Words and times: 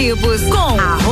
Tribos 0.00 0.40
com 0.46 0.80
arroba 0.80 1.09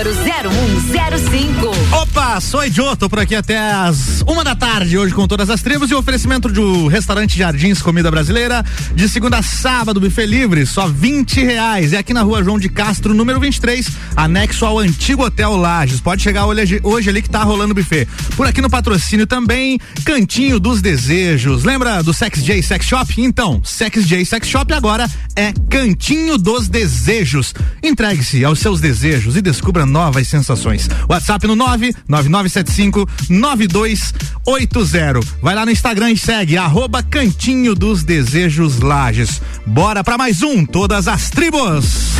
álvaro 0.00 0.14
0105. 0.14 1.96
Opa, 2.00 2.40
sou 2.40 2.60
tô 2.96 3.08
por 3.08 3.18
aqui 3.18 3.34
até 3.34 3.58
as 3.58 4.22
uma 4.26 4.42
da 4.42 4.54
tarde 4.54 4.96
hoje 4.96 5.12
com 5.12 5.26
todas 5.26 5.50
as 5.50 5.60
tribos 5.60 5.90
e 5.90 5.94
oferecimento 5.94 6.48
do 6.48 6.86
restaurante 6.86 7.36
Jardins 7.36 7.82
Comida 7.82 8.10
Brasileira 8.10 8.64
de 8.94 9.08
segunda 9.08 9.38
a 9.38 9.42
sábado, 9.42 10.00
buffet 10.00 10.26
livre, 10.26 10.64
só 10.64 10.86
vinte 10.86 11.42
reais. 11.42 11.92
É 11.92 11.98
aqui 11.98 12.14
na 12.14 12.22
rua 12.22 12.42
João 12.42 12.58
de 12.58 12.68
Castro, 12.68 13.12
número 13.12 13.38
23, 13.40 13.88
anexo 14.16 14.64
ao 14.64 14.78
antigo 14.78 15.24
Hotel 15.24 15.54
Lages. 15.56 16.00
Pode 16.00 16.22
chegar 16.22 16.46
hoje, 16.46 16.80
hoje 16.82 17.10
ali 17.10 17.20
que 17.20 17.28
tá 17.28 17.42
rolando 17.42 17.72
o 17.72 17.74
buffet. 17.74 18.06
Por 18.36 18.46
aqui 18.46 18.62
no 18.62 18.70
patrocínio 18.70 19.26
também, 19.26 19.78
Cantinho 20.04 20.58
dos 20.58 20.80
Desejos. 20.80 21.64
Lembra 21.64 22.02
do 22.02 22.14
Sex 22.14 22.42
J 22.42 22.62
Sex 22.62 22.86
Shop? 22.86 23.14
Então, 23.18 23.60
Sex 23.64 24.06
J 24.06 24.24
Sex 24.24 24.48
Shop 24.48 24.72
agora 24.72 25.10
é 25.36 25.52
Cantinho 25.68 26.38
dos 26.38 26.68
Desejos. 26.68 27.52
Entregue-se 27.82 28.44
aos 28.44 28.60
seus 28.60 28.80
desejos 28.80 29.36
e 29.36 29.42
descubra 29.42 29.89
novas 29.90 30.28
sensações. 30.28 30.88
WhatsApp 31.08 31.46
no 31.46 31.54
99975 31.56 33.06
9280. 33.28 35.20
Vai 35.42 35.54
lá 35.54 35.66
no 35.66 35.72
Instagram 35.72 36.12
e 36.12 36.16
segue 36.16 36.56
arroba 36.56 37.02
Cantinho 37.02 37.74
dos 37.74 38.02
Desejos 38.02 38.80
Lages. 38.80 39.42
Bora 39.66 40.02
para 40.02 40.16
mais 40.16 40.42
um 40.42 40.64
Todas 40.64 41.08
as 41.08 41.28
Tribos. 41.28 42.10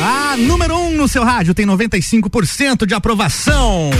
A 0.00 0.36
número 0.36 0.76
1 0.76 0.88
um 0.88 0.96
no 0.96 1.08
seu 1.08 1.24
rádio 1.24 1.54
tem 1.54 1.66
95% 1.66 2.86
de 2.86 2.94
aprovação. 2.94 3.90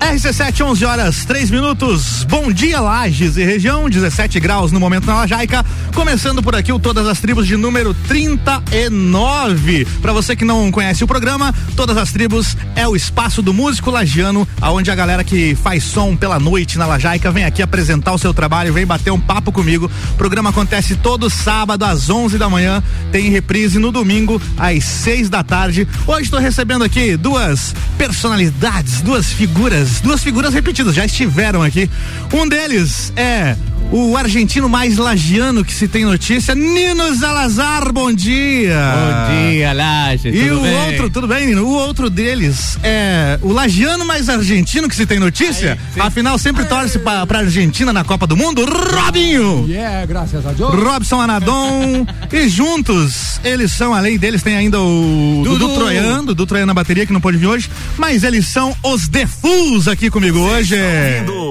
RC7, 0.00 0.64
11 0.64 0.84
horas, 0.84 1.24
3 1.24 1.50
minutos. 1.50 2.24
Bom 2.24 2.52
dia, 2.52 2.80
Lages 2.80 3.36
e 3.36 3.44
região. 3.44 3.90
17 3.90 4.38
graus 4.38 4.70
no 4.70 4.78
momento 4.78 5.06
na 5.06 5.16
Lajaica. 5.16 5.64
Começando 5.94 6.42
por 6.42 6.54
aqui 6.54 6.72
o 6.72 6.78
Todas 6.78 7.06
as 7.06 7.20
Tribos 7.20 7.46
de 7.46 7.56
número 7.56 7.92
39. 8.06 9.86
Para 10.00 10.12
você 10.12 10.36
que 10.36 10.44
não 10.44 10.70
conhece 10.70 11.02
o 11.02 11.06
programa, 11.06 11.52
Todas 11.74 11.96
as 11.96 12.12
Tribos 12.12 12.56
é 12.76 12.86
o 12.86 12.94
espaço 12.94 13.42
do 13.42 13.52
músico 13.52 13.90
lagiano, 13.90 14.46
aonde 14.60 14.90
a 14.90 14.94
galera 14.94 15.24
que 15.24 15.56
faz 15.56 15.82
som 15.82 16.16
pela 16.16 16.38
noite 16.38 16.78
na 16.78 16.86
Lajaica 16.86 17.32
vem 17.32 17.44
aqui 17.44 17.60
apresentar 17.60 18.12
o 18.12 18.18
seu 18.18 18.32
trabalho, 18.32 18.72
vem 18.72 18.86
bater 18.86 19.10
um 19.10 19.20
papo 19.20 19.50
comigo. 19.50 19.90
O 20.12 20.16
programa 20.16 20.50
acontece 20.50 20.94
todo 20.96 21.28
sábado 21.28 21.84
às 21.84 22.08
11 22.08 22.38
da 22.38 22.48
manhã, 22.48 22.82
tem 23.10 23.30
reprise 23.30 23.78
no 23.78 23.90
domingo 23.90 24.40
às 24.56 24.84
6 24.84 25.28
da 25.28 25.42
tarde. 25.42 25.88
Hoje 26.06 26.22
estou 26.22 26.38
recebendo 26.38 26.84
aqui 26.84 27.16
duas 27.16 27.74
personalidades, 27.98 29.00
duas 29.00 29.26
figuras 29.32 29.87
duas 30.00 30.22
figuras 30.22 30.54
repetidas, 30.54 30.94
já 30.94 31.04
estiveram 31.04 31.62
aqui. 31.62 31.90
Um 32.32 32.48
deles 32.48 33.12
é 33.16 33.56
o 33.90 34.16
argentino 34.16 34.68
mais 34.68 34.98
lagiano 34.98 35.64
que 35.64 35.72
se 35.72 35.88
tem 35.88 36.04
notícia, 36.04 36.54
Nino 36.54 37.14
Salazar, 37.16 37.92
bom 37.92 38.12
dia. 38.12 38.76
Bom 38.76 39.32
dia, 39.32 39.72
Laje. 39.72 40.28
E 40.28 40.50
o 40.50 40.60
bem? 40.60 40.74
outro, 40.74 41.10
tudo 41.10 41.26
bem, 41.26 41.46
Nino? 41.46 41.64
O 41.64 41.72
outro 41.72 42.10
deles 42.10 42.78
é 42.82 43.38
o 43.40 43.52
lagiano 43.52 44.04
mais 44.04 44.28
argentino 44.28 44.88
que 44.88 44.96
se 44.96 45.06
tem 45.06 45.18
notícia. 45.18 45.78
Aí, 45.94 46.02
Afinal, 46.02 46.38
sempre 46.38 46.62
Aí. 46.62 46.68
torce 46.68 46.98
pra, 46.98 47.26
pra 47.26 47.40
Argentina 47.40 47.92
na 47.92 48.04
Copa 48.04 48.26
do 48.26 48.36
Mundo, 48.36 48.64
Robinho. 48.64 49.66
Yeah, 49.68 50.04
graças 50.06 50.44
a 50.44 50.52
Deus. 50.52 50.74
Robson 50.74 51.20
Anadon. 51.20 52.06
e 52.30 52.48
juntos, 52.48 53.40
eles 53.42 53.72
são, 53.72 53.94
além 53.94 54.18
deles, 54.18 54.42
tem 54.42 54.56
ainda 54.56 54.80
o 54.80 55.42
Dudu, 55.44 55.58
Dudu 55.58 55.74
Troiano, 55.74 56.26
Dudu 56.26 56.46
Troiano 56.46 56.66
na 56.66 56.74
bateria, 56.74 57.06
que 57.06 57.12
não 57.12 57.20
pode 57.20 57.38
vir 57.38 57.46
hoje, 57.46 57.70
mas 57.96 58.22
eles 58.22 58.46
são 58.46 58.76
os 58.82 59.08
The 59.08 59.26
Fools 59.26 59.88
aqui 59.88 60.10
comigo 60.10 60.38
hoje. 60.38 60.76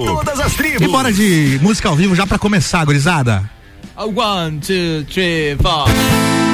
Todas 0.05 0.39
as 0.39 0.53
tribos. 0.53 0.81
E 0.81 0.87
bora 0.87 1.11
de 1.11 1.59
música 1.61 1.89
ao 1.89 1.95
vivo 1.95 2.15
já 2.17 2.25
para 2.25 2.39
começar, 2.39 2.83
gurizada? 2.83 3.47
One, 3.95 4.59
two, 4.59 5.05
three, 5.05 5.55
four. 5.61 6.46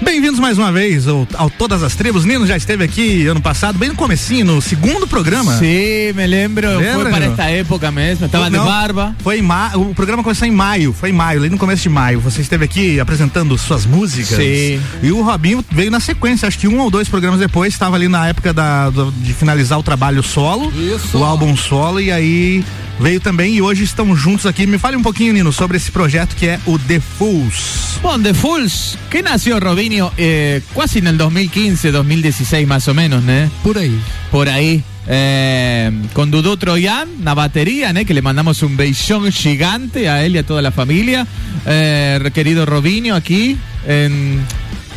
Bem-vindos 0.00 0.38
mais 0.38 0.56
uma 0.56 0.70
vez 0.70 1.08
ao, 1.08 1.26
ao, 1.34 1.50
Todas 1.50 1.82
as 1.82 1.96
Tribos. 1.96 2.24
Nino 2.24 2.46
já 2.46 2.56
esteve 2.56 2.84
aqui 2.84 3.26
ano 3.26 3.40
passado, 3.40 3.76
bem 3.76 3.88
no 3.88 3.96
comecinho, 3.96 4.44
no 4.44 4.62
segundo 4.62 5.04
programa. 5.04 5.58
Sim, 5.58 6.12
me 6.14 6.26
lembro. 6.28 6.78
Lembra, 6.78 6.92
foi 6.92 7.10
para 7.10 7.24
esta 7.24 7.50
época 7.50 7.90
mesmo, 7.90 8.26
estava 8.26 8.48
de 8.48 8.56
barba. 8.56 9.12
Foi 9.18 9.40
em 9.40 9.42
ma... 9.42 9.72
O 9.74 9.92
programa 9.96 10.22
começou 10.22 10.46
em 10.46 10.52
maio, 10.52 10.92
foi 10.92 11.10
em 11.10 11.12
maio, 11.12 11.40
ali 11.40 11.50
no 11.50 11.58
começo 11.58 11.82
de 11.82 11.88
maio. 11.88 12.20
Você 12.20 12.40
esteve 12.40 12.64
aqui 12.64 13.00
apresentando 13.00 13.58
suas 13.58 13.84
músicas. 13.84 14.38
Sim. 14.38 14.80
E 15.02 15.10
o 15.10 15.22
Robinho 15.22 15.64
veio 15.72 15.90
na 15.90 15.98
sequência, 15.98 16.46
acho 16.46 16.60
que 16.60 16.68
um 16.68 16.78
ou 16.78 16.88
dois 16.88 17.08
programas 17.08 17.40
depois, 17.40 17.72
estava 17.72 17.96
ali 17.96 18.06
na 18.06 18.28
época 18.28 18.52
da, 18.52 18.90
do, 18.90 19.10
de 19.10 19.34
finalizar 19.34 19.76
o 19.76 19.82
trabalho 19.82 20.22
solo, 20.22 20.72
Isso. 20.72 21.18
o 21.18 21.24
álbum 21.24 21.56
solo, 21.56 22.00
e 22.00 22.12
aí 22.12 22.64
veio 23.00 23.20
também 23.20 23.54
e 23.54 23.62
hoje 23.62 23.84
estão 23.84 24.14
juntos 24.14 24.46
aqui. 24.46 24.66
Me 24.66 24.78
fale 24.78 24.96
um 24.96 25.02
pouquinho, 25.02 25.32
Nino, 25.32 25.52
sobre 25.52 25.76
esse 25.76 25.90
projeto 25.90 26.36
que 26.36 26.46
é 26.46 26.60
o 26.66 26.78
The 26.78 27.00
Fools. 27.00 27.98
Bom, 28.02 28.20
The 28.20 28.34
Fools, 28.34 28.98
que 29.10 29.22
nasceu 29.22 29.58
Robinho 29.58 30.12
eh, 30.18 30.60
quase 30.74 31.00
no 31.00 31.12
2015, 31.12 31.90
2016 31.90 32.68
mais 32.68 32.86
ou 32.86 32.94
menos, 32.94 33.22
né? 33.24 33.50
Por 33.62 33.78
aí. 33.78 33.98
Por 34.30 34.48
aí. 34.48 34.84
Eh, 35.06 35.90
con 36.12 36.30
Dudu 36.30 36.56
Troyan, 36.56 37.08
la 37.24 37.34
batería, 37.34 37.90
¿eh? 37.90 38.04
que 38.04 38.14
le 38.14 38.22
mandamos 38.22 38.62
un 38.62 38.76
beijón 38.76 39.32
gigante 39.32 40.08
a 40.08 40.24
él 40.24 40.36
y 40.36 40.38
a 40.38 40.46
toda 40.46 40.62
la 40.62 40.70
familia. 40.70 41.26
Eh, 41.66 42.30
querido 42.34 42.66
Robinho 42.66 43.14
aquí 43.14 43.56
en 43.86 44.40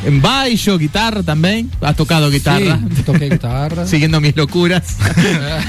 en 0.06 0.22
baixo, 0.22 0.78
guitarra 0.78 1.24
también. 1.24 1.70
Has 1.82 1.96
tocado 1.96 2.30
guitarra. 2.30 2.80
Sí, 2.96 3.04
toqué 3.04 3.30
guitarra. 3.30 3.86
Siguiendo 3.94 4.20
mis 4.22 4.36
locuras. 4.36 4.98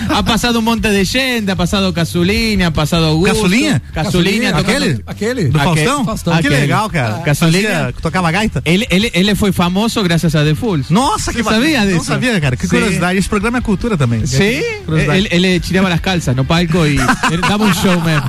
ha 0.09 0.25
pasado 0.25 0.59
un 0.59 0.65
monte 0.65 0.91
de 0.91 1.05
gente, 1.05 1.53
ha 1.53 1.57
pasado 1.57 1.93
Casulina, 1.95 2.69
ha 2.69 2.71
pasado 2.73 3.07
Augusto. 3.07 3.35
Casulina? 3.35 3.83
Casulina. 3.93 4.59
Aquele? 4.59 5.03
Aquele? 5.07 5.45
Do 5.47 5.59
Faustão? 5.59 6.05
Faustão. 6.05 6.39
Que 6.41 6.49
legal, 6.49 6.89
cara. 6.91 7.23
Casulina. 7.25 7.93
tocava 8.01 8.31
gaita? 8.31 8.63
Ele, 8.65 8.87
ele, 8.91 9.11
ele 9.15 9.35
foi 9.35 9.53
famoso 9.53 10.03
graças 10.03 10.35
a 10.35 10.45
The 10.45 10.55
Fools. 10.55 10.91
Nossa, 10.91 11.33
que 11.33 11.43
sabia 11.43 11.81
disso? 11.83 11.97
Não 11.97 12.05
sabia, 12.05 12.41
cara. 12.41 12.57
Que 12.57 12.67
Sim. 12.67 12.77
curiosidade. 12.77 13.19
Esse 13.19 13.29
programa 13.29 13.59
é 13.59 13.61
cultura 13.61 13.97
também. 13.97 14.27
Sí, 14.27 14.63
Curiosidade. 14.85 15.29
él, 15.31 15.45
él 15.45 15.61
tiraba 15.61 15.89
las 15.89 16.01
calzas, 16.01 16.35
no 16.35 16.45
palco 16.45 16.87
y 16.87 16.97
él 16.97 17.41
daba 17.41 17.65
un 17.65 17.73
show, 17.75 17.99
man. 18.01 18.23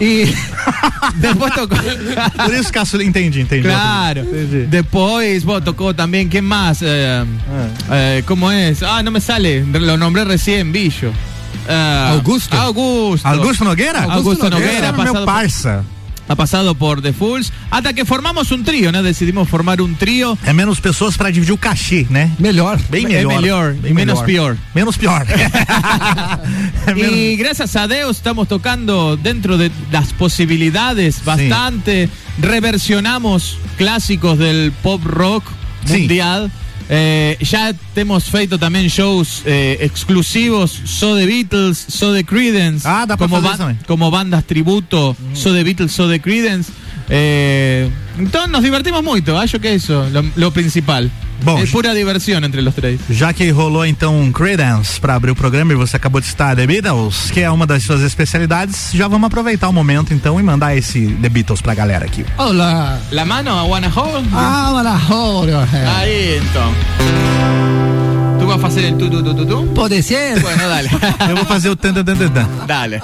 Y 0.00 0.24
después 1.20 1.52
tocó. 1.54 1.76
Por 1.76 2.54
isso, 2.54 2.72
Casulina, 2.72 3.08
entendi, 3.08 3.40
entendi. 3.40 3.62
Claro. 3.64 4.22
Entendi. 4.22 4.66
Después 4.66 5.39
vos 5.44 5.64
tocó 5.64 5.94
también, 5.94 6.28
¿quién 6.28 6.44
más? 6.44 6.82
Eh, 6.82 7.24
eh, 7.90 8.22
¿Cómo 8.26 8.50
es? 8.50 8.82
Ah, 8.82 9.02
no 9.02 9.10
me 9.10 9.20
sale. 9.20 9.64
Lo 9.64 9.96
nombré 9.96 10.24
recién, 10.24 10.72
Billo. 10.72 11.12
Eh, 11.68 12.08
Augusto. 12.10 12.56
Augusto. 12.56 13.28
Augusto 13.28 13.64
Nogueira? 13.64 14.04
Augusto 14.04 14.50
Nogueira, 14.50 14.72
Esse 14.72 14.84
é 14.86 14.92
passado 14.92 15.14
meu 15.14 15.24
por-. 15.24 15.99
Ha 16.30 16.36
pasado 16.36 16.76
por 16.76 17.02
The 17.02 17.12
Fools. 17.12 17.52
Hasta 17.72 17.92
que 17.92 18.04
formamos 18.04 18.52
un 18.52 18.62
trío, 18.62 18.92
¿no? 18.92 19.02
Decidimos 19.02 19.48
formar 19.48 19.80
un 19.82 19.96
trío. 19.96 20.38
É 20.46 20.52
menos 20.52 20.80
pessoas 20.80 21.16
pra 21.16 21.28
dividir 21.28 21.52
o 21.52 21.58
cachê, 21.58 22.06
né? 22.08 22.30
Melhor. 22.38 22.78
Bem 22.88 23.04
É 23.12 23.26
melhor. 23.26 23.72
Bem 23.74 23.90
e 23.90 23.94
menos 23.94 24.20
melhor. 24.22 24.54
pior. 24.54 24.56
Menos 24.72 24.96
pior. 24.96 25.26
É 26.86 26.94
menos- 26.94 27.16
Y 27.16 27.34
gracias 27.36 27.74
a 27.74 27.88
Dios 27.88 28.16
estamos 28.18 28.46
tocando 28.46 29.16
dentro 29.16 29.58
de 29.58 29.72
las 29.90 30.12
posibilidades 30.12 31.24
bastante. 31.24 32.08
Reversionamos 32.40 33.58
clásicos 33.76 34.38
del 34.38 34.70
pop 34.82 35.02
rock 35.04 35.44
mundial. 35.88 36.50
Eh, 36.92 37.38
ya 37.40 37.72
hemos 37.94 38.24
feito 38.24 38.58
también 38.58 38.88
shows 38.88 39.42
eh, 39.46 39.78
exclusivos, 39.80 40.72
so 40.84 41.14
de 41.14 41.24
Beatles, 41.24 41.78
so 41.78 42.12
de 42.12 42.24
Creedence, 42.24 42.82
Ah, 42.84 43.04
pra 43.06 43.28
como, 43.86 44.10
bandas 44.10 44.44
tributo, 44.44 45.16
so 45.32 45.52
de 45.52 45.62
Beatles, 45.62 45.92
so 45.92 46.08
de 46.08 46.20
Creedence. 46.20 46.72
Eh, 47.10 47.90
entonces 48.18 48.50
nos 48.50 48.62
divertimos 48.62 49.02
mucho, 49.02 49.38
acho 49.38 49.60
que 49.60 49.74
eso, 49.74 50.08
lo, 50.10 50.24
lo 50.36 50.50
principal. 50.52 51.10
Bom, 51.42 51.58
es 51.58 51.70
pura 51.70 51.94
diversión 51.94 52.44
entre 52.44 52.60
los 52.60 52.74
tres. 52.74 53.00
Já 53.08 53.32
que 53.32 53.50
rolou 53.50 53.86
então 53.86 54.18
um 54.20 54.30
Credence 54.30 55.00
para 55.00 55.14
abrir 55.14 55.30
o 55.30 55.34
programa 55.34 55.72
e 55.72 55.76
você 55.76 55.96
acabou 55.96 56.20
de 56.20 56.26
citar 56.26 56.54
The 56.54 56.66
Beatles, 56.66 57.30
que 57.30 57.40
é 57.40 57.50
uma 57.50 57.66
das 57.66 57.82
suas 57.82 58.02
especialidades, 58.02 58.90
já 58.92 59.08
vamos 59.08 59.26
aproveitar 59.26 59.68
o 59.68 59.72
momento 59.72 60.12
então 60.12 60.38
e 60.38 60.42
mandar 60.42 60.76
esse 60.76 61.06
The 61.06 61.28
Beatles 61.28 61.62
pra 61.62 61.74
galera 61.74 62.04
aqui. 62.04 62.24
Olá. 62.36 62.98
La 63.10 63.24
mano 63.24 63.58
a 63.58 63.64
Wanna 63.64 63.88
Hold. 63.88 64.28
Ah, 64.34 64.70
maravilha. 64.72 65.66
Ahí 65.96 66.36
entonces. 66.36 67.10
¿Tú 67.10 67.16
vas 67.16 67.44
a 67.44 67.76
hacer 67.76 67.89
el 68.52 68.98
tu 68.98 69.08
tu 69.08 69.22
tu 69.22 69.34
tu 69.34 69.46
tu? 69.46 69.74
Pode 69.74 70.02
ser? 70.02 70.40
Bueno, 70.40 70.68
dale. 70.68 70.88
Eu 71.28 71.36
vou 71.36 71.44
fazer 71.44 71.68
o 71.68 71.76
tan 71.76 71.94
tan 71.94 72.04
tan 72.04 72.16
tan, 72.32 72.66
dale. 72.66 73.00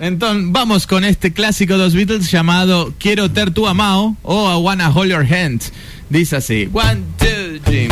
Entonces, 0.00 0.44
vamos 0.50 0.86
con 0.86 1.04
este 1.04 1.32
clásico 1.32 1.72
de 1.74 1.84
los 1.84 1.94
Beatles 1.94 2.30
llamado 2.30 2.92
Quiero 2.98 3.30
ter 3.30 3.50
tu 3.50 3.66
amao 3.66 4.16
o 4.22 4.52
I 4.52 4.62
Wanna 4.62 4.90
Hold 4.90 5.10
Your 5.10 5.24
Hand. 5.24 5.62
Dice 6.10 6.36
así: 6.36 6.68
One, 6.72 7.02
two, 7.18 7.60
three. 7.64 7.88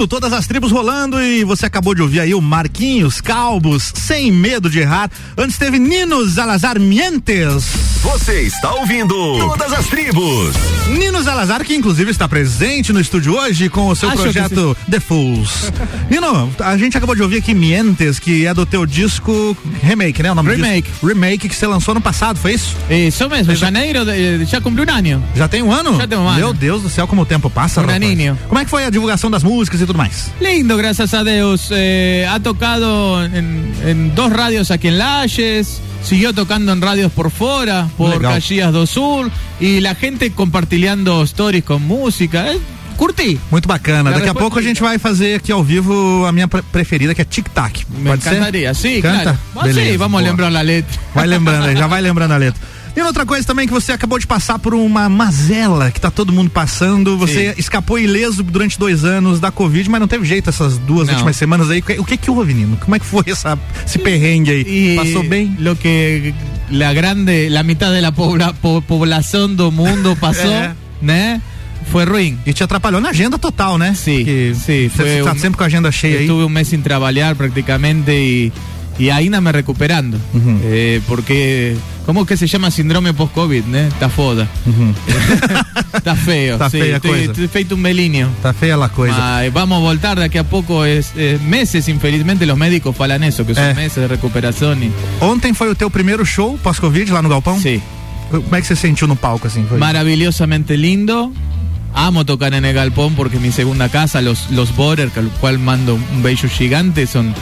Conteúdo, 0.00 0.06
todas 0.06 0.32
as 0.32 0.46
tribos 0.46 0.70
rolando 0.70 1.20
e 1.20 1.44
você 1.44 1.66
acabou 1.66 1.94
de 1.94 2.02
ouvir 2.02 2.20
aí 2.20 2.34
o 2.34 2.40
Marquinhos 2.40 3.20
Calbos, 3.20 3.92
sem 3.94 4.30
medo 4.30 4.70
de 4.70 4.80
errar. 4.80 5.10
Antes 5.36 5.58
teve 5.58 5.78
Nino 5.78 6.26
Salazar 6.28 6.78
Mientes. 6.78 7.89
Você 8.02 8.42
está 8.42 8.72
ouvindo 8.74 9.14
Todas 9.38 9.72
as 9.74 9.86
Tribos. 9.86 10.54
Nino 10.88 11.22
Salazar, 11.22 11.62
que 11.64 11.74
inclusive 11.74 12.10
está 12.10 12.26
presente 12.26 12.92
no 12.94 13.00
estúdio 13.00 13.34
hoje 13.36 13.68
com 13.68 13.88
o 13.88 13.94
seu 13.94 14.08
Acho 14.08 14.18
que 14.18 14.22
projeto 14.24 14.76
The 14.90 14.98
Fools. 15.00 15.70
Nino, 16.08 16.50
a 16.60 16.76
gente 16.78 16.96
acabou 16.96 17.14
de 17.14 17.22
ouvir 17.22 17.38
aqui 17.38 17.52
Mientes, 17.54 18.18
que 18.18 18.46
é 18.46 18.54
do 18.54 18.64
teu 18.64 18.86
disco 18.86 19.54
Remake, 19.82 20.22
né? 20.22 20.32
O 20.32 20.34
nome 20.34 20.50
Remake. 20.54 20.90
Remake 21.04 21.48
que 21.48 21.54
você 21.54 21.66
lançou 21.66 21.94
no 21.94 22.00
passado, 22.00 22.38
foi 22.38 22.54
isso? 22.54 22.74
Eso 22.88 23.28
mesmo, 23.28 23.54
janeiro 23.54 24.04
de- 24.04 24.44
já 24.46 24.60
cumpriu 24.60 24.86
um 24.86 24.90
ano. 24.90 25.22
Já 25.36 25.46
tem 25.48 25.62
um 25.62 25.70
ano? 25.72 25.96
Já 25.98 26.06
tem 26.06 26.18
um 26.18 26.26
ano. 26.26 26.38
Meu 26.38 26.52
Deus 26.54 26.82
do 26.82 26.88
céu, 26.88 27.06
como 27.06 27.22
o 27.22 27.26
tempo 27.26 27.50
passa, 27.50 27.80
Um 27.80 27.84
rapaz. 27.86 28.02
aninho. 28.02 28.38
Como 28.48 28.58
é 28.58 28.64
que 28.64 28.70
foi 28.70 28.84
a 28.86 28.90
divulgação 28.90 29.30
das 29.30 29.42
músicas 29.42 29.80
e 29.80 29.86
tudo 29.86 29.98
mais? 29.98 30.30
Lindo, 30.40 30.74
gracias 30.76 31.12
a 31.12 31.22
Dios. 31.22 31.68
Eh, 31.70 32.26
ha 32.30 32.40
tocado 32.40 33.22
en, 33.26 33.72
en 33.86 34.14
dos 34.14 34.32
radios 34.32 34.70
aquí 34.70 34.88
en 34.88 34.98
Lages, 34.98 35.80
siguió 36.02 36.32
tocando 36.32 36.72
en 36.72 36.80
radios 36.80 37.12
por 37.12 37.30
fuera, 37.30 37.88
por 37.96 38.10
Legal. 38.10 38.34
Caxias 38.34 38.72
do 38.72 38.86
Sur, 38.86 39.30
y 39.60 39.80
la 39.80 39.94
gente 39.94 40.32
compartilhando 40.32 41.22
stories 41.24 41.64
con 41.64 41.86
música. 41.86 42.52
Eh, 42.52 42.58
curti. 42.96 43.38
Muito 43.50 43.66
bacana. 43.68 44.10
Já 44.10 44.18
Daqui 44.18 44.28
a 44.28 44.34
pouco 44.34 44.58
a 44.58 44.62
gente 44.62 44.82
vai 44.82 44.98
fazer 44.98 45.36
aqui 45.36 45.52
ao 45.52 45.64
vivo 45.64 46.26
a 46.26 46.32
minha 46.32 46.48
pre- 46.48 46.62
preferida, 46.70 47.14
que 47.14 47.22
é 47.22 47.24
Tic 47.24 47.48
Tac. 47.50 47.86
Me 47.88 48.10
Pode 48.10 48.22
ser? 48.22 48.30
encantaría, 48.34 48.74
sí, 48.74 49.00
Canta? 49.00 49.38
claro. 49.52 49.68
Beleza, 49.68 49.98
vamos 49.98 50.20
boa. 50.20 50.28
a 50.28 50.30
lembrar 50.30 50.50
la 50.52 50.62
letra. 50.62 51.00
Vai 51.14 51.26
lembrando 51.26 51.66
aí, 51.66 51.76
já 51.76 51.86
vai 51.86 52.02
lembrando 52.02 52.32
a 52.34 52.38
letra. 52.38 52.60
E 52.96 53.00
outra 53.02 53.24
coisa 53.24 53.46
também 53.46 53.66
que 53.66 53.72
você 53.72 53.92
acabou 53.92 54.18
de 54.18 54.26
passar 54.26 54.58
por 54.58 54.74
uma 54.74 55.08
mazela 55.08 55.90
que 55.90 56.00
tá 56.00 56.10
todo 56.10 56.32
mundo 56.32 56.50
passando. 56.50 57.16
Você 57.18 57.54
escapou 57.56 57.98
ileso 57.98 58.42
durante 58.42 58.78
dois 58.78 59.04
anos 59.04 59.38
da 59.40 59.50
Covid, 59.50 59.88
mas 59.88 60.00
não 60.00 60.08
teve 60.08 60.24
jeito 60.26 60.50
essas 60.50 60.76
duas 60.78 61.06
Não. 61.06 61.14
últimas 61.14 61.36
semanas 61.36 61.70
aí. 61.70 61.82
O 61.98 62.04
que 62.04 62.16
que 62.16 62.30
houve, 62.30 62.52
Nino? 62.52 62.76
Como 62.78 62.94
é 62.94 62.98
que 62.98 63.06
foi 63.06 63.22
essa, 63.28 63.58
esse 63.86 63.98
perrengue 63.98 64.50
aí? 64.50 64.60
Y 64.62 64.96
Passou 64.96 65.22
bem? 65.22 65.56
Lo 65.60 65.76
que 65.76 66.34
la 66.70 66.92
grande, 66.92 67.48
la 67.48 67.62
mitad 67.62 67.92
de 67.92 68.00
la 68.00 68.12
pobla- 68.12 68.52
po- 68.60 68.82
población 68.82 69.56
do 69.56 69.70
mundo 69.70 70.16
pasó, 70.16 70.48
É. 70.50 70.74
né? 71.00 71.40
Foi 71.90 72.04
ruim. 72.04 72.38
E 72.44 72.52
te 72.52 72.62
atrapalhou 72.62 73.00
na 73.00 73.08
agenda 73.10 73.38
total, 73.38 73.78
né? 73.78 73.94
Sim, 73.94 74.18
Porque 74.18 74.52
sim, 74.54 74.88
Você 74.94 75.22
tá 75.22 75.32
um- 75.32 75.38
sempre 75.38 75.56
com 75.56 75.64
a 75.64 75.66
agenda 75.66 75.90
cheia 75.90 76.18
aí. 76.18 76.24
Estuve 76.24 76.44
un 76.44 76.52
mes 76.52 76.68
sin 76.68 76.82
trabajar 76.82 77.34
prácticamente 77.36 78.52
y, 78.98 79.04
y 79.04 79.10
ainda 79.10 79.40
me 79.40 79.52
recuperando. 79.52 80.16
Ujú. 80.34 80.58
Eh, 80.62 81.00
porque, 81.08 81.76
¿cómo 82.06 82.26
que 82.26 82.36
se 82.36 82.46
llama 82.46 82.70
síndrome 82.70 83.12
post-COVID? 83.14 83.64
né? 83.64 83.88
Está 83.88 84.08
foda. 84.08 84.46
Está 85.94 86.14
feo. 86.16 86.56
Tá 86.58 86.70
sí, 86.70 86.78
feia 86.80 86.94
a 86.94 86.96
estoy, 86.96 87.20
estoy 87.22 87.48
feito 87.48 87.74
un 87.74 87.82
belinho. 87.82 88.28
Tá 88.42 88.52
feia 88.52 88.76
a 88.76 88.88
coisa. 88.88 89.16
Mas 89.16 89.52
vamos 89.52 89.78
a 89.78 89.80
voltar 89.80 90.18
daqui 90.18 90.38
a 90.38 90.44
pouco. 90.44 90.84
Es, 90.84 91.12
eh, 91.16 91.38
meses, 91.46 91.88
infelizmente, 91.88 92.46
los 92.46 92.56
médicos 92.56 92.96
falan 92.96 93.22
eso, 93.24 93.44
que 93.46 93.54
son 93.54 93.64
É. 93.64 93.74
meses 93.74 93.96
de 93.96 94.08
recuperación. 94.08 94.82
Y, 94.82 94.90
Ontem 95.20 95.54
foi 95.54 95.68
o 95.68 95.74
teu 95.74 95.90
primeiro 95.90 96.24
show 96.24 96.58
pós-Covid 96.62 97.10
lá 97.10 97.22
no 97.22 97.28
Galpão? 97.28 97.58
sí, 97.60 97.80
Como 98.30 98.54
é 98.54 98.60
que 98.60 98.66
você 98.66 98.76
sentiu 98.76 99.08
no 99.08 99.16
palco 99.16 99.48
assim? 99.48 99.64
Foi? 99.66 99.78
maravillosamente 99.78 100.76
lindo. 100.76 101.32
Amo 101.92 102.24
tocar 102.24 102.54
en 102.54 102.64
el 102.64 102.72
galpón 102.72 103.16
porque 103.16 103.36
es 103.38 103.42
mi 103.42 103.50
segunda 103.50 103.88
casa, 103.88 104.20
los, 104.22 104.48
los 104.52 104.76
Border, 104.76 105.10
al 105.16 105.28
cual 105.40 105.58
mando 105.58 105.96
un 105.96 106.22
bello 106.22 106.48
gigante, 106.48 107.04
son, 107.08 107.34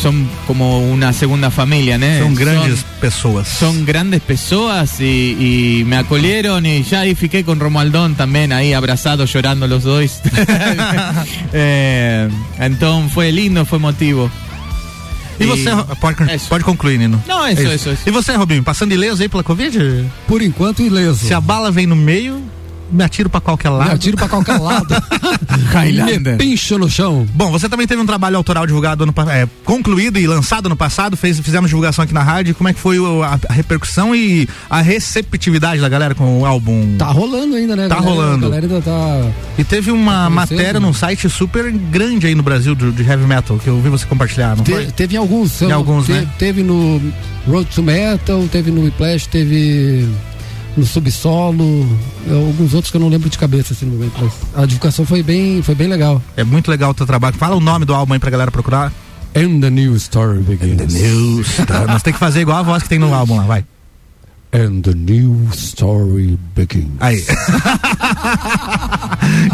son 0.00 0.28
como 0.46 0.80
una 0.80 1.12
segunda 1.12 1.50
familia, 1.50 1.98
¿no? 1.98 2.06
São 2.06 2.34
grandes 2.34 2.84
pessoas. 3.00 3.48
son 3.48 3.84
grandes 3.84 4.20
pessoas 4.20 5.00
y, 5.00 5.80
y 5.80 5.84
me 5.84 5.96
acolieron 5.96 6.66
y 6.66 6.82
ya 6.82 7.00
ahí 7.00 7.14
fiqué 7.14 7.44
con 7.44 7.58
Romualdón 7.60 8.14
también 8.14 8.52
ahí 8.52 8.72
abrazados 8.72 9.32
llorando 9.32 9.66
los 9.66 9.84
dos. 9.84 10.20
Eh, 11.52 12.28
entonces 12.58 13.12
fue 13.12 13.32
lindo, 13.32 13.64
fue 13.64 13.78
emotivo. 13.78 14.30
E 15.38 15.44
você, 15.44 15.70
pode, 16.00 16.34
Isso. 16.34 16.48
pode 16.48 16.64
concluir, 16.64 16.98
Nino. 16.98 17.22
Não, 17.26 17.46
isso, 17.48 17.60
é 17.60 17.74
isso, 17.74 17.88
é 17.90 17.92
isso. 17.92 18.02
E 18.06 18.10
você, 18.10 18.34
Robinho, 18.34 18.62
passando 18.62 18.92
ileso 18.92 19.22
aí 19.22 19.28
pela 19.28 19.42
Covid? 19.42 20.06
Por 20.26 20.40
enquanto, 20.42 20.82
ileso. 20.82 21.26
Se 21.26 21.34
a 21.34 21.40
bala 21.40 21.70
vem 21.70 21.86
no 21.86 21.96
meio, 21.96 22.40
me 22.90 23.02
atiro 23.04 23.28
pra 23.28 23.40
qualquer 23.40 23.70
lado. 23.70 23.88
Me 23.88 23.94
atiro 23.94 24.16
pra 24.16 24.28
qualquer 24.28 24.58
lado. 24.60 24.94
Highlander. 25.72 26.32
Me 26.32 26.38
pincho 26.38 26.78
no 26.78 26.88
chão. 26.88 27.26
Bom, 27.34 27.50
você 27.50 27.68
também 27.68 27.86
teve 27.86 28.00
um 28.00 28.06
trabalho 28.06 28.36
autoral 28.36 28.66
divulgado 28.66 29.02
ano 29.04 29.12
pa- 29.12 29.32
é, 29.32 29.48
concluído 29.64 30.18
e 30.18 30.26
lançado 30.26 30.68
no 30.68 30.76
passado, 30.76 31.16
fez, 31.16 31.38
fizemos 31.40 31.68
divulgação 31.68 32.04
aqui 32.04 32.14
na 32.14 32.22
rádio. 32.22 32.54
Como 32.54 32.68
é 32.68 32.72
que 32.72 32.80
foi 32.80 32.98
a, 33.24 33.38
a 33.48 33.52
repercussão 33.52 34.14
e 34.14 34.48
a 34.70 34.80
receptividade 34.80 35.80
da 35.80 35.88
galera 35.88 36.14
com 36.14 36.40
o 36.40 36.46
álbum? 36.46 36.96
Tá 36.96 37.06
rolando 37.06 37.56
ainda, 37.56 37.74
né? 37.76 37.88
Tá 37.88 37.96
galera? 37.96 38.10
rolando. 38.14 38.46
A 38.46 38.48
galera 38.50 38.66
ainda 38.66 38.80
tá. 38.82 39.30
E 39.58 39.64
teve 39.64 39.90
uma 39.90 40.24
Tá 40.24 40.30
matéria 40.30 40.74
né? 40.74 40.80
num 40.80 40.92
site 40.92 41.28
super 41.28 41.70
grande 41.70 42.26
aí 42.26 42.34
no 42.34 42.42
Brasil 42.42 42.74
de, 42.74 42.90
de 42.92 43.02
heavy 43.02 43.24
metal, 43.26 43.58
que 43.58 43.68
eu 43.68 43.80
vi 43.80 43.88
você 43.88 44.06
compartilhar, 44.06 44.56
não 44.56 44.64
Te- 44.64 44.72
foi? 44.72 44.86
teve 44.86 45.14
em 45.16 45.18
alguns. 45.18 45.60
Em 45.62 45.72
alguns, 45.72 46.06
te- 46.06 46.12
né? 46.12 46.26
Teve 46.38 46.62
no 46.62 47.00
Road 47.46 47.68
to 47.74 47.82
Metal, 47.82 48.46
teve 48.50 48.70
no 48.70 48.82
Whiplash, 48.82 49.26
teve 49.26 50.08
no 50.76 50.84
Subsolo, 50.84 51.88
alguns 52.28 52.74
outros 52.74 52.90
que 52.90 52.96
eu 52.96 53.00
não 53.00 53.08
lembro 53.08 53.30
de 53.30 53.38
cabeça 53.38 53.72
assim 53.72 53.86
no 53.86 53.92
momento. 53.92 54.12
Mas 54.20 54.32
a 54.54 54.66
divulgação 54.66 55.06
foi 55.06 55.22
bem, 55.22 55.62
foi 55.62 55.74
bem 55.74 55.88
legal. 55.88 56.22
É 56.36 56.44
muito 56.44 56.70
legal 56.70 56.90
o 56.90 56.94
teu 56.94 57.06
trabalho. 57.06 57.36
Fala 57.36 57.56
o 57.56 57.60
nome 57.60 57.84
do 57.84 57.94
álbum 57.94 58.12
aí 58.12 58.18
pra 58.18 58.30
galera 58.30 58.50
procurar. 58.50 58.92
And 59.34 59.60
the 59.60 59.70
new 59.70 59.94
story 59.96 60.40
begins. 60.40 60.94
News. 60.94 61.56
Tá, 61.66 61.86
nós 61.86 62.02
tem 62.02 62.12
que 62.12 62.18
fazer 62.18 62.40
igual 62.40 62.58
a 62.58 62.62
voz 62.62 62.82
que 62.82 62.88
tem 62.88 62.98
no 62.98 63.12
álbum 63.12 63.36
lá, 63.36 63.44
vai. 63.44 63.64
And 64.52 64.80
the 64.82 64.94
new 64.94 65.48
story 65.52 66.38
begins. 66.54 66.92
Aí. 67.00 67.24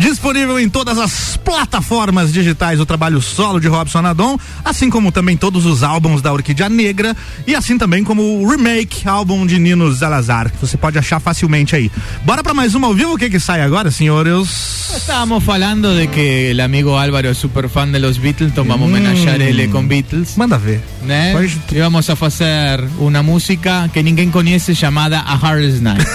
Disponível 0.01 0.59
em 0.59 0.69
todas 0.69 0.99
as 0.99 1.37
plataformas 1.45 2.33
digitais 2.33 2.81
o 2.81 2.87
trabalho 2.87 3.21
solo 3.21 3.61
de 3.61 3.69
Robson 3.69 4.01
Adon, 4.07 4.39
assim 4.65 4.91
como 4.91 5.13
também 5.13 5.37
todos 5.37 5.65
os 5.67 5.83
álbuns 5.83 6.21
da 6.23 6.33
Orquídea 6.33 6.69
Negra 6.69 7.17
e 7.47 7.55
assim 7.55 7.79
também 7.79 8.03
como 8.05 8.23
o 8.43 8.49
remake 8.49 9.07
álbum 9.09 9.47
de 9.47 9.59
Nino 9.59 9.95
Salazar, 9.95 10.51
que 10.51 10.59
você 10.59 10.77
pode 10.77 10.99
achar 10.99 11.21
facilmente 11.21 11.75
aí. 11.77 11.91
Bora 12.25 12.43
pra 12.43 12.55
mais 12.55 12.75
uma 12.75 12.87
ao 12.89 12.95
vivo? 12.95 13.15
O 13.15 13.19
que 13.19 13.31
que 13.31 13.39
sai 13.41 13.61
agora, 13.63 13.91
senhores? 13.91 14.91
Estábamos 14.97 15.47
hablando 15.49 15.95
de 15.97 16.07
que 16.09 16.51
el 16.51 16.61
amigo 16.61 16.97
Álvaro 16.99 17.31
es 17.31 17.39
súper 17.39 17.69
fan 17.69 17.93
de 17.93 17.99
los 17.99 18.19
Beatles, 18.19 18.51
entonces 18.51 18.69
vamos 18.71 18.89
a 18.89 18.91
homenajear 18.91 19.41
ele 19.41 19.69
con 19.69 19.89
Beatles. 19.89 20.37
Manda 20.37 20.59
ver. 20.59 20.81
né? 21.07 21.33
Pode- 21.33 21.61
E 21.73 21.81
vamos 21.81 22.09
a 22.11 22.17
fazer 22.17 22.81
uma 22.99 23.23
música 23.23 23.89
que 23.93 24.03
ninguém 24.03 24.31
conhece 24.31 24.75
chamada 24.75 25.21
A 25.21 25.35
Hardest 25.37 25.81
Night. 25.81 26.05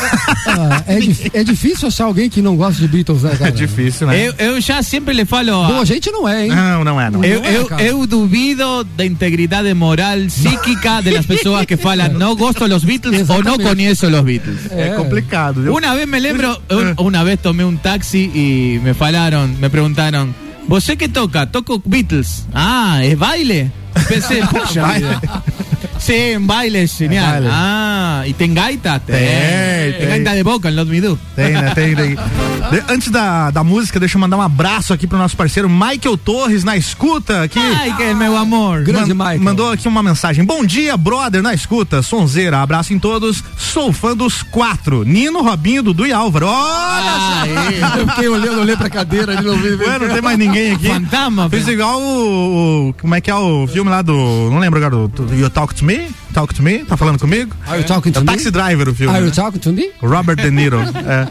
Ah, 0.50 0.82
é, 0.88 1.40
é 1.42 1.44
difícil 1.44 1.90
achar 1.90 2.06
alguém 2.06 2.30
que 2.30 2.42
não 2.42 2.56
gosta 2.56 2.82
de 2.82 2.88
Beatles, 2.88 3.22
né, 3.24 3.36
cara? 3.38 3.47
É 3.48 3.52
difícil, 3.52 4.08
né? 4.08 4.28
eu, 4.28 4.34
eu 4.38 4.62
já 4.62 4.82
sempre 4.84 5.14
le 5.14 5.26
falo 5.26 5.64
a, 5.64 5.68
Boa 5.68 5.86
gente 5.86 6.12
não 6.12 6.28
é, 6.28 6.46
hein? 6.46 6.50
Não, 6.50 6.84
não 6.84 7.00
é, 7.02 7.10
não. 7.10 7.24
Eu, 7.24 7.40
Não 7.42 7.48
é, 7.50 7.58
eu, 7.58 7.66
cara. 7.66 7.82
eu 7.84 8.06
duvido 8.08 8.84
da 8.96 9.06
integridade 9.06 9.74
moral 9.74 10.18
psíquica 10.28 11.02
de 11.02 11.12
las 11.12 11.26
pessoas 11.26 11.66
que 11.66 11.78
falam 11.78 12.10
no 12.14 12.36
gosto 12.36 12.66
de 12.66 12.70
los 12.74 12.84
Beatles 12.84 13.30
ou 13.30 13.44
não 13.44 13.58
conheço 13.58 14.10
los 14.10 14.22
Beatles. 14.24 14.60
É 14.72 14.90
complicado, 14.96 15.62
viu? 15.62 15.74
Una 15.76 15.94
vez 15.96 16.08
me 16.08 16.20
lembro, 16.20 16.60
un- 16.70 16.94
una 17.06 17.24
vez 17.24 17.40
tomé 17.40 17.64
un 17.64 17.78
taxi 17.78 18.30
y 18.34 18.80
me 18.84 18.94
falaron, 18.94 19.60
me 19.60 19.70
preguntaron, 19.70 20.34
¿vos 20.68 20.86
qué 20.98 21.08
toca? 21.10 21.46
Toco 21.52 21.82
Beatles. 21.86 22.46
Ah, 22.54 23.00
¿es 23.04 23.18
baile? 23.18 23.72
Pensé, 24.08 24.42
puxa 24.52 24.94
vida. 24.94 25.22
Sí, 26.00 26.14
en 26.34 26.46
baile, 26.48 26.88
genial. 26.88 27.32
baile. 27.44 27.50
Ah, 27.52 28.24
¿y 28.26 28.34
ten 28.34 28.54
gaita? 28.54 29.00
Tem, 29.00 29.16
Ten 29.18 29.98
tem. 30.00 30.08
gaita 30.10 30.34
de 30.36 30.44
boca, 30.44 30.70
Lot 30.70 30.90
Me 30.90 31.02
Do. 31.02 31.18
Tem, 31.36 31.54
né? 31.54 31.72
Tem, 31.76 31.96
tem. 31.96 32.16
De- 32.16 32.84
antes 32.90 33.10
da, 33.12 33.50
da 33.52 33.64
música, 33.64 34.00
deixa 34.00 34.16
eu 34.18 34.22
mandar 34.22 34.38
um 34.38 34.42
abraço 34.42 34.94
aqui 34.94 35.08
pro 35.08 35.18
nosso 35.18 35.36
parceiro 35.36 35.70
Michael 35.70 36.18
Torres 36.18 36.64
na 36.64 36.78
escuta 36.78 37.44
aqui. 37.44 37.60
Que 37.98 38.04
é 38.04 38.14
meu 38.14 38.38
amor. 38.38 38.84
Grande 38.84 39.14
Man- 39.14 39.24
Michael. 39.26 39.42
Mandou 39.42 39.72
aqui 39.72 39.88
uma 39.88 40.04
mensagem. 40.04 40.46
Bom 40.46 40.64
dia, 40.66 40.96
brother, 40.98 41.42
na 41.42 41.54
escuta. 41.54 42.02
Sonzeira, 42.02 42.62
abraço 42.62 42.94
em 42.94 43.00
todos. 43.00 43.44
Sou 43.58 43.92
fã 43.92 44.16
dos 44.16 44.44
quatro: 44.44 45.04
Nino, 45.04 45.42
Robinho, 45.42 45.82
Dudu 45.84 46.06
e 46.06 46.14
Álvaro. 46.14 46.48
Olha! 46.48 47.12
Ai, 47.12 47.48
Eu 48.00 48.08
fiquei 48.10 48.28
olhando, 48.28 48.62
olhei 48.62 48.76
pra 48.78 48.90
cadeira 48.90 49.34
e 49.34 49.42
não 49.42 49.58
vi. 49.58 49.70
Ué, 49.76 50.00
não 50.00 50.10
tem 50.10 50.22
mais 50.22 50.38
ninguém 50.38 50.74
aqui. 50.74 50.88
fantasma. 50.88 51.50
Fez 51.50 51.68
igual 51.68 52.00
o, 52.02 52.90
o- 52.90 52.94
Como 53.00 53.16
é 53.16 53.22
que 53.22 53.30
é 53.32 53.36
o 53.36 53.68
filme 53.68 53.90
lá 53.90 54.02
do. 54.02 54.14
Não 54.52 54.60
lembro 54.60 54.78
agora. 54.84 55.08
Do, 55.08 55.08
do 55.08 55.36
You 55.36 55.50
Talk 55.50 55.74
to 55.76 55.86
Me? 55.88 56.10
Talk 56.34 56.54
to 56.54 56.62
Me? 56.62 56.80
Tá 56.86 56.98
falando 56.98 57.18
comigo? 57.20 57.56
Are 57.66 57.80
you 57.80 57.86
talking 57.88 58.12
to 58.14 58.20
me? 58.20 58.26
Taxi 58.28 58.52
Driver 58.52 58.90
o 58.90 58.94
filme. 58.94 59.12
Are 59.14 59.22
you 59.24 59.30
né? 59.30 59.36
talking 59.36 59.60
to 59.62 59.72
me? 59.72 59.86
Robert 60.02 60.36
De 60.42 60.52
Niro. 60.52 60.80
é. 60.82 61.28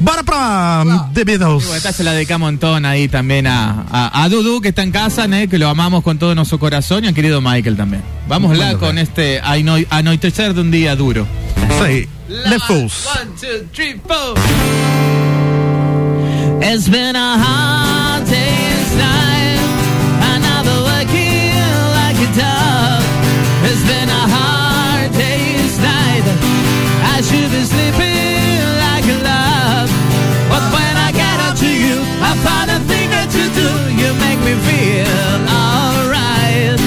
Bora 0.00 0.22
pra 0.22 0.84
The 1.12 1.24
Beatles. 1.24 1.64
Esta 1.74 1.92
se 1.92 2.04
la 2.04 2.12
dedicamos 2.12 2.48
en 2.50 2.58
tono 2.58 2.86
ahí 2.88 3.08
también 3.08 3.46
a, 3.48 3.84
a, 3.90 4.22
a 4.22 4.28
Dudu 4.28 4.60
que 4.60 4.68
está 4.68 4.82
en 4.82 4.92
casa, 4.92 5.26
¿né? 5.26 5.48
que 5.48 5.58
lo 5.58 5.68
amamos 5.68 6.02
con 6.04 6.18
todo 6.18 6.34
nuestro 6.36 6.58
corazón 6.58 7.04
y 7.04 7.08
al 7.08 7.14
querido 7.14 7.40
Michael 7.40 7.76
también. 7.76 8.02
Vamos 8.28 8.56
lá 8.56 8.66
Manda 8.66 8.78
con 8.78 8.96
este 8.98 9.40
ano- 9.40 9.76
anoitecer 9.90 10.54
de 10.54 10.60
un 10.60 10.70
día 10.70 10.94
duro. 10.96 11.26
The 12.28 12.58
Fools. 12.66 13.06
One, 13.06 13.30
two, 13.40 13.66
three, 13.72 14.00
four. 14.06 14.34
It's 16.62 16.88
been 16.88 17.16
a 17.16 17.38
hard 17.38 18.24
day's 18.26 18.94
night. 18.96 19.27
Been 23.88 24.10
a 24.22 24.24
hard 24.36 25.10
day's 25.12 25.74
night. 25.80 26.26
I 27.14 27.16
should 27.26 27.50
be 27.50 27.62
sleeping 27.64 28.60
like 28.84 29.06
a 29.16 29.18
love. 29.32 29.90
But 30.52 30.64
when 30.76 30.94
I 31.06 31.10
get 31.22 31.36
up 31.48 31.56
to 31.64 31.70
you, 31.84 31.96
I 32.20 32.32
find 32.46 32.68
a 32.76 32.80
thing 32.90 33.08
that 33.16 33.32
you 33.32 33.46
do. 33.62 33.70
You 34.00 34.08
make 34.26 34.40
me 34.44 34.54
feel 34.68 35.32
alright. 35.48 36.78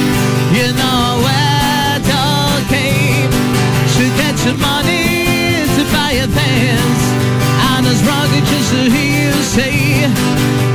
You 0.54 0.68
know 0.82 1.26
where 1.26 1.98
it 1.98 2.06
all 2.22 2.62
came. 2.70 3.32
Should 3.94 4.14
get 4.22 4.38
your 4.46 4.58
money 4.62 5.66
to 5.76 5.82
buy 5.90 6.12
your 6.22 6.30
things. 6.30 7.02
And 7.74 7.84
as 7.90 8.00
wrong 8.06 8.30
as 8.30 8.46
you 8.54 9.32
say 9.58 9.74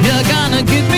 you're 0.06 0.26
gonna 0.34 0.62
give 0.62 0.86
me 0.90 0.95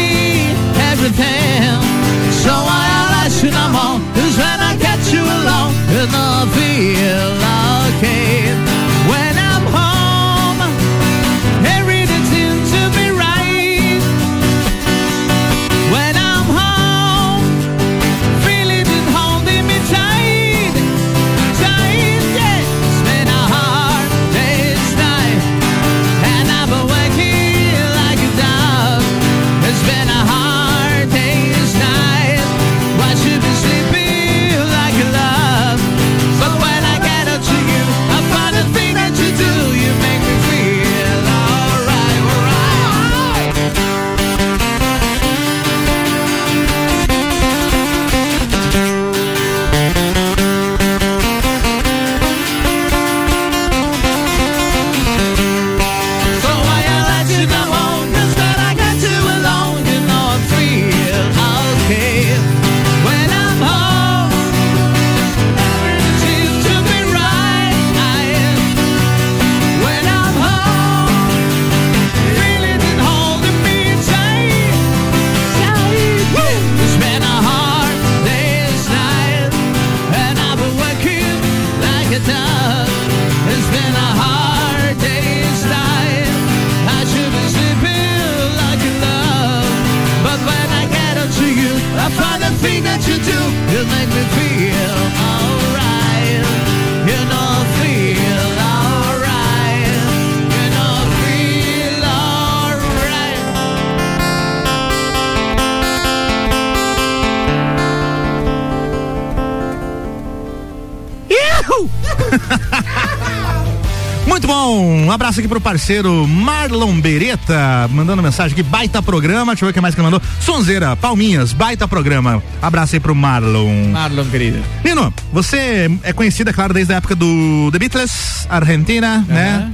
pro 115.58 115.60
parceiro 115.60 116.26
Marlon 116.26 117.00
Beretta, 117.00 117.88
mandando 117.90 118.22
mensagem 118.22 118.52
aqui, 118.52 118.62
baita 118.62 119.02
programa, 119.02 119.52
deixa 119.52 119.64
eu 119.64 119.66
ver 119.66 119.70
o 119.70 119.74
que 119.74 119.80
mais 119.80 119.94
que 119.94 120.00
ele 120.00 120.06
mandou. 120.06 120.22
Sonzeira, 120.40 120.94
Palminhas, 120.94 121.52
baita 121.52 121.88
programa. 121.88 122.42
Abraço 122.62 122.94
aí 122.94 123.00
pro 123.00 123.14
Marlon. 123.14 123.90
Marlon, 123.90 124.24
querido. 124.26 124.58
Nino, 124.84 125.12
você 125.32 125.90
é 126.02 126.12
conhecida, 126.12 126.52
claro, 126.52 126.72
desde 126.72 126.92
a 126.92 126.96
época 126.96 127.16
do 127.16 127.70
The 127.72 127.78
Beatles, 127.78 128.46
Argentina, 128.48 129.24
né? 129.28 129.72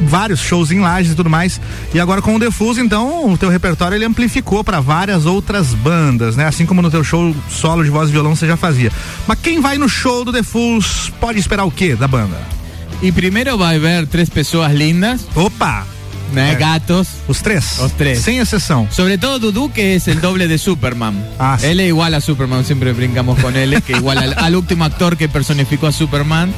Vários 0.00 0.40
shows 0.40 0.72
em 0.72 0.80
lajes 0.80 1.12
e 1.12 1.14
tudo 1.14 1.30
mais. 1.30 1.60
E 1.94 2.00
agora 2.00 2.20
com 2.20 2.34
o 2.34 2.40
The 2.40 2.50
Fools, 2.50 2.78
então, 2.78 3.32
o 3.32 3.38
teu 3.38 3.48
repertório 3.48 3.96
ele 3.96 4.04
amplificou 4.04 4.64
para 4.64 4.80
várias 4.80 5.24
outras 5.24 5.72
bandas, 5.72 6.36
né? 6.36 6.46
Assim 6.46 6.66
como 6.66 6.82
no 6.82 6.90
teu 6.90 7.04
show 7.04 7.34
solo 7.48 7.84
de 7.84 7.90
voz 7.90 8.08
e 8.08 8.12
violão 8.12 8.34
você 8.34 8.46
já 8.46 8.56
fazia. 8.56 8.90
Mas 9.26 9.38
quem 9.40 9.60
vai 9.60 9.78
no 9.78 9.88
show 9.88 10.24
do 10.24 10.32
The 10.32 10.42
Fools 10.42 11.12
pode 11.20 11.38
esperar 11.38 11.64
o 11.64 11.70
quê 11.70 11.94
da 11.94 12.08
banda? 12.08 12.56
Y 13.02 13.12
primero 13.12 13.58
va 13.58 13.70
a 13.70 13.72
haber 13.72 14.06
tres 14.06 14.30
personas 14.30 14.74
lindas, 14.74 15.26
Opa! 15.34 15.86
¿né? 16.32 16.54
Gatos. 16.56 17.08
Os 17.28 17.42
três? 17.42 17.78
Os 17.78 17.92
três. 17.92 18.20
Sem 18.20 18.38
exceção. 18.38 18.88
Sobre 18.90 19.18
todo 19.18 19.38
Dudu, 19.38 19.72
que 19.72 19.94
es 19.94 20.08
el 20.08 20.20
doble 20.20 20.48
de 20.48 20.58
Superman. 20.58 21.14
Ah, 21.38 21.56
sí. 21.60 21.66
Él 21.66 21.80
es 21.80 21.88
igual 21.88 22.14
a 22.14 22.20
Superman, 22.20 22.64
siempre 22.64 22.92
brincamos 22.92 23.38
con 23.38 23.56
él, 23.56 23.82
que 23.82 23.92
igual 23.92 24.18
al, 24.18 24.34
al 24.36 24.56
último 24.56 24.84
actor 24.84 25.16
que 25.16 25.28
personificó 25.28 25.86
a 25.86 25.92
Superman, 25.92 26.52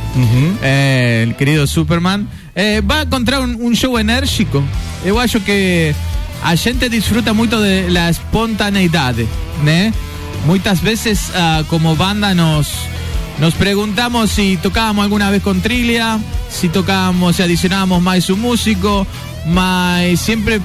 eh, 0.62 1.24
el 1.26 1.36
querido 1.36 1.66
Superman. 1.66 2.28
Eh, 2.54 2.82
va 2.88 3.00
a 3.00 3.02
encontrar 3.02 3.40
un, 3.40 3.56
un 3.60 3.74
show 3.74 3.98
enérgico. 3.98 4.62
Eu 5.04 5.20
acho 5.20 5.40
que 5.44 5.94
a 6.42 6.56
gente 6.56 6.88
disfruta 6.88 7.32
muito 7.32 7.60
de 7.60 7.90
la 7.90 8.08
espontaneidade, 8.08 9.26
né? 9.64 9.92
Muitas 10.46 10.80
vezes 10.80 11.30
ah, 11.34 11.62
como 11.68 11.94
banda 11.96 12.34
nos 12.34 12.68
nos 13.40 13.54
preguntamos 13.54 14.30
si 14.30 14.56
tocábamos 14.56 15.04
alguna 15.04 15.30
vez 15.30 15.42
con 15.42 15.60
Trilia, 15.60 16.18
si 16.50 16.68
tocábamos, 16.68 17.36
si 17.36 17.42
adicionábamos 17.42 18.02
más 18.02 18.28
un 18.30 18.40
músico, 18.40 19.06
mas 19.46 20.18
siempre 20.20 20.60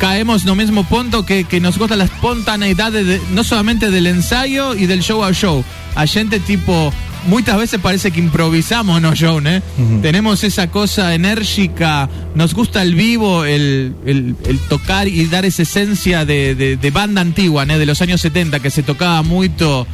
caemos 0.00 0.44
no 0.44 0.54
mismo 0.54 0.84
punto 0.84 1.24
que, 1.26 1.44
que 1.44 1.60
nos 1.60 1.78
gusta 1.78 1.96
la 1.96 2.04
espontaneidad 2.04 2.92
de- 2.92 3.04
de- 3.04 3.20
no 3.32 3.44
solamente 3.44 3.90
del 3.90 4.06
ensayo 4.06 4.74
y 4.74 4.86
del 4.86 5.00
show 5.02 5.22
a 5.22 5.32
show. 5.32 5.62
A 5.94 6.06
gente 6.06 6.40
tipo, 6.40 6.92
muchas 7.28 7.56
veces 7.58 7.78
parece 7.80 8.10
que 8.10 8.20
improvisamos 8.20 9.00
no 9.00 9.14
show, 9.14 9.40
¿no? 9.40 9.60
Tenemos 10.02 10.44
esa 10.44 10.70
cosa 10.70 11.14
enérgica, 11.14 12.08
nos 12.34 12.54
gusta 12.54 12.82
el 12.82 12.94
vivo, 12.94 13.44
el, 13.44 13.94
el- 14.06 14.34
el 14.46 14.58
tocar 14.60 15.08
y 15.08 15.24
dar 15.26 15.44
esa 15.44 15.62
esencia 15.62 16.24
de, 16.24 16.54
de- 16.54 16.76
de 16.78 16.90
banda 16.90 17.20
antigua. 17.20 17.64
De 17.66 17.86
los 17.86 18.00
años 18.00 18.20
70, 18.22 18.60
que 18.60 18.70
se 18.70 18.82
tocaba 18.82 19.22
mucho 19.22 19.86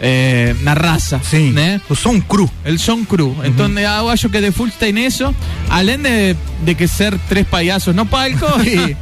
eh, 0.00 0.54
na 0.62 0.74
raza, 0.74 1.20
Sim. 1.22 1.54
O 1.88 1.94
som 1.94 2.20
cru. 2.20 2.48
El 2.64 2.78
son 2.78 3.04
crew. 3.04 3.34
Entonces, 3.44 3.84
eu 3.84 4.08
acho 4.08 4.28
que 4.30 4.40
de 4.40 4.52
full 4.52 4.68
está 4.68 4.86
en 4.86 4.98
eso. 4.98 5.34
Além 5.70 5.98
de, 6.02 6.36
de 6.64 6.74
que 6.74 6.86
ser 6.88 7.18
tres 7.28 7.46
payasos 7.46 7.94
no 7.94 8.04
palco 8.06 8.46
y 8.62 8.96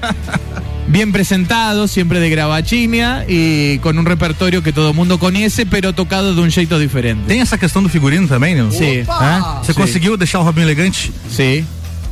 bien 0.88 1.12
presentados, 1.12 1.90
siempre 1.90 2.20
de 2.20 2.30
gravachinia 2.30 3.24
y 3.28 3.78
con 3.80 3.98
un 3.98 4.06
repertorio 4.06 4.62
que 4.62 4.72
todo 4.72 4.90
el 4.90 4.94
mundo 4.94 5.18
conoce, 5.18 5.66
pero 5.66 5.92
tocado 5.92 6.34
de 6.34 6.40
un 6.40 6.50
jeito 6.50 6.78
diferente. 6.78 7.24
Tem 7.26 7.40
essa 7.40 7.58
questão 7.58 7.82
do 7.82 7.88
figurino 7.88 8.26
também, 8.28 8.54
Nino? 8.54 8.70
Sim. 8.72 9.00
É? 9.00 9.04
Você 9.62 9.72
Sim. 9.74 9.80
conseguiu 9.80 10.16
deixar 10.16 10.40
o 10.40 10.44
Robinho 10.44 10.66
elegante? 10.66 11.12
Sí. 11.30 11.64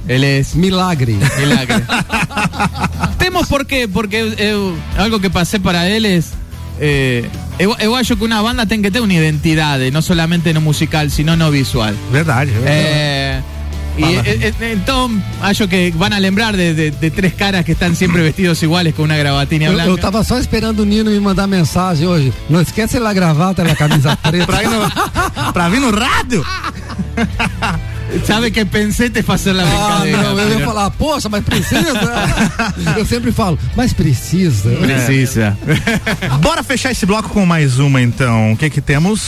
Él 0.07 0.23
es 0.25 0.55
Milagre. 0.55 1.15
milagre. 1.39 1.83
Temos 3.19 3.47
por 3.49 3.65
qué, 3.65 3.89
porque 3.89 4.21
eu- 4.39 4.77
algo 4.99 5.19
que 5.19 5.31
pasé 5.31 5.59
para 5.59 5.89
él 5.89 6.05
es. 6.05 6.33
Eh, 6.81 7.27
eu, 7.59 7.75
eu 7.79 7.95
acho 7.97 8.17
que 8.17 8.25
una 8.25 8.41
banda 8.43 8.67
tem 8.67 8.83
que 8.83 8.91
ter 8.91 9.01
una 9.01 9.15
identidade, 9.15 9.91
no 9.91 10.03
solamente 10.03 10.53
no 10.53 10.61
musical, 10.61 11.11
sino 11.11 11.37
no 11.37 11.51
visual. 11.51 11.95
Verdade. 12.13 12.53
Eh, 12.67 13.41
y 13.97 14.03
Fala. 14.03 14.23
eh, 14.29 14.53
eh, 14.61 14.73
entonces, 14.73 15.23
acho 15.41 15.69
que 15.69 15.93
van 15.97 16.13
a 16.13 16.19
lembrar 16.19 16.57
de, 16.57 16.75
de- 16.75 16.91
de 16.91 17.11
tres 17.13 17.33
caras 17.35 17.65
que 17.65 17.73
están 17.73 17.95
siempre 17.95 18.23
vestidos 18.23 18.61
iguales 18.65 18.93
con 18.95 19.05
una 19.05 19.17
gravatina 19.17 19.67
Eu, 19.67 19.73
blanca. 19.75 19.91
eu 19.91 19.99
tava 19.99 20.25
só 20.25 20.37
esperando 20.39 20.81
o 20.83 20.85
Nino 20.85 21.11
me 21.13 21.21
mandar 21.21 21.47
mensagem 21.47 22.07
hoje. 22.09 22.33
Não 22.49 22.61
esquece 22.61 22.99
a 22.99 23.13
gravata 23.13 23.63
e 23.63 23.71
a 23.71 23.77
camisa 23.77 24.17
preta. 24.23 24.47
pra, 24.47 24.63
ir 24.65 24.69
no, 24.69 25.53
pra 25.53 25.69
vir 25.69 25.81
no 25.81 25.91
rádio? 25.93 26.45
Sabe 28.27 28.51
que 28.53 28.65
pensé 28.65 29.11
te 29.11 29.23
fazer 29.23 29.53
la 29.55 29.65
Ah, 29.65 30.01
brincadeira. 30.01 30.23
não, 30.23 30.39
eu 30.39 30.59
ia 30.59 30.65
falar, 30.65 30.91
poxa, 30.91 31.29
mas 31.29 31.45
precisa? 31.45 31.93
eu 32.97 33.05
sempre 33.05 33.33
falo, 33.33 33.59
mas 33.77 33.93
precisa. 33.93 34.71
Precisa. 34.71 35.57
Bora 36.41 36.63
fechar 36.63 36.93
esse 36.93 37.07
bloco 37.07 37.29
com 37.31 37.45
mais 37.45 37.79
uma, 37.79 38.01
então. 38.01 38.53
O 38.53 38.57
que 38.57 38.71
que 38.71 38.81
temos? 38.81 39.21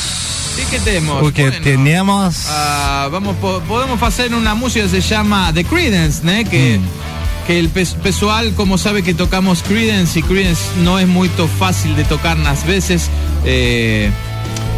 ¿Y 0.59 0.65
qué 0.71 0.81
tenemos? 0.81 1.23
O 1.27 1.33
que 1.33 1.43
Bueno, 1.51 1.63
temos... 1.63 2.47
ah, 2.49 3.09
vamos, 3.11 3.37
po- 3.37 3.61
podemos 3.69 4.03
hacer 4.03 4.33
una 4.35 4.55
música 4.55 4.85
que 4.87 4.91
se 4.91 5.01
llama 5.03 5.53
The 5.53 5.65
Credence, 5.65 6.23
¿no? 6.25 6.49
Que, 6.49 6.81
que 7.47 7.59
el 7.59 7.69
pes- 7.69 7.95
pessoal, 8.03 8.53
como 8.55 8.79
sabe 8.79 9.03
que 9.03 9.13
tocamos 9.13 9.63
Credence 9.63 10.19
y 10.19 10.23
Credence 10.23 10.63
no 10.83 10.99
es 10.99 11.07
muy 11.07 11.29
to- 11.31 11.47
fácil 11.49 11.95
de 11.95 12.05
tocar 12.05 12.39
las 12.39 12.65
veces. 12.67 13.11
eh, 13.45 14.11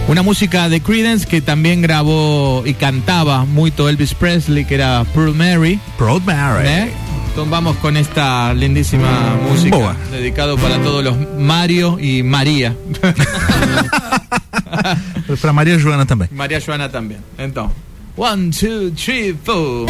una 0.09 0.23
música 0.23 0.69
de 0.69 0.81
Credence 0.81 1.27
que 1.27 1.41
también 1.41 1.83
grabó 1.83 2.63
y 2.67 2.75
cantaba 2.75 3.45
mucho 3.45 3.89
Elvis 3.89 4.15
Presley, 4.15 4.65
que 4.65 4.75
era 4.75 5.05
Pearl 5.15 5.35
Mary. 5.35 5.79
Proud 5.97 6.23
Mary. 6.23 6.67
¿eh? 6.67 6.91
Entonces 7.29 7.51
vamos 7.51 7.77
con 7.77 7.97
esta 7.97 8.53
lindísima 8.55 9.37
música 9.49 9.77
Boa. 9.77 9.97
dedicado 10.11 10.57
para 10.57 10.79
todos 10.83 11.05
los 11.05 11.15
Mario 11.39 11.99
y 12.01 12.23
María. 12.23 12.75
Pra 15.41 15.53
Maria 15.53 15.79
Joana 15.79 16.07
também. 16.07 16.29
María 16.33 16.61
Joana 16.61 16.89
también. 16.91 17.21
Entonces, 17.37 17.77
one, 18.17 18.51
two, 18.51 18.91
three, 18.93 19.35
four. 19.45 19.87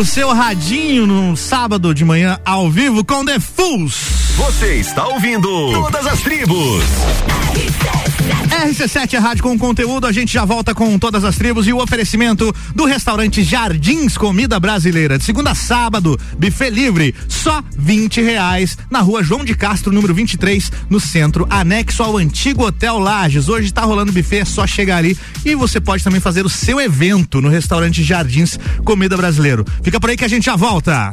No 0.00 0.06
seu 0.06 0.32
radinho 0.32 1.06
no 1.06 1.36
sábado 1.36 1.94
de 1.94 2.06
manhã 2.06 2.38
ao 2.42 2.70
vivo 2.70 3.04
com 3.04 3.22
The 3.22 3.38
Fools. 3.38 4.32
Você 4.34 4.76
está 4.76 5.06
ouvindo 5.06 5.46
Todas 5.72 6.06
as 6.06 6.20
Tribos. 6.22 6.82
RC7 8.30 9.14
é 9.14 9.18
rádio 9.18 9.42
com 9.42 9.58
conteúdo, 9.58 10.06
a 10.06 10.12
gente 10.12 10.32
já 10.32 10.44
volta 10.44 10.74
com 10.74 10.98
todas 10.98 11.24
as 11.24 11.36
tribos 11.36 11.66
e 11.66 11.72
o 11.72 11.82
oferecimento 11.82 12.54
do 12.74 12.84
restaurante 12.84 13.42
Jardins 13.42 14.16
Comida 14.16 14.60
Brasileira. 14.60 15.18
De 15.18 15.24
segunda 15.24 15.50
a 15.50 15.54
sábado, 15.54 16.18
buffet 16.38 16.70
livre, 16.70 17.14
só 17.28 17.62
20 17.76 18.20
reais, 18.22 18.78
na 18.90 19.00
rua 19.00 19.22
João 19.22 19.44
de 19.44 19.54
Castro, 19.54 19.92
número 19.92 20.14
23, 20.14 20.70
no 20.88 21.00
centro, 21.00 21.46
anexo 21.50 22.02
ao 22.02 22.16
antigo 22.16 22.64
Hotel 22.64 22.98
Lages. 22.98 23.48
Hoje 23.48 23.72
tá 23.72 23.82
rolando 23.82 24.12
buffet, 24.12 24.40
é 24.40 24.44
só 24.44 24.66
chegar 24.66 24.98
ali 24.98 25.16
e 25.44 25.54
você 25.54 25.80
pode 25.80 26.04
também 26.04 26.20
fazer 26.20 26.44
o 26.44 26.48
seu 26.48 26.80
evento 26.80 27.40
no 27.40 27.48
restaurante 27.48 28.02
Jardins 28.02 28.58
Comida 28.84 29.16
Brasileiro. 29.16 29.64
Fica 29.82 29.98
por 29.98 30.10
aí 30.10 30.16
que 30.16 30.24
a 30.24 30.28
gente 30.28 30.44
já 30.44 30.56
volta. 30.56 31.12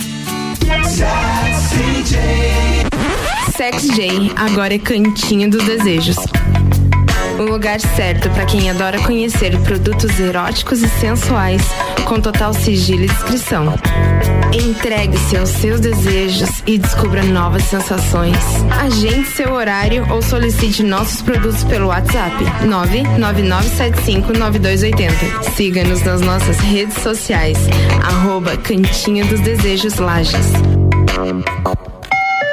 Sex 3.55 3.87
J, 3.95 4.31
agora 4.35 4.73
é 4.73 4.79
Cantinho 4.79 5.49
dos 5.49 5.63
Desejos. 5.63 6.17
Um 7.41 7.45
lugar 7.45 7.81
certo 7.81 8.29
para 8.29 8.45
quem 8.45 8.69
adora 8.69 8.99
conhecer 8.99 9.59
produtos 9.61 10.19
eróticos 10.19 10.83
e 10.83 10.87
sensuais, 10.87 11.63
com 12.05 12.21
total 12.21 12.53
sigilo 12.53 13.05
e 13.05 13.07
descrição. 13.07 13.73
Entregue-se 14.53 15.37
aos 15.37 15.49
seus 15.49 15.79
desejos 15.79 16.61
e 16.67 16.77
descubra 16.77 17.23
novas 17.23 17.63
sensações. 17.63 18.37
Agende 18.79 19.27
seu 19.29 19.53
horário 19.53 20.05
ou 20.11 20.21
solicite 20.21 20.83
nossos 20.83 21.23
produtos 21.23 21.63
pelo 21.63 21.87
WhatsApp 21.87 22.35
999759280. 22.63 25.55
Siga-nos 25.55 26.03
nas 26.03 26.21
nossas 26.21 26.59
redes 26.59 27.01
sociais, 27.01 27.57
arroba 28.03 28.55
Cantinho 28.55 29.25
dos 29.25 29.39
Desejos 29.39 29.95
Lages. 29.95 30.45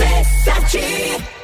Eu 0.00 1.39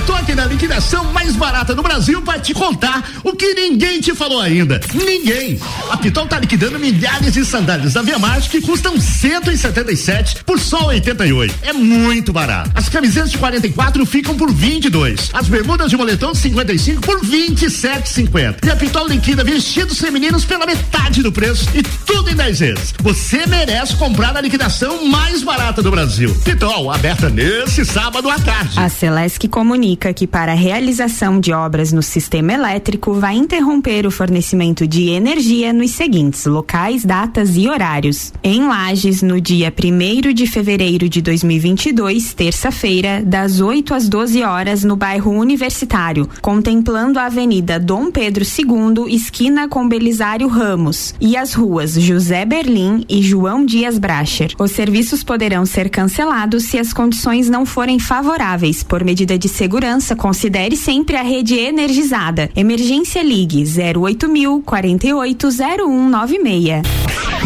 tô 0.00 0.12
aqui 0.14 0.34
na 0.34 0.46
liquidação 0.46 1.04
mais 1.12 1.36
barata 1.36 1.74
do 1.74 1.82
Brasil 1.82 2.22
para 2.22 2.38
te 2.38 2.54
contar 2.54 3.02
o 3.22 3.32
que 3.32 3.54
ninguém 3.54 4.00
te 4.00 4.14
falou 4.14 4.40
ainda. 4.40 4.80
Ninguém. 4.94 5.58
A 5.90 5.96
Pitol 5.96 6.26
tá 6.26 6.38
liquidando 6.38 6.78
milhares 6.78 7.34
de 7.34 7.44
sandálias 7.44 7.94
da 7.94 8.02
Via 8.02 8.18
Marte 8.18 8.48
que 8.48 8.60
custam 8.60 8.98
177 8.98 10.44
por 10.44 10.58
só 10.58 10.86
88. 10.86 11.54
É 11.62 11.72
muito 11.72 12.32
barato. 12.32 12.70
As 12.74 12.88
camisetas 12.88 13.30
de 13.30 13.38
44 13.38 14.04
ficam 14.06 14.36
por 14.36 14.52
22. 14.52 15.30
As 15.32 15.48
bermudas 15.48 15.90
de 15.90 15.96
moletom 15.96 16.32
de 16.32 16.38
55 16.38 17.00
por 17.02 17.20
27,50. 17.20 18.64
E 18.64 18.70
a 18.70 18.76
Pitol 18.76 19.06
liquida 19.06 19.44
vestidos 19.44 19.98
femininos 19.98 20.44
pela 20.44 20.66
metade 20.66 21.22
do 21.22 21.32
preço 21.32 21.68
e 21.74 21.82
tudo 21.82 22.30
em 22.30 22.34
10 22.34 22.58
vezes. 22.58 22.94
Você 23.02 23.46
merece 23.46 23.96
comprar 23.96 24.32
na 24.32 24.40
liquidação 24.40 25.04
mais 25.06 25.42
barata 25.42 25.82
do 25.82 25.90
Brasil. 25.90 26.34
Pitol, 26.44 26.90
aberta 26.90 27.28
nesse 27.28 27.84
sábado 27.84 28.30
à 28.30 28.38
tarde. 28.38 28.78
A 28.78 28.88
Celesc 28.88 29.46
comunica 29.48 29.89
que 29.96 30.26
para 30.26 30.52
a 30.52 30.54
realização 30.54 31.40
de 31.40 31.52
obras 31.52 31.92
no 31.92 32.02
sistema 32.02 32.52
elétrico 32.52 33.14
vai 33.14 33.36
interromper 33.36 34.06
o 34.06 34.10
fornecimento 34.10 34.86
de 34.86 35.08
energia 35.08 35.72
nos 35.72 35.90
seguintes 35.90 36.46
locais, 36.46 37.04
datas 37.04 37.56
e 37.56 37.68
horários. 37.68 38.32
Em 38.42 38.66
Lages, 38.66 39.22
no 39.22 39.40
dia 39.40 39.72
1 39.72 40.32
de 40.32 40.46
fevereiro 40.46 41.08
de 41.08 41.20
2022, 41.20 42.34
terça-feira, 42.34 43.22
das 43.24 43.60
8 43.60 43.94
às 43.94 44.08
12 44.08 44.42
horas, 44.42 44.84
no 44.84 44.96
bairro 44.96 45.32
Universitário, 45.32 46.28
contemplando 46.40 47.18
a 47.18 47.26
Avenida 47.26 47.78
Dom 47.78 48.10
Pedro 48.10 48.44
II, 48.44 49.14
esquina 49.14 49.68
com 49.68 49.88
Belisário 49.88 50.48
Ramos, 50.48 51.14
e 51.20 51.36
as 51.36 51.54
ruas 51.54 51.94
José 51.94 52.44
Berlim 52.44 53.04
e 53.08 53.22
João 53.22 53.64
Dias 53.64 53.98
Bracher. 53.98 54.54
Os 54.58 54.70
serviços 54.70 55.24
poderão 55.24 55.66
ser 55.66 55.90
cancelados 55.90 56.64
se 56.64 56.78
as 56.78 56.92
condições 56.92 57.48
não 57.48 57.66
forem 57.66 57.98
favoráveis 57.98 58.82
por 58.82 59.04
medida 59.04 59.38
de 59.38 59.48
segurança, 59.48 59.79
considere 60.16 60.76
sempre 60.76 61.16
a 61.16 61.22
rede 61.22 61.58
energizada. 61.58 62.50
Emergência 62.54 63.22
Ligue 63.22 63.64
08000 63.64 64.62
480196. 64.62 66.82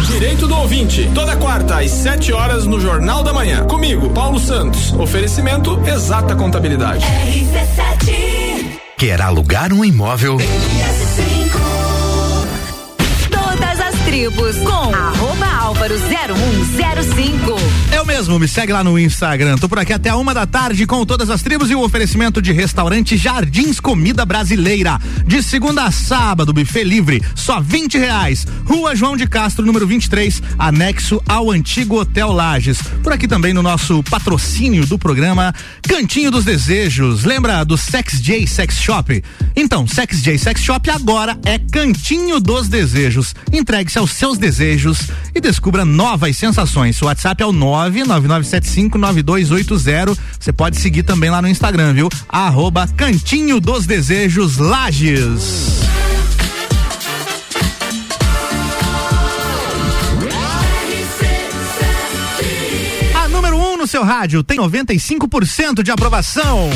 Direito 0.08 0.46
do 0.46 0.56
ouvinte, 0.56 1.08
toda 1.14 1.36
quarta 1.36 1.80
às 1.80 1.90
7 1.90 2.32
horas 2.32 2.66
no 2.66 2.80
Jornal 2.80 3.22
da 3.22 3.32
Manhã. 3.32 3.64
Comigo, 3.66 4.10
Paulo 4.10 4.38
Santos. 4.38 4.92
Oferecimento 4.92 5.80
Exata 5.86 6.34
Contabilidade. 6.34 7.04
Quer 8.96 9.22
alugar 9.22 9.72
um 9.72 9.84
imóvel? 9.84 10.36
Todas 13.30 13.80
as 13.80 13.94
tribos 14.04 14.56
com 14.58 14.94
arroba 14.94 15.33
álvaro 15.74 15.98
0105. 15.98 17.56
Eu 17.92 18.06
mesmo, 18.06 18.38
me 18.38 18.46
segue 18.46 18.72
lá 18.72 18.84
no 18.84 18.98
Instagram. 18.98 19.56
Tô 19.56 19.68
por 19.68 19.78
aqui 19.78 19.92
até 19.92 20.14
uma 20.14 20.32
da 20.32 20.46
tarde 20.46 20.86
com 20.86 21.04
todas 21.04 21.30
as 21.30 21.42
tribos 21.42 21.68
e 21.70 21.74
o 21.74 21.82
oferecimento 21.82 22.40
de 22.40 22.52
restaurante 22.52 23.16
Jardins 23.16 23.80
Comida 23.80 24.24
Brasileira. 24.24 25.00
De 25.26 25.42
segunda 25.42 25.84
a 25.84 25.90
sábado, 25.90 26.52
buffet 26.52 26.84
livre, 26.84 27.22
só 27.34 27.60
20 27.60 27.98
reais. 27.98 28.46
Rua 28.64 28.94
João 28.94 29.16
de 29.16 29.26
Castro, 29.26 29.66
número 29.66 29.86
23, 29.86 30.42
anexo 30.58 31.20
ao 31.28 31.50
antigo 31.50 32.00
Hotel 32.00 32.30
Lages. 32.30 32.78
Por 33.02 33.12
aqui 33.12 33.26
também 33.26 33.52
no 33.52 33.62
nosso 33.62 34.02
patrocínio 34.04 34.86
do 34.86 34.98
programa 34.98 35.52
Cantinho 35.82 36.30
dos 36.30 36.44
Desejos. 36.44 37.24
Lembra 37.24 37.64
do 37.64 37.76
Sex 37.76 38.20
J 38.20 38.46
Sex 38.46 38.76
Shop? 38.76 39.22
Então, 39.56 39.88
Sex 39.88 40.22
J 40.22 40.38
Sex 40.38 40.60
Shop 40.60 40.88
agora 40.90 41.36
é 41.44 41.58
Cantinho 41.58 42.38
dos 42.38 42.68
Desejos. 42.68 43.34
Entregue-se 43.52 43.98
aos 43.98 44.12
seus 44.12 44.38
desejos 44.38 45.08
e 45.34 45.40
descubra 45.40 45.63
novas 45.84 46.36
sensações. 46.36 47.00
O 47.00 47.06
WhatsApp 47.06 47.42
é 47.42 47.46
o 47.46 47.52
999759280. 47.52 50.18
Você 50.38 50.52
pode 50.52 50.76
seguir 50.76 51.02
também 51.02 51.30
lá 51.30 51.40
no 51.40 51.48
Instagram, 51.48 51.94
viu? 51.94 52.10
Arroba 52.28 52.86
Cantinho 52.88 53.58
dos 53.60 53.86
Desejos 53.86 54.58
Lages. 54.58 55.80
A 63.14 63.28
número 63.28 63.56
1 63.56 63.60
um 63.60 63.78
no 63.78 63.86
seu 63.86 64.04
rádio 64.04 64.42
tem 64.42 64.58
95% 64.58 65.82
de 65.82 65.90
aprovação. 65.90 66.68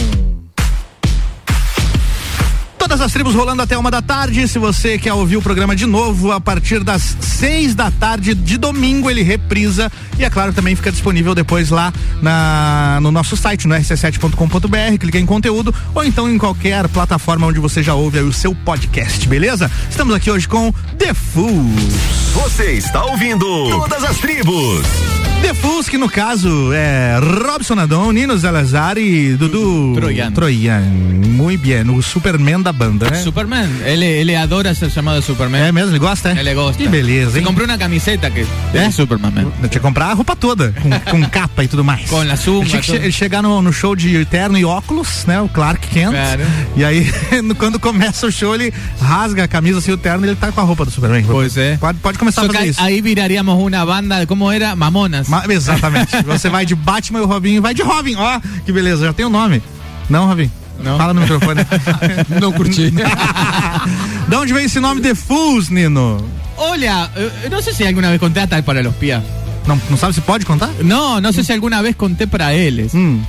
Todas 2.88 3.02
as 3.02 3.12
tribos 3.12 3.34
rolando 3.34 3.60
até 3.60 3.76
uma 3.76 3.90
da 3.90 4.00
tarde. 4.00 4.48
Se 4.48 4.58
você 4.58 4.96
quer 4.96 5.12
ouvir 5.12 5.36
o 5.36 5.42
programa 5.42 5.76
de 5.76 5.84
novo, 5.84 6.32
a 6.32 6.40
partir 6.40 6.82
das 6.82 7.18
seis 7.20 7.74
da 7.74 7.90
tarde 7.90 8.34
de 8.34 8.56
domingo 8.56 9.10
ele 9.10 9.22
reprisa 9.22 9.92
e 10.18 10.24
é 10.24 10.30
claro 10.30 10.54
também 10.54 10.74
fica 10.74 10.90
disponível 10.90 11.34
depois 11.34 11.68
lá 11.68 11.92
na, 12.22 12.98
no 13.02 13.12
nosso 13.12 13.36
site 13.36 13.68
no 13.68 13.74
rc7.com.br. 13.74 14.98
Clica 14.98 15.18
em 15.18 15.26
conteúdo 15.26 15.74
ou 15.94 16.02
então 16.02 16.30
em 16.30 16.38
qualquer 16.38 16.88
plataforma 16.88 17.46
onde 17.46 17.60
você 17.60 17.82
já 17.82 17.92
ouve 17.92 18.20
o 18.20 18.32
seu 18.32 18.54
podcast, 18.54 19.28
beleza? 19.28 19.70
Estamos 19.90 20.14
aqui 20.14 20.30
hoje 20.30 20.48
com 20.48 20.72
The 20.96 21.12
Fools. 21.12 21.92
Você 22.32 22.72
está 22.72 23.04
ouvindo 23.04 23.68
Todas 23.68 24.02
as 24.02 24.16
Tribos. 24.16 25.27
The 25.42 25.54
Fools, 25.54 25.88
que 25.88 25.96
no 25.96 26.10
caso 26.10 26.72
é 26.74 27.18
Robson 27.18 27.78
Adon, 27.78 28.12
Nino 28.12 28.36
Salazar 28.38 28.98
e 28.98 29.34
Dudu 29.34 29.94
Troian. 29.94 30.30
Troian. 30.32 30.80
Muito 30.82 31.62
bem, 31.62 31.88
o 31.88 32.02
Superman 32.02 32.60
da 32.60 32.72
banda, 32.72 33.08
né? 33.08 33.16
Superman, 33.22 33.68
él, 33.84 34.02
él 34.02 34.36
adora 34.36 34.74
ser 34.74 34.88
llamado 34.90 35.22
Superman. 35.22 35.62
É 35.62 35.72
mesmo? 35.72 35.92
Ele 35.92 35.98
gosta, 36.00 36.32
é? 36.32 36.40
Ele 36.40 36.52
gosta. 36.54 36.82
Que 36.82 36.88
beleza, 36.88 37.38
hein? 37.38 37.44
comprou 37.44 37.66
uma 37.66 37.78
camiseta 37.78 38.28
que 38.30 38.44
É? 38.74 38.84
é 38.86 38.90
Superman. 38.90 39.30
man. 39.32 39.42
Eu 39.62 39.68
tinha 39.68 39.70
que 39.70 39.78
comprar 39.80 40.06
a 40.06 40.12
roupa 40.14 40.34
toda, 40.34 40.74
com, 40.82 40.90
com 41.20 41.28
capa 41.30 41.62
e 41.64 41.68
tudo 41.68 41.84
mais. 41.84 42.10
Com 42.10 42.20
a 42.20 42.36
sunga, 42.36 42.62
Ele 42.64 42.70
tinha 42.70 42.82
que 42.82 42.86
che- 42.90 42.96
ele 42.96 43.12
chegar 43.12 43.40
no, 43.42 43.62
no 43.62 43.72
show 43.72 43.94
de 43.94 44.24
terno 44.26 44.58
e 44.58 44.64
óculos, 44.64 45.24
né? 45.26 45.40
O 45.40 45.48
Clark 45.48 45.86
Kent. 45.88 46.10
Claro. 46.10 46.42
E 46.76 46.84
aí, 46.84 47.06
quando 47.56 47.78
começa 47.78 48.26
o 48.26 48.32
show, 48.32 48.54
ele 48.54 48.74
rasga 49.00 49.44
a 49.44 49.48
camisa 49.48 49.78
assim, 49.78 49.92
o 49.92 49.96
terno 49.96 50.26
e 50.26 50.30
ele 50.30 50.36
tá 50.36 50.50
com 50.50 50.60
a 50.60 50.64
roupa 50.64 50.84
do 50.84 50.90
Superman. 50.90 51.24
Pois 51.24 51.56
é. 51.56 51.76
Pode, 51.76 51.98
pode 52.00 52.18
começar 52.18 52.42
Só 52.42 52.50
a 52.50 52.52
fazer 52.52 52.66
isso. 52.70 52.80
ahí 52.82 53.00
viraríamos 53.00 53.62
una 53.62 53.84
banda, 53.84 54.26
¿cómo 54.26 54.50
era? 54.50 54.74
Mamonas. 54.74 55.27
Ma- 55.28 55.44
exatamente. 55.48 56.16
Você 56.26 56.48
vai 56.48 56.64
de 56.66 56.74
Batman 56.74 57.20
e 57.20 57.22
o 57.22 57.26
Robin 57.26 57.60
vai 57.60 57.74
de 57.74 57.82
Robin. 57.82 58.14
Ó, 58.16 58.40
que 58.64 58.72
beleza, 58.72 59.04
já 59.06 59.12
tem 59.12 59.26
o 59.26 59.30
nome. 59.30 59.62
Não, 60.08 60.26
Robin? 60.26 60.50
Não. 60.82 60.96
Fala 60.96 61.12
no 61.14 61.20
microfone. 61.20 61.60
Não 62.40 62.52
curti. 62.52 62.90
de 64.28 64.34
onde 64.36 64.52
vem 64.52 64.64
esse 64.64 64.80
nome 64.80 65.00
The 65.00 65.14
Fools, 65.14 65.68
Nino? 65.70 66.24
Hola, 66.56 67.10
eh, 67.16 67.48
no 67.50 67.60
sé 67.62 67.72
si 67.72 67.84
alguna 67.84 68.08
vez 68.10 68.18
conté 68.20 68.40
hasta 68.40 68.62
para 68.62 68.82
los 68.82 68.94
pies. 68.96 69.20
Não, 69.66 69.78
não 69.90 69.96
sabe 69.98 70.14
se 70.14 70.20
pode 70.22 70.44
contar? 70.46 70.70
No, 70.82 71.20
no 71.20 71.32
sé 71.32 71.44
si 71.44 71.52
alguna 71.52 71.82
vez 71.82 71.94
conté 71.94 72.26
para 72.26 72.54
él. 72.54 72.88
Hum. 72.94 73.22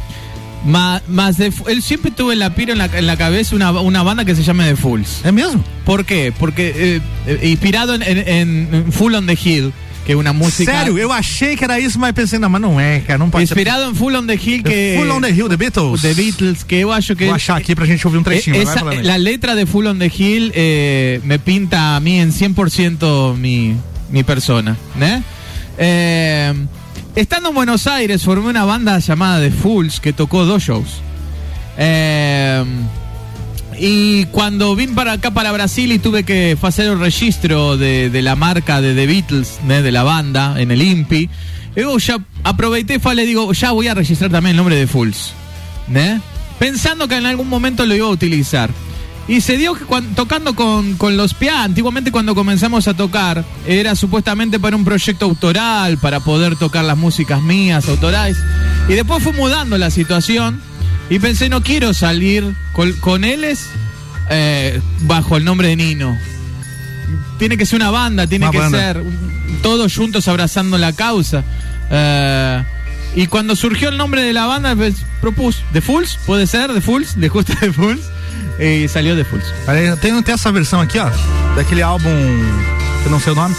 Ma- 0.66 1.02
Más 1.08 1.38
de, 1.38 1.52
él 1.68 1.82
siempre 1.82 2.12
tuvo 2.12 2.32
en 2.32 2.40
la 2.40 2.50
pira 2.52 2.72
en 2.74 2.78
la, 2.80 2.86
en 2.86 3.06
la 3.08 3.18
cabeza 3.18 3.56
una, 3.56 3.72
una 3.72 4.04
banda 4.04 4.26
que 4.26 4.36
se 4.36 4.44
llama 4.44 4.64
The 4.66 4.76
Fools. 4.76 5.22
É 5.26 5.32
mesmo? 5.32 5.64
¿Por 5.86 6.06
qué? 6.06 6.32
Porque 6.38 6.74
eh, 6.76 7.02
eh, 7.28 7.50
inspirado 7.50 7.94
en, 7.94 8.02
en- 8.04 8.70
en 8.74 8.92
Full 8.92 9.14
on 9.16 9.26
the 9.28 9.38
Hill, 9.42 9.74
que 10.06 10.16
una 10.16 10.34
música. 10.34 10.72
Sério, 10.72 10.98
eu 10.98 11.12
achei 11.12 11.56
que 11.56 11.64
era 11.64 11.80
isso, 11.80 12.00
mas 12.00 12.14
pensei, 12.14 12.40
não, 12.40 12.50
mas 12.50 12.62
não 12.62 12.80
é, 12.80 13.00
cara, 13.02 13.18
não 13.18 13.30
pode 13.30 13.44
Inspirado 13.44 13.90
en 13.90 13.96
Full 13.96 14.16
on 14.16 14.26
the 14.26 14.34
Hill, 14.34 14.62
ser. 14.62 14.64
que. 14.64 14.96
Full 14.98 15.12
on 15.12 15.22
the 15.22 15.30
Hill, 15.32 15.50
The 15.50 15.58
Beatles. 15.58 16.02
The 16.02 16.14
Beatles, 16.14 16.64
que 16.64 16.76
eu 16.76 16.92
acho 16.92 17.16
que. 17.16 17.26
Vou 17.26 17.36
achar 17.36 17.58
aqui 17.58 17.76
pra 17.76 17.86
gente 17.86 18.06
ouvir 18.06 18.18
um 18.18 18.24
trechinho. 18.24 18.64
Vai 18.64 18.78
falando 18.78 19.00
aí. 19.00 19.04
la 19.04 19.18
letra 19.18 19.56
de 19.56 19.66
Full 19.66 19.88
on 19.88 19.98
the 19.98 20.12
Hill 20.16 20.52
eh, 20.56 21.20
me 21.24 21.40
pinta 21.40 21.96
a 21.96 22.00
mí 22.00 22.20
en 22.20 22.32
100% 22.32 23.36
mi, 23.36 23.76
mi 24.10 24.24
persona, 24.24 24.78
¿né? 24.96 25.24
Eh, 25.78 26.54
estando 27.16 27.50
en 27.50 27.56
Buenos 27.56 27.88
Aires 27.88 28.24
formé 28.24 28.50
una 28.50 28.66
banda 28.66 29.00
llamada 29.00 29.40
The 29.40 29.52
Fools 29.52 30.00
que 30.00 30.14
tocó 30.14 30.46
dos 30.46 30.64
shows. 30.64 31.02
Eh, 31.78 32.64
y 33.80 34.26
cuando 34.28 34.76
vine 34.76 34.94
para 34.94 35.14
acá, 35.14 35.32
para 35.32 35.52
Brasil, 35.52 35.92
y 35.92 36.00
tuve 36.00 36.24
que 36.24 36.58
hacer 36.62 36.88
el 36.88 37.00
registro 37.00 37.78
de, 37.78 38.10
de 38.10 38.22
la 38.22 38.36
marca 38.36 38.82
de 38.82 38.94
The 38.94 39.08
Beatles, 39.08 39.60
¿né? 39.66 39.82
de 39.82 39.92
la 39.92 40.04
banda, 40.04 40.60
en 40.62 40.72
el 40.72 40.82
INPI, 40.82 41.30
yo 41.76 41.98
ya 41.98 42.18
aproveché 42.44 43.00
y 43.12 43.16
le 43.16 43.26
digo, 43.26 43.54
ya 43.54 43.72
voy 43.72 43.88
a 43.88 43.94
registrar 43.94 44.30
también 44.32 44.52
el 44.52 44.58
nombre 44.58 44.76
de 44.76 44.86
Fools. 44.88 45.34
¿né? 45.88 46.22
Pensando 46.60 47.08
que 47.08 47.16
en 47.16 47.26
algún 47.26 47.48
momento 47.48 47.86
lo 47.86 47.96
iba 47.96 48.08
a 48.08 48.12
utilizar. 48.12 48.70
Y 49.28 49.42
se 49.42 49.58
dio 49.58 49.76
que 49.76 49.86
cuan- 49.86 50.16
tocando 50.16 50.56
con, 50.56 50.96
con 50.96 51.16
los 51.16 51.36
PIA, 51.36 51.64
antiguamente 51.64 52.12
cuando 52.12 52.34
comenzamos 52.34 52.88
a 52.88 52.96
tocar, 52.96 53.46
era 53.68 53.96
supuestamente 53.96 54.60
para 54.60 54.76
un 54.76 54.84
proyecto 54.84 55.26
autoral, 55.26 56.00
para 56.00 56.20
poder 56.20 56.56
tocar 56.56 56.84
las 56.84 56.98
músicas 56.98 57.40
mías, 57.42 57.88
autorales. 57.88 58.38
Y 58.90 58.94
después 58.94 59.22
fue 59.24 59.34
mudando 59.34 59.78
la 59.78 59.92
situación 59.92 60.60
y 61.10 61.20
pensé, 61.20 61.50
no 61.50 61.62
quiero 61.64 61.94
salir 61.94 62.54
con, 62.74 62.94
con 62.94 63.24
éles 63.24 63.68
eh, 64.30 64.80
bajo 65.02 65.38
el 65.38 65.46
nombre 65.46 65.70
de 65.70 65.76
Nino. 65.76 66.18
Tiene 67.38 67.58
que 67.58 67.66
ser 67.66 67.78
una 67.78 67.90
banda, 67.92 68.28
tiene 68.28 68.46
Una 68.46 68.52
que 68.52 68.58
banda. 68.60 68.78
ser 68.80 69.04
todos 69.64 69.96
juntos 69.96 70.28
abrazando 70.28 70.78
la 70.78 70.94
causa. 70.94 71.44
Eh, 71.90 72.64
y 73.16 73.28
cuando 73.28 73.56
surgió 73.56 73.90
el 73.90 73.98
nombre 73.98 74.22
de 74.22 74.34
la 74.34 74.46
banda, 74.46 74.76
pues, 74.76 74.96
propuse 75.22 75.64
The 75.74 75.82
Fools, 75.82 76.20
puede 76.26 76.46
ser 76.46 76.72
The 76.74 76.82
Fools, 76.82 77.18
le 77.18 77.28
gusta 77.30 77.56
The 77.60 77.74
Fools, 77.74 78.02
y 78.60 78.88
salió 78.88 79.16
The 79.16 79.26
Fools. 79.26 79.46
Tem, 80.02 80.22
tem 80.22 80.34
essa 80.36 80.52
versão 80.52 80.80
aqui, 80.82 81.00
ó, 81.00 81.10
daquele 81.56 81.82
álbum 81.82 82.12
que 83.04 83.10
não 83.10 83.20
sei 83.20 83.32
o 83.34 83.36
nome. 83.36 83.56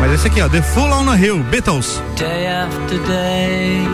Mas 0.00 0.10
esse 0.18 0.26
aqui, 0.26 0.40
ó, 0.40 0.48
The 0.48 0.62
Full 0.62 0.90
on 0.92 1.06
the 1.06 1.24
Hill, 1.24 1.44
Beatles. 1.44 2.02
Day 2.18 2.46
after 2.48 2.98
day, 3.06 3.86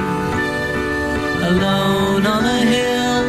alone 1.50 2.24
on 2.26 2.44
a 2.44 2.60
hill. 2.74 3.24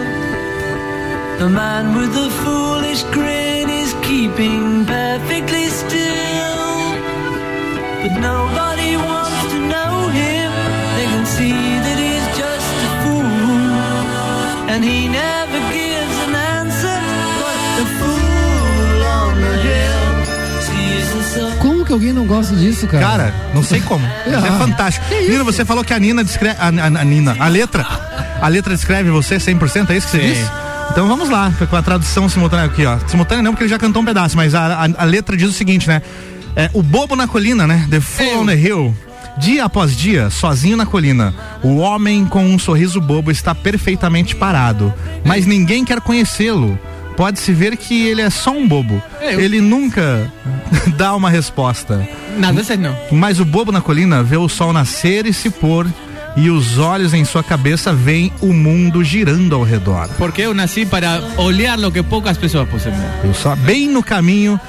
The 1.39 1.49
man 1.49 1.95
with 1.97 2.13
the 2.13 2.29
foolish 2.43 3.03
grin 3.15 3.69
is 3.69 3.93
keeping 4.07 4.85
perfectly 4.85 5.65
still. 5.81 6.59
But 8.01 8.13
nobody 8.31 8.91
wants 9.09 9.41
to 9.53 9.59
know 9.73 9.93
him. 10.21 10.51
They 10.97 11.07
can 11.13 11.25
see 11.37 11.59
that 11.85 11.97
he's 12.05 12.27
just 12.43 12.75
a 12.87 12.91
fool. 13.01 13.33
And 14.71 14.83
he 14.83 15.07
never 15.07 15.59
gives 15.73 15.82
que 21.99 22.05
alguém 22.05 22.13
não 22.13 22.25
gosta 22.25 22.55
disso, 22.55 22.87
cara? 22.87 23.05
Cara, 23.05 23.35
não 23.53 23.63
sei 23.63 23.79
como. 23.81 24.05
É 24.25 24.35
Ah. 24.35 24.57
fantástico. 24.57 25.05
Nina, 25.29 25.43
você 25.43 25.63
falou 25.65 25.83
que 25.83 25.93
a 25.93 25.99
Nina 25.99 26.23
descreve. 26.23 26.57
A, 26.59 26.65
a- 26.67 27.01
a 27.01 27.03
Nina, 27.03 27.35
a 27.39 27.47
letra. 27.47 27.85
A 28.41 28.47
letra 28.47 28.73
descreve 28.75 29.09
você 29.09 29.37
100%, 29.37 29.89
é 29.91 29.97
isso 29.97 30.07
que 30.07 30.17
você 30.17 30.21
Sim. 30.21 30.33
disse? 30.33 30.51
Então 30.91 31.07
vamos 31.07 31.29
lá, 31.29 31.51
com 31.69 31.75
a 31.75 31.81
tradução 31.81 32.27
simultânea 32.27 32.65
aqui, 32.65 32.85
ó. 32.85 32.97
Simultânea 33.07 33.41
não, 33.41 33.51
porque 33.51 33.63
ele 33.63 33.69
já 33.69 33.79
cantou 33.79 34.01
um 34.01 34.05
pedaço, 34.05 34.35
mas 34.35 34.53
a, 34.53 34.83
a- 34.85 34.89
a 34.97 35.03
letra 35.05 35.35
diz 35.37 35.49
o 35.49 35.53
seguinte, 35.53 35.87
né? 35.87 36.01
É, 36.55 36.69
o 36.73 36.83
bobo 36.83 37.15
na 37.15 37.27
colina, 37.27 37.65
né? 37.65 37.87
The 37.89 37.99
Fool 37.99 38.41
on 38.41 38.45
the 38.45 38.55
Hill. 38.55 38.95
Dia 39.39 39.65
após 39.65 39.95
dia, 39.95 40.29
sozinho 40.29 40.77
na 40.77 40.85
colina, 40.85 41.33
o 41.63 41.77
homem 41.77 42.23
com 42.25 42.45
um 42.45 42.59
sorriso 42.59 43.01
bobo 43.01 43.31
está 43.31 43.55
perfeitamente 43.55 44.35
parado, 44.35 44.93
mas 45.25 45.47
ninguém 45.47 45.83
quer 45.83 45.99
conhecê-lo. 46.01 46.77
Pode-se 47.15 47.51
ver 47.53 47.77
que 47.77 48.07
ele 48.07 48.21
é 48.21 48.29
só 48.29 48.51
um 48.51 48.67
bobo. 48.67 49.01
Eu. 49.21 49.39
Ele 49.39 49.61
nunca 49.61 50.31
dá 50.97 51.15
uma 51.15 51.29
resposta. 51.29 52.07
No, 52.37 52.49
entonces 52.49 52.77
no. 52.79 52.95
Mas 53.11 53.39
o 53.39 53.45
bobo 53.45 53.71
na 53.71 53.81
colina 53.81 54.23
vê 54.23 54.37
o 54.37 54.49
sol 54.49 54.73
nascer 54.73 55.25
e 55.25 55.33
se 55.33 55.49
pôr, 55.49 55.87
e 56.35 56.49
os 56.49 56.79
olhos 56.79 57.13
em 57.13 57.23
sua 57.23 57.43
cabeça 57.43 57.93
veem 57.93 58.33
o 58.41 58.51
mundo 58.51 59.03
girando 59.03 59.53
ao 59.55 59.63
redor. 59.63 60.09
Porque 60.17 60.41
yo 60.43 60.53
nací 60.53 60.85
para 60.85 61.21
olear 61.37 61.77
lo 61.79 61.91
que 61.91 62.01
pocas 62.01 62.37
pessoas 62.37 62.67
ver. 62.67 62.93
Eu 63.23 63.33
só 63.35 63.55
bem 63.55 63.87
no 63.87 64.01
caminho, 64.01 64.59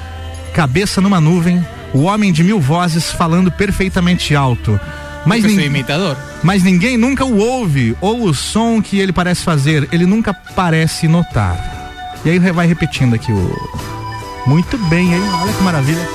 cabeça 0.52 1.00
numa 1.00 1.20
nuvem, 1.20 1.64
o 1.94 2.02
homem 2.02 2.30
de 2.32 2.44
mil 2.44 2.60
vozes 2.60 3.10
falando 3.10 3.50
perfeitamente 3.50 4.34
alto. 4.34 4.78
Mas, 5.24 5.42
nin- 5.42 5.58
imitador. 5.64 6.18
mas 6.42 6.62
ninguém 6.62 6.98
nunca 6.98 7.24
o 7.24 7.38
ouve, 7.38 7.96
ou 7.98 8.24
o 8.24 8.34
som 8.34 8.82
que 8.82 8.98
ele 8.98 9.10
parece 9.10 9.42
fazer, 9.42 9.88
ele 9.90 10.04
nunca 10.04 10.34
parece 10.34 11.08
notar. 11.08 11.83
E 12.24 12.30
aí 12.30 12.38
vai 12.38 12.66
repetindo 12.66 13.14
aqui 13.14 13.32
o. 13.32 13.54
Muito 14.46 14.78
bem, 14.88 15.12
hein? 15.12 15.22
Olha 15.42 15.52
que 15.52 15.62
maravilha. 15.62 16.08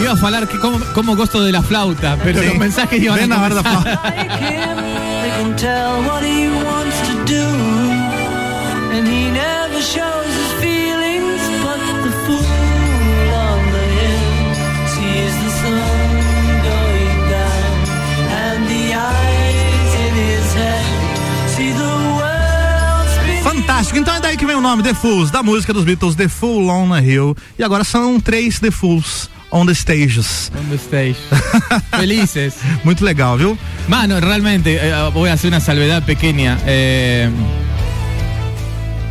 Iba 0.00 0.12
a 0.12 0.16
falar 0.16 0.46
que 0.48 0.58
como, 0.58 0.80
como 0.94 1.14
gosto 1.14 1.44
de 1.44 1.52
la 1.52 1.62
flauta, 1.62 2.18
pero 2.22 2.40
Sí. 2.40 2.46
los 2.48 2.58
mensajes 2.58 3.00
iban 3.00 3.18
Ven 3.18 3.32
a 3.32 3.36
la 3.36 3.42
like 4.04 4.40
him. 4.40 4.82
They 5.22 5.30
Fantástico. 23.92 23.96
Então 23.96 24.14
é 24.14 24.20
daí 24.20 24.36
que 24.36 24.46
vem 24.46 24.56
o 24.56 24.60
nome 24.60 24.82
The 24.82 24.94
Fools, 24.94 25.30
da 25.30 25.42
música 25.42 25.72
dos 25.72 25.84
Beatles, 25.84 26.14
The 26.14 26.28
Fool 26.28 26.68
on 26.68 26.90
the 26.90 27.02
Hill. 27.04 27.36
E 27.58 27.62
agora 27.62 27.84
são 27.84 28.18
três 28.20 28.58
The 28.58 28.70
Fools 28.70 29.28
on 29.50 29.66
the 29.66 29.74
stages. 29.74 30.50
On 30.58 30.68
the 30.70 30.76
stage. 30.76 31.16
Felices. 31.96 32.54
Muito 32.84 33.04
legal, 33.04 33.36
viu? 33.36 33.58
Mano, 33.88 34.18
realmente, 34.20 34.76
eh, 34.76 35.10
voy 35.12 35.28
a 35.28 35.34
hacer 35.34 35.48
una 35.48 35.60
salvedad 35.60 36.02
pequeña. 36.04 36.58
Eh, 36.66 37.30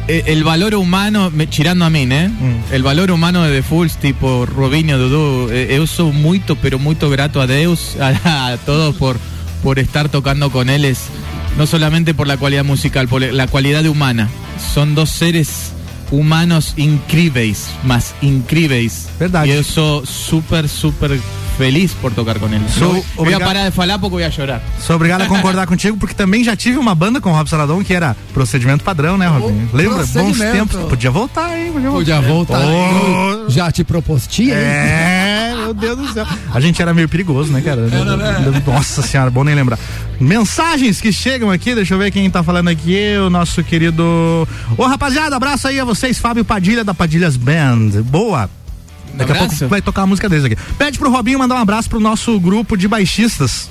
eh, 0.08 0.24
el 0.28 0.44
valor 0.44 0.76
humano, 0.76 1.30
me, 1.32 1.48
tirando 1.48 1.86
a 1.86 1.90
mí, 1.90 2.08
¿eh? 2.10 2.28
Mm. 2.30 2.74
El 2.74 2.84
valor 2.84 3.12
humano 3.12 3.44
de 3.44 3.62
The 3.62 3.64
Fools, 3.64 3.98
tipo 3.98 4.46
Robinho, 4.46 4.98
Dudu, 4.98 5.52
eh, 5.52 5.68
eu 5.70 5.86
sou 5.86 6.12
muito, 6.12 6.56
pero 6.56 6.80
muito 6.80 7.10
grato 7.10 7.40
a 7.40 7.46
Deus, 7.46 7.96
a, 8.02 8.54
a 8.54 8.58
todos 8.58 8.96
por, 8.96 9.18
por 9.62 9.78
estar 9.78 10.10
tocando 10.10 10.52
con 10.52 10.70
él, 10.70 10.86
es, 10.86 11.10
no 11.58 11.66
solamente 11.68 12.14
por 12.14 12.28
la 12.28 12.38
cualidad 12.38 12.64
musical, 12.64 13.08
por 13.08 13.22
la 13.22 13.48
cualidad 13.48 13.86
humana. 13.86 14.30
Son 14.74 14.96
dos 14.96 15.10
seres 15.10 15.72
humanos 16.12 16.74
incríveis, 16.78 17.68
más 17.84 18.14
incríveis. 18.22 19.08
Verdade. 19.20 19.48
Y 19.48 19.52
eu 19.52 19.64
sou 19.64 20.06
super, 20.06 20.68
super 20.68 21.18
feliz 21.58 21.92
por 22.02 22.12
tocar 22.14 22.40
con 22.40 22.54
él. 22.54 22.62
Sou 22.70 22.88
No, 22.88 22.94
voy 22.94 23.02
a 23.02 23.22
obrigado- 23.38 23.46
parar 23.46 23.66
de 23.66 23.72
falar 23.72 24.00
porque 24.00 24.14
voy 24.16 24.24
a 24.24 24.30
llorar. 24.30 24.62
Sou 24.86 24.96
obrigado 24.96 25.24
a 25.24 25.28
concordar 25.28 25.68
contigo, 25.72 25.96
porque 25.98 26.14
também 26.16 26.44
já 26.44 26.56
tive 26.56 26.78
uma 26.78 26.94
banda 26.96 27.22
com 27.22 27.30
o 27.32 27.34
Rob 27.34 27.48
Saladon 27.50 27.84
que 27.84 27.94
era 27.94 28.16
procedimento 28.34 28.84
padrão, 28.84 29.18
né, 29.18 29.28
Robinho? 29.28 29.70
Lembra? 29.74 30.06
Bons 30.06 30.38
tempos. 30.40 30.76
Podia 30.90 31.12
voltar, 31.12 31.58
hein? 31.58 31.72
Podia 31.72 31.90
voltar. 31.90 32.22
Podia 32.22 32.22
voltar. 32.22 32.62
Oh. 32.66 33.50
Já 33.50 33.72
te 33.72 33.84
propostia? 33.84 34.56
É, 34.56 35.41
meu 35.74 35.96
Deus 35.96 35.98
do 35.98 36.14
céu. 36.14 36.26
A 36.54 36.60
gente 36.60 36.82
era 36.82 36.94
meio 36.94 37.08
perigoso, 37.08 37.52
né, 37.52 37.62
cara? 37.62 37.82
Nossa 38.66 39.02
senhora, 39.02 39.30
bom 39.30 39.44
nem 39.44 39.56
lembrar. 39.56 39.80
Mensagens 40.20 41.00
que 41.02 41.12
chegam 41.12 41.50
aqui, 41.50 41.74
deixa 41.74 41.94
eu 41.94 41.98
ver 41.98 42.12
quem 42.12 42.30
tá 42.30 42.44
falando 42.44 42.70
aqui, 42.70 43.16
o 43.26 43.30
nosso 43.30 43.64
querido. 43.64 44.48
Ô 44.78 44.86
rapaziada, 44.86 45.36
abraço 45.36 45.68
aí 45.68 45.80
a 45.80 45.86
vocês, 45.86 46.20
Fábio 46.20 46.46
Padilha 46.46 46.84
da 46.84 46.94
Padilhas 46.94 47.36
Band. 47.38 48.02
Boa. 48.04 48.50
Daqui 49.14 49.32
a 49.32 49.36
pouco 49.36 49.56
vai 49.68 49.82
tocar 49.82 50.04
a 50.04 50.08
música 50.08 50.30
deles 50.30 50.46
aqui. 50.46 50.58
Pede 50.78 50.98
pro 50.98 51.12
Robinho 51.12 51.40
mandar 51.40 51.56
um 51.56 51.60
abraço 51.60 51.90
pro 51.90 52.00
nosso 52.00 52.40
grupo 52.40 52.78
de 52.78 52.88
baixistas. 52.88 53.70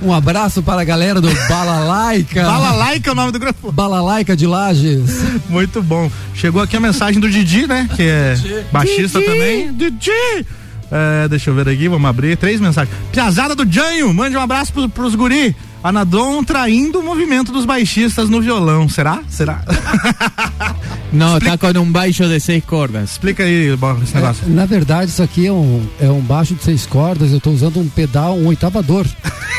Um 0.00 0.12
abraço 0.12 0.62
para 0.62 0.82
a 0.82 0.84
galera 0.84 1.20
do 1.20 1.28
Balalaica. 1.48 2.42
Balalaica 2.44 3.10
é 3.10 3.12
o 3.12 3.14
nome 3.14 3.32
do 3.32 3.38
grupo. 3.38 3.72
Balalaica 3.72 4.36
de 4.36 4.46
Lages. 4.46 5.10
Muito 5.48 5.82
bom. 5.82 6.10
Chegou 6.34 6.60
aqui 6.60 6.76
a 6.76 6.80
mensagem 6.80 7.18
do 7.18 7.30
Didi, 7.30 7.66
né? 7.66 7.88
Que 7.96 8.02
é 8.02 8.34
baixista 8.70 9.18
Didi. 9.18 9.30
também. 9.32 9.72
Didi! 9.74 10.46
É, 10.90 11.28
deixa 11.28 11.50
eu 11.50 11.54
ver 11.54 11.68
aqui, 11.68 11.88
vamos 11.88 12.08
abrir. 12.08 12.36
Três 12.36 12.60
mensagens. 12.60 12.94
Piazada 13.12 13.54
do 13.54 13.70
Janho, 13.70 14.12
mande 14.14 14.36
um 14.36 14.40
abraço 14.40 14.72
pros, 14.72 14.90
pros 14.90 15.14
guri. 15.14 15.54
Anadon 15.82 16.42
traindo 16.42 16.98
o 16.98 17.02
movimento 17.02 17.52
dos 17.52 17.64
baixistas 17.64 18.28
no 18.28 18.40
violão. 18.40 18.88
Será? 18.88 19.20
Será? 19.28 19.62
No, 21.12 21.38
está 21.38 21.56
con 21.56 21.78
un 21.78 21.92
baixo 21.92 22.28
de 22.28 22.40
seis 22.40 22.64
cordas. 22.64 23.12
Explica 23.12 23.44
aí 23.44 23.68
esse 24.02 24.14
negócio. 24.14 24.44
É, 24.44 24.50
na 24.50 24.66
verdade, 24.66 25.10
isso 25.10 25.22
aqui 25.22 25.46
é 25.46 25.52
um, 25.52 25.86
é 26.00 26.10
um 26.10 26.20
baixo 26.20 26.54
de 26.54 26.62
seis 26.62 26.84
cordas. 26.84 27.32
Eu 27.32 27.40
tô 27.40 27.50
usando 27.50 27.78
um 27.78 27.88
pedal, 27.88 28.36
um 28.36 28.48
oitavador, 28.48 29.06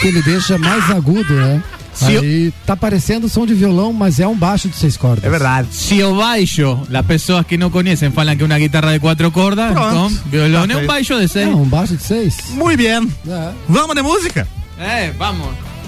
que 0.02 0.08
ele 0.08 0.22
deixa 0.22 0.58
mais 0.58 0.92
agudo, 0.92 1.34
né? 1.34 1.64
Se 1.98 2.14
eu- 2.14 2.22
Aí 2.22 2.54
tá 2.66 2.76
parecendo 2.76 3.28
som 3.28 3.46
de 3.46 3.54
violão, 3.54 3.92
mas 3.92 4.20
é 4.20 4.28
um 4.28 4.36
baixo 4.36 4.70
de 4.70 4.76
seis 4.76 4.96
cordas. 4.98 5.24
É 5.24 5.30
verdade. 5.30 5.68
Si 5.72 6.02
o 6.04 6.16
baixo, 6.16 6.80
las 6.90 7.06
personas 7.06 7.46
que 7.46 7.58
no 7.58 7.72
conocen 7.72 8.12
falan 8.14 8.38
que 8.38 8.44
una 8.44 8.58
guitarra 8.58 8.92
de 8.92 9.00
cuatro 9.00 9.32
cordas, 9.32 9.72
Pronto. 9.74 9.96
con 9.96 10.32
violón, 10.32 10.68
Tá 10.70 10.74
un 10.76 10.80
feito. 10.80 10.88
baixo 10.88 11.18
de 11.18 11.28
seis. 11.28 11.48
É 11.48 11.56
um 11.56 11.66
baixo 11.70 11.96
de 11.98 12.04
seis. 12.04 12.36
Muito 12.52 12.78
bem. 12.84 13.08
É. 13.28 13.52
Vamos 13.68 13.96
de 13.96 14.02
música? 14.04 14.48
Eh, 14.80 15.12
vamos. 15.18 15.48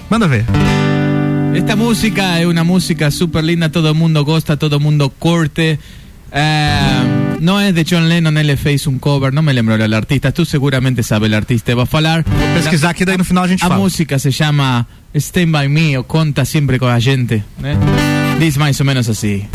Manda 0.09 0.25
ver. 0.27 0.45
Esta 1.53 1.75
música 1.75 2.39
es 2.39 2.45
una 2.45 2.63
música 2.63 3.11
súper 3.11 3.43
linda, 3.43 3.69
todo 3.71 3.93
mundo 3.95 4.23
gosta, 4.25 4.57
todo 4.57 4.79
mundo 4.79 5.09
corte. 5.17 5.79
Eh, 6.31 7.37
no 7.39 7.59
es 7.59 7.73
de 7.73 7.85
John 7.89 8.07
Lennon, 8.07 8.37
él 8.37 8.55
fez 8.57 8.85
un 8.85 8.99
cover, 8.99 9.33
no 9.33 9.41
me 9.41 9.53
lembro 9.53 9.75
el 9.75 9.93
artista, 9.93 10.31
tú 10.31 10.45
seguramente 10.45 11.01
sabes 11.03 11.27
el 11.27 11.33
artista, 11.33 11.73
va 11.73 11.83
a 11.83 11.85
falar. 11.87 12.23
pesquisar 12.53 12.93
que 12.95 13.05
daí 13.05 13.17
no 13.17 13.23
final 13.23 13.45
a 13.45 13.47
gente 13.47 13.65
A 13.65 13.69
fala. 13.69 13.79
música 13.79 14.19
se 14.19 14.29
llama 14.31 14.85
Stand 15.13 15.51
By 15.51 15.69
Me, 15.69 15.97
o 15.97 16.03
Conta 16.03 16.45
Siempre 16.45 16.79
con 16.79 16.89
la 16.89 17.01
Gente. 17.01 17.43
¿eh? 17.63 17.77
Dice 18.39 18.59
más 18.59 18.79
o 18.79 18.83
menos 18.85 19.09
así. 19.09 19.47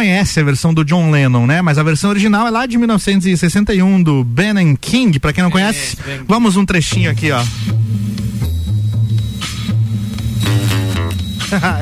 Conhece 0.00 0.40
a 0.40 0.42
versão 0.42 0.72
do 0.72 0.82
John 0.82 1.10
Lennon, 1.10 1.46
né? 1.46 1.60
Mas 1.60 1.76
a 1.76 1.82
versão 1.82 2.08
original 2.08 2.46
é 2.46 2.50
lá 2.50 2.64
de 2.64 2.78
1961 2.78 4.02
do 4.02 4.24
Ben 4.24 4.52
and 4.52 4.76
King. 4.76 5.18
Pra 5.18 5.30
quem 5.30 5.44
não 5.44 5.50
conhece, 5.50 5.94
vamos 6.26 6.56
um 6.56 6.64
trechinho 6.64 7.10
aqui, 7.10 7.30
ó. 7.30 7.42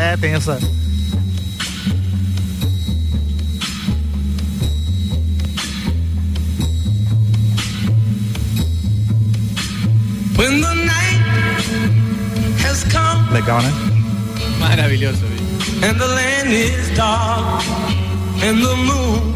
é, 0.00 0.16
tem 0.16 0.32
essa. 0.32 0.58
When 10.36 10.60
the 10.60 10.74
night 10.74 11.22
has 12.64 12.82
come 12.84 13.32
Legal, 13.32 13.62
né? 13.62 13.72
Maravilhoso. 14.58 15.24
And 15.80 15.96
the 15.96 16.06
land 16.08 16.52
is 16.52 16.90
dark, 16.96 17.62
and 18.42 18.60
the 18.60 18.76
moon 18.76 19.34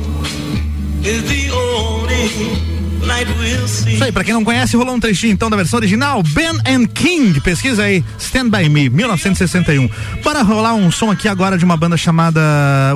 is 1.04 1.22
the 1.24 1.50
only 1.52 3.06
light 3.06 3.26
we'll 3.38 3.66
see. 3.68 3.94
Isso 3.94 4.04
aí, 4.04 4.12
pra 4.12 4.22
quem 4.24 4.34
não 4.34 4.44
conhece, 4.44 4.76
rolou 4.76 4.94
um 4.94 5.00
trechinho 5.00 5.32
então 5.32 5.50
da 5.50 5.56
versão 5.56 5.78
original, 5.78 6.22
Ben 6.22 6.50
and 6.66 6.86
King, 6.86 7.40
pesquisa 7.40 7.84
aí, 7.84 8.04
Stand 8.18 8.48
By 8.50 8.68
Me, 8.68 8.88
1961. 8.88 9.88
Bora 10.22 10.42
rolar 10.42 10.74
um 10.74 10.90
som 10.90 11.10
aqui 11.10 11.28
agora 11.28 11.58
de 11.58 11.64
uma 11.64 11.76
banda 11.76 11.96
chamada 11.96 12.40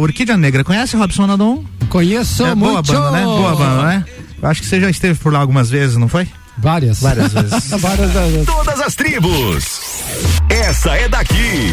Orquídea 0.00 0.36
Negra. 0.36 0.62
Conhece 0.64 0.96
Robson 0.96 1.26
Nadon? 1.26 1.64
Conheço 1.88 2.44
é, 2.44 2.54
Boa 2.54 2.74
muito. 2.74 2.92
banda, 2.92 3.10
né? 3.10 3.24
Boa 3.24 3.56
banda, 3.56 3.82
né? 3.84 4.04
Eu 4.42 4.48
acho 4.48 4.60
que 4.60 4.66
você 4.68 4.80
já 4.80 4.90
esteve 4.90 5.18
por 5.18 5.32
lá 5.32 5.40
algumas 5.40 5.70
vezes, 5.70 5.96
não 5.96 6.08
foi? 6.08 6.28
Várias. 6.58 7.00
Várias 7.00 7.32
vezes. 7.32 7.70
Várias 7.80 8.12
vezes. 8.12 8.46
Todas 8.46 8.80
as 8.80 8.94
tribos. 8.94 9.80
Essa 10.48 10.94
é 10.96 11.08
daqui. 11.08 11.72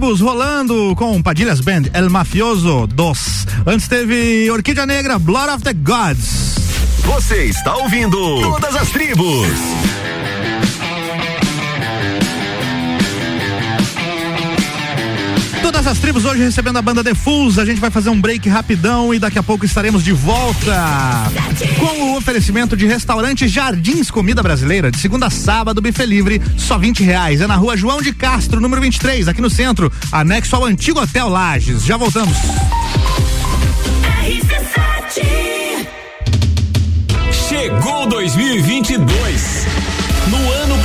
Rolando 0.00 0.94
com 0.96 1.22
Padilhas 1.22 1.60
Band, 1.60 1.90
El 1.92 2.08
Mafioso 2.08 2.86
2. 2.86 3.46
Antes 3.66 3.86
teve 3.86 4.50
Orquídea 4.50 4.86
Negra, 4.86 5.18
Blood 5.18 5.50
of 5.50 5.62
the 5.62 5.74
Gods. 5.74 6.54
Você 7.04 7.44
está 7.44 7.76
ouvindo 7.76 8.40
Todas 8.40 8.74
as 8.76 8.88
Tribos. 8.90 9.46
Todas 15.80 15.92
as 15.92 15.98
tribos 15.98 16.26
hoje 16.26 16.42
recebendo 16.42 16.76
a 16.76 16.82
banda 16.82 17.02
The 17.02 17.14
Fools. 17.14 17.58
A 17.58 17.64
gente 17.64 17.80
vai 17.80 17.90
fazer 17.90 18.10
um 18.10 18.20
break 18.20 18.46
rapidão 18.50 19.14
e 19.14 19.18
daqui 19.18 19.38
a 19.38 19.42
pouco 19.42 19.64
estaremos 19.64 20.04
de 20.04 20.12
volta 20.12 20.76
com 21.78 22.02
o 22.02 22.16
oferecimento 22.18 22.76
de 22.76 22.84
restaurante 22.84 23.48
Jardins 23.48 24.10
Comida 24.10 24.42
Brasileira. 24.42 24.90
De 24.90 24.98
segunda 24.98 25.28
a 25.28 25.30
sábado, 25.30 25.80
buffet 25.80 26.04
livre, 26.04 26.42
só 26.58 26.76
20 26.76 27.02
reais. 27.02 27.40
É 27.40 27.46
na 27.46 27.56
rua 27.56 27.78
João 27.78 28.02
de 28.02 28.12
Castro, 28.12 28.60
número 28.60 28.82
23, 28.82 29.26
aqui 29.26 29.40
no 29.40 29.48
centro, 29.48 29.90
anexo 30.12 30.54
ao 30.54 30.66
antigo 30.66 31.00
Hotel 31.00 31.30
Lages. 31.30 31.82
Já 31.82 31.96
voltamos. 31.96 32.36
Chegou 37.48 38.06
2022. 38.06 39.79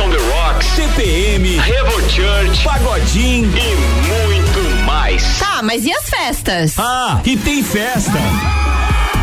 on 0.00 0.10
the 0.10 0.18
Rocks, 0.18 0.66
CPM, 0.66 1.58
Revo 1.58 2.00
Church, 2.08 2.64
Pagodim 2.64 3.42
e 3.44 3.76
muito 4.08 4.84
mais. 4.84 5.38
Tá, 5.38 5.60
mas 5.62 5.84
e 5.84 5.92
as 5.92 6.08
festas? 6.08 6.74
Ah, 6.78 7.20
e 7.24 7.36
tem 7.36 7.62
festa. 7.62 8.18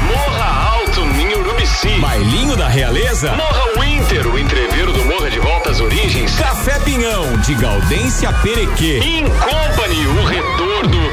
Morra 0.07 0.77
Alto 0.77 1.01
Ninho 1.05 1.39
Urubici. 1.39 1.99
Bailinho 1.99 2.55
da 2.55 2.67
Realeza. 2.67 3.33
Morra 3.33 3.81
Winter, 3.81 4.27
o 4.27 4.37
entreveiro 4.37 4.93
do 4.93 5.03
Morra 5.05 5.29
de 5.29 5.39
Volta 5.39 5.71
às 5.71 5.81
Origens. 5.81 6.35
Café 6.35 6.79
Pinhão, 6.79 7.37
de 7.37 7.55
Gaudência 7.55 8.31
Perequê. 8.33 8.99
In 9.03 9.25
Company, 9.25 10.07
o 10.07 10.25
retorno. 10.25 11.11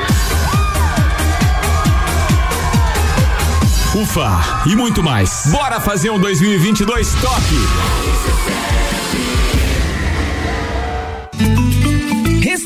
Ufa, 3.94 4.62
e 4.66 4.74
muito 4.74 5.02
mais. 5.02 5.46
Bora 5.46 5.80
fazer 5.80 6.10
um 6.10 6.18
2022 6.18 7.14
top. 7.14 8.53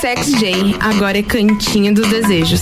Sex 0.00 0.32
J, 0.32 0.76
agora 0.80 1.18
é 1.18 1.22
Cantinho 1.22 1.94
dos 1.94 2.08
Desejos. 2.08 2.60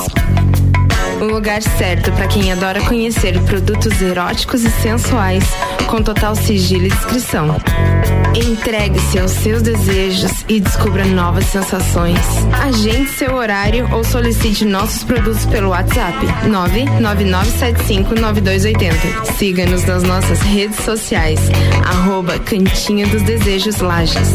O 1.23 1.25
lugar 1.25 1.63
certo 1.63 2.11
para 2.11 2.27
quem 2.27 2.51
adora 2.51 2.81
conhecer 2.81 3.41
produtos 3.45 4.03
eróticos 4.03 4.65
e 4.65 4.71
sensuais, 4.71 5.45
com 5.87 6.03
total 6.03 6.35
sigilo 6.35 6.87
e 6.87 6.89
discrição. 6.89 7.47
Entregue-se 8.35 9.21
aos 9.21 9.31
seus 9.31 9.63
desejos 9.63 10.45
e 10.49 10.59
descubra 10.59 11.05
novas 11.05 11.45
sensações. 11.45 12.19
Agende 12.61 13.09
seu 13.11 13.37
horário 13.37 13.89
ou 13.95 14.03
solicite 14.03 14.65
nossos 14.65 15.05
produtos 15.05 15.47
pelo 15.47 15.69
WhatsApp 15.69 16.19
999759280. 16.49 19.37
Siga-nos 19.39 19.85
nas 19.85 20.03
nossas 20.03 20.41
redes 20.41 20.85
sociais, 20.85 21.39
arroba 21.85 22.37
Cantinho 22.41 23.09
dos 23.09 23.23
Desejos 23.23 23.79
Lages. 23.79 24.35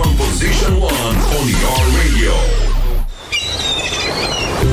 from 0.03 0.17
position 0.17 0.79
one 0.79 0.91
on 0.91 1.47
your 1.47 1.81
radio. 1.97 2.80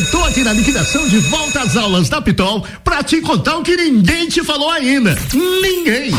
Eu 0.00 0.06
tô 0.06 0.24
aqui 0.24 0.42
na 0.42 0.54
liquidação 0.54 1.06
de 1.08 1.18
volta 1.18 1.60
às 1.60 1.76
aulas 1.76 2.08
da 2.08 2.22
Pitol 2.22 2.66
pra 2.82 3.02
te 3.02 3.20
contar 3.20 3.58
o 3.58 3.62
que 3.62 3.76
ninguém 3.76 4.30
te 4.30 4.42
falou 4.42 4.70
ainda. 4.70 5.14
Ninguém! 5.34 6.10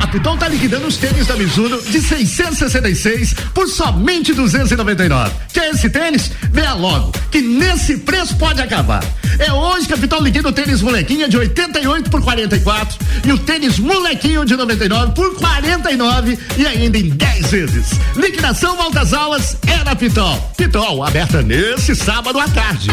A 0.00 0.06
Pitol 0.06 0.38
tá 0.38 0.48
liquidando 0.48 0.86
os 0.86 0.96
tênis 0.96 1.26
da 1.26 1.36
Mizuno 1.36 1.78
de 1.82 2.00
666 2.00 3.34
por 3.52 3.68
somente 3.68 4.32
299. 4.32 5.32
Quer 5.52 5.68
esse 5.68 5.90
tênis? 5.90 6.30
Venha 6.50 6.72
logo, 6.72 7.12
que 7.30 7.42
nesse 7.42 7.98
preço 7.98 8.34
pode 8.38 8.62
acabar. 8.62 9.04
É 9.38 9.52
hoje 9.52 9.86
que 9.86 9.92
a 9.92 9.98
Pitol 9.98 10.22
liquida 10.22 10.48
o 10.48 10.52
tênis 10.52 10.80
molequinha 10.80 11.28
de 11.28 11.36
88 11.36 12.08
por 12.08 12.22
44 12.22 12.98
e 13.22 13.32
o 13.32 13.38
tênis 13.38 13.78
molequinho 13.78 14.46
de 14.46 14.56
99 14.56 15.12
por 15.12 15.34
49 15.34 16.38
e 16.56 16.66
ainda 16.66 16.96
em 16.96 17.10
10 17.10 17.50
vezes. 17.50 17.90
Liquidação 18.16 18.76
volta 18.76 19.00
às 19.00 19.12
aulas 19.12 19.58
é 19.66 19.84
na 19.84 19.94
Pitol. 19.94 20.38
Pitol, 20.56 21.04
aberta 21.04 21.42
nesse 21.42 21.94
sábado 21.94 22.40
à 22.40 22.48
tarde. 22.48 22.88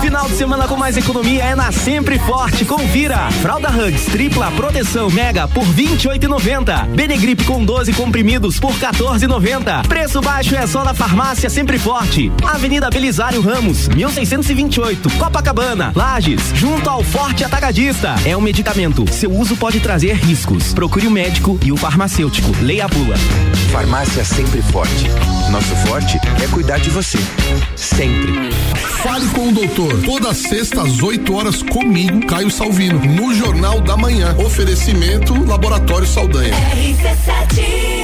Final 0.00 0.28
de 0.28 0.36
semana 0.36 0.66
com 0.68 0.76
mais 0.76 0.96
economia 0.96 1.42
é 1.42 1.54
na 1.54 1.70
Sempre 1.70 2.18
Forte. 2.18 2.64
Confira. 2.64 3.30
Fralda 3.42 3.68
Hugs 3.68 4.06
tripla 4.06 4.50
proteção 4.52 5.10
mega 5.10 5.46
por 5.46 5.64
28,90. 5.64 6.86
Benegrip 6.94 7.44
com 7.44 7.64
12 7.64 7.92
comprimidos 7.92 8.58
por 8.58 8.72
14,90. 8.72 9.86
Preço 9.86 10.20
baixo 10.20 10.54
é 10.54 10.66
só 10.66 10.84
na 10.84 10.94
farmácia 10.94 11.50
Sempre 11.50 11.78
Forte. 11.78 12.32
Avenida 12.44 12.88
Belisário 12.88 13.40
Ramos, 13.40 13.88
1628, 13.88 15.10
Copacabana, 15.18 15.92
Lages, 15.94 16.50
junto 16.54 16.88
ao 16.88 17.02
Forte 17.02 17.44
Atacadista. 17.44 18.14
É 18.24 18.36
um 18.36 18.40
medicamento. 18.40 19.04
Seu 19.12 19.30
uso 19.30 19.56
pode 19.56 19.80
trazer 19.80 20.14
riscos. 20.14 20.72
Procure 20.72 21.06
o 21.06 21.10
médico 21.10 21.58
e 21.64 21.72
o 21.72 21.76
farmacêutico. 21.76 22.52
Leia 22.62 22.86
a 22.86 22.88
bula. 22.88 23.16
Farmácia 23.70 24.24
Sempre 24.24 24.62
Forte. 24.62 25.08
Nosso 25.50 25.74
forte 25.86 26.18
é 26.42 26.46
cuidar 26.48 26.78
de 26.78 26.90
você. 26.90 27.18
Sempre. 27.76 28.50
Fale 29.02 29.26
com 29.28 29.48
o 29.48 29.52
doutor. 29.52 30.02
Toda 30.04 30.34
sexta 30.34 30.82
às 30.82 31.02
8 31.02 31.34
horas 31.34 31.62
comigo, 31.62 32.26
Caio 32.26 32.50
Salvino, 32.50 32.98
no 32.98 33.34
Jornal 33.34 33.80
da 33.80 33.96
Manhã. 33.96 34.36
Oferecimento 34.38 35.34
Laboratório 35.46 36.06
Saldanha. 36.06 36.54
RC7 36.54 37.96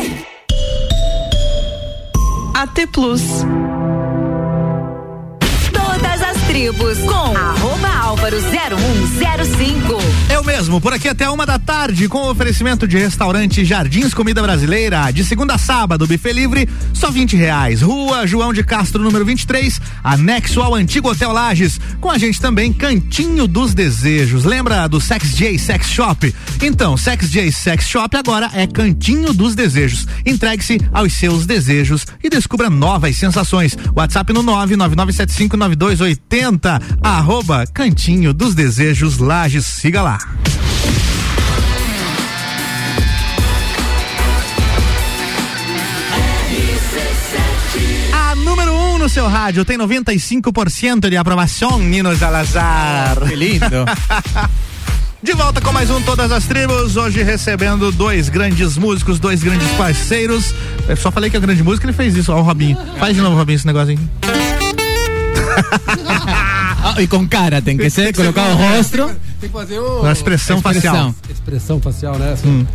AT 2.54 2.86
Plus. 2.92 3.22
Todas 5.72 6.22
as 6.22 6.36
tribos 6.46 6.98
com 6.98 7.34
álvaro 8.22 8.40
0105. 8.40 9.98
Eu 10.32 10.44
mesmo, 10.44 10.80
por 10.80 10.92
aqui 10.92 11.08
até 11.08 11.28
uma 11.28 11.44
da 11.44 11.58
tarde, 11.58 12.08
com 12.08 12.30
oferecimento 12.30 12.86
de 12.86 12.96
restaurante 12.96 13.64
Jardins 13.64 14.14
Comida 14.14 14.40
Brasileira, 14.40 15.10
de 15.10 15.24
segunda 15.24 15.54
a 15.54 15.58
sábado, 15.58 16.06
buffet 16.06 16.32
livre, 16.32 16.68
só 16.94 17.10
20 17.10 17.36
reais. 17.36 17.82
Rua 17.82 18.24
João 18.24 18.52
de 18.52 18.62
Castro, 18.62 19.02
número 19.02 19.24
23, 19.24 19.80
anexo 20.04 20.62
ao 20.62 20.76
antigo 20.76 21.10
Hotel 21.10 21.32
Lages. 21.32 21.80
Com 22.00 22.10
a 22.10 22.18
gente 22.18 22.40
também, 22.40 22.72
Cantinho 22.72 23.48
dos 23.48 23.74
Desejos. 23.74 24.44
Lembra 24.44 24.86
do 24.86 25.00
Sex 25.00 25.34
J 25.34 25.58
Sex 25.58 25.88
Shop? 25.88 26.32
Então, 26.62 26.96
Sex 26.96 27.28
J 27.28 27.50
Sex 27.50 27.88
Shop 27.88 28.16
agora 28.16 28.48
é 28.54 28.68
Cantinho 28.68 29.34
dos 29.34 29.56
Desejos. 29.56 30.06
Entregue-se 30.24 30.78
aos 30.92 31.12
seus 31.12 31.44
desejos 31.44 32.06
e 32.22 32.30
descubra 32.30 32.70
novas 32.70 33.16
sensações. 33.16 33.76
WhatsApp 33.96 34.32
no 34.32 34.44
999759280, 34.44 36.80
arroba 37.02 37.66
Cantinho 37.66 38.11
dos 38.34 38.54
Desejos 38.54 39.18
Lages. 39.18 39.64
Siga 39.64 40.02
lá. 40.02 40.18
A 48.12 48.34
número 48.34 48.72
1 48.72 48.94
um 48.94 48.98
no 48.98 49.08
seu 49.08 49.26
rádio 49.26 49.64
tem 49.64 49.78
95% 49.78 51.08
de 51.08 51.16
aprovação, 51.16 51.78
Nino 51.78 52.14
Salazar. 52.16 53.18
Que 53.26 53.34
lindo. 53.34 53.66
De 55.22 55.32
volta 55.34 55.60
com 55.60 55.72
mais 55.72 55.88
um 55.88 56.02
Todas 56.02 56.32
as 56.32 56.46
Tribos, 56.46 56.96
hoje 56.96 57.22
recebendo 57.22 57.92
dois 57.92 58.28
grandes 58.28 58.76
músicos, 58.76 59.20
dois 59.20 59.42
grandes 59.42 59.70
parceiros. 59.72 60.52
Eu 60.88 60.96
só 60.96 61.12
falei 61.12 61.30
que 61.30 61.36
é 61.36 61.40
grande 61.40 61.62
música, 61.62 61.86
ele 61.86 61.92
fez 61.92 62.16
isso, 62.16 62.32
ó, 62.32 62.40
o 62.40 62.42
Robinho. 62.42 62.76
Faz 62.98 63.14
de 63.14 63.22
novo, 63.22 63.36
Robinho, 63.36 63.56
esse 63.56 63.66
negocinho. 63.66 64.00
Ah, 66.84 67.00
e 67.00 67.06
com 67.06 67.26
cara, 67.28 67.62
tem 67.62 67.76
que 67.76 67.88
ser, 67.88 68.12
colocar 68.12 68.42
o 68.48 68.54
rosto. 68.56 69.06
Tem 69.40 69.48
que 69.48 69.56
fazer 69.56 69.78
o. 69.78 70.04
A 70.04 70.10
expressão, 70.10 70.60
facial. 70.60 71.14
Expressão 71.30 71.80
facial, 71.80 72.18
né? 72.18 72.34
Hum. 72.44 72.66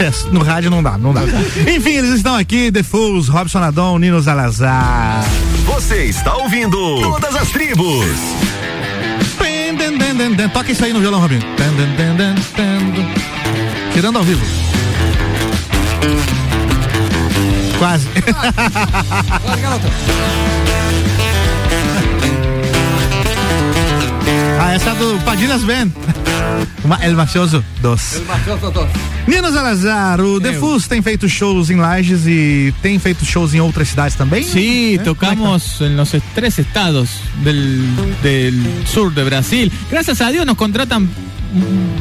É, 0.00 0.10
no 0.34 0.42
rádio 0.42 0.68
não 0.68 0.82
dá, 0.82 0.98
não 0.98 1.14
dá. 1.14 1.22
Enfim, 1.22 1.92
eles 1.92 2.16
estão 2.16 2.34
aqui, 2.34 2.72
The 2.72 2.82
Fools, 2.82 3.28
Robson 3.28 3.58
Adon, 3.58 3.98
Nino 3.98 4.20
Salazar. 4.20 5.24
Você 5.64 6.06
está 6.06 6.36
ouvindo 6.36 6.76
Todas 7.00 7.36
as 7.36 7.50
Tribos. 7.50 8.04
Toca 10.52 10.72
isso 10.72 10.84
aí 10.84 10.92
no 10.92 11.00
violão, 11.00 11.20
Robinho. 11.20 11.42
Tirando 13.92 14.18
ao 14.18 14.24
vivo. 14.24 14.44
Quase. 17.78 18.08
Ah, 24.60 24.72
essa 24.72 24.90
é 24.90 24.94
do 24.94 25.18
Padilhas 25.24 25.62
Band. 25.62 25.90
Uma- 26.84 26.98
El 27.02 27.14
Mafioso 27.14 27.64
2. 27.82 28.22
Nino 29.26 29.52
Salazar, 29.52 30.20
o 30.20 30.40
Fools 30.60 30.86
tem 30.86 31.02
feito 31.02 31.28
shows 31.28 31.68
em 31.68 31.76
Lages 31.76 32.26
e 32.26 32.72
tem 32.80 32.98
feito 32.98 33.24
shows 33.24 33.54
em 33.54 33.60
outras 33.60 33.88
cidades 33.88 34.16
também? 34.16 34.42
Sí, 34.44 35.00
tocamos 35.02 35.80
en 35.80 35.96
los 35.96 36.12
tres 36.34 36.58
estados 36.58 37.08
del, 37.42 37.82
del 38.22 38.54
sur 38.86 39.12
de 39.12 39.24
Brasil. 39.24 39.72
Gracias 39.90 40.20
a 40.20 40.30
Dios 40.30 40.46
nos 40.46 40.56
contratan 40.56 41.08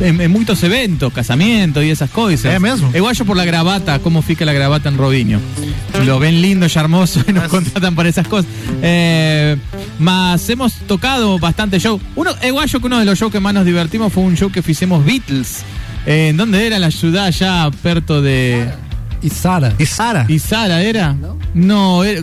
en, 0.01 0.21
en 0.21 0.31
muchos 0.31 0.61
eventos, 0.63 1.13
casamientos 1.13 1.83
y 1.83 1.89
esas 1.89 2.09
cosas. 2.09 2.45
¿Eh, 2.45 2.59
mesmo? 2.59 2.91
Igual 2.93 3.15
por 3.25 3.37
la 3.37 3.45
gravata, 3.45 3.99
cómo 3.99 4.21
fica 4.21 4.45
la 4.45 4.53
gravata 4.53 4.89
en 4.89 4.97
Robinho. 4.97 5.39
Lo 6.05 6.19
ven 6.19 6.41
lindo 6.41 6.65
y 6.65 6.77
hermoso 6.77 7.23
y 7.27 7.33
nos 7.33 7.47
contratan 7.47 7.95
para 7.95 8.09
esas 8.09 8.27
cosas. 8.27 8.49
Eh, 8.81 9.55
más 9.99 10.49
hemos 10.49 10.73
tocado 10.73 11.39
bastante 11.39 11.79
show. 11.79 11.99
Uno, 12.15 12.31
igual 12.43 12.67
yo 12.67 12.79
que 12.79 12.87
uno 12.87 12.99
de 12.99 13.05
los 13.05 13.17
shows 13.17 13.31
que 13.31 13.39
más 13.39 13.53
nos 13.53 13.65
divertimos 13.65 14.11
fue 14.11 14.23
un 14.23 14.35
show 14.35 14.51
que 14.51 14.61
hicimos 14.65 15.05
Beatles. 15.05 15.63
Eh, 16.05 16.29
¿En 16.29 16.37
dónde 16.37 16.65
era 16.65 16.77
la 16.79 16.91
ciudad 16.91 17.25
allá, 17.25 17.69
perto 17.81 18.21
de. 18.21 18.69
Isara. 19.21 19.73
Isara. 19.79 20.25
¿Isara 20.27 20.83
era? 20.83 21.15
No, 21.53 22.03
era. 22.03 22.21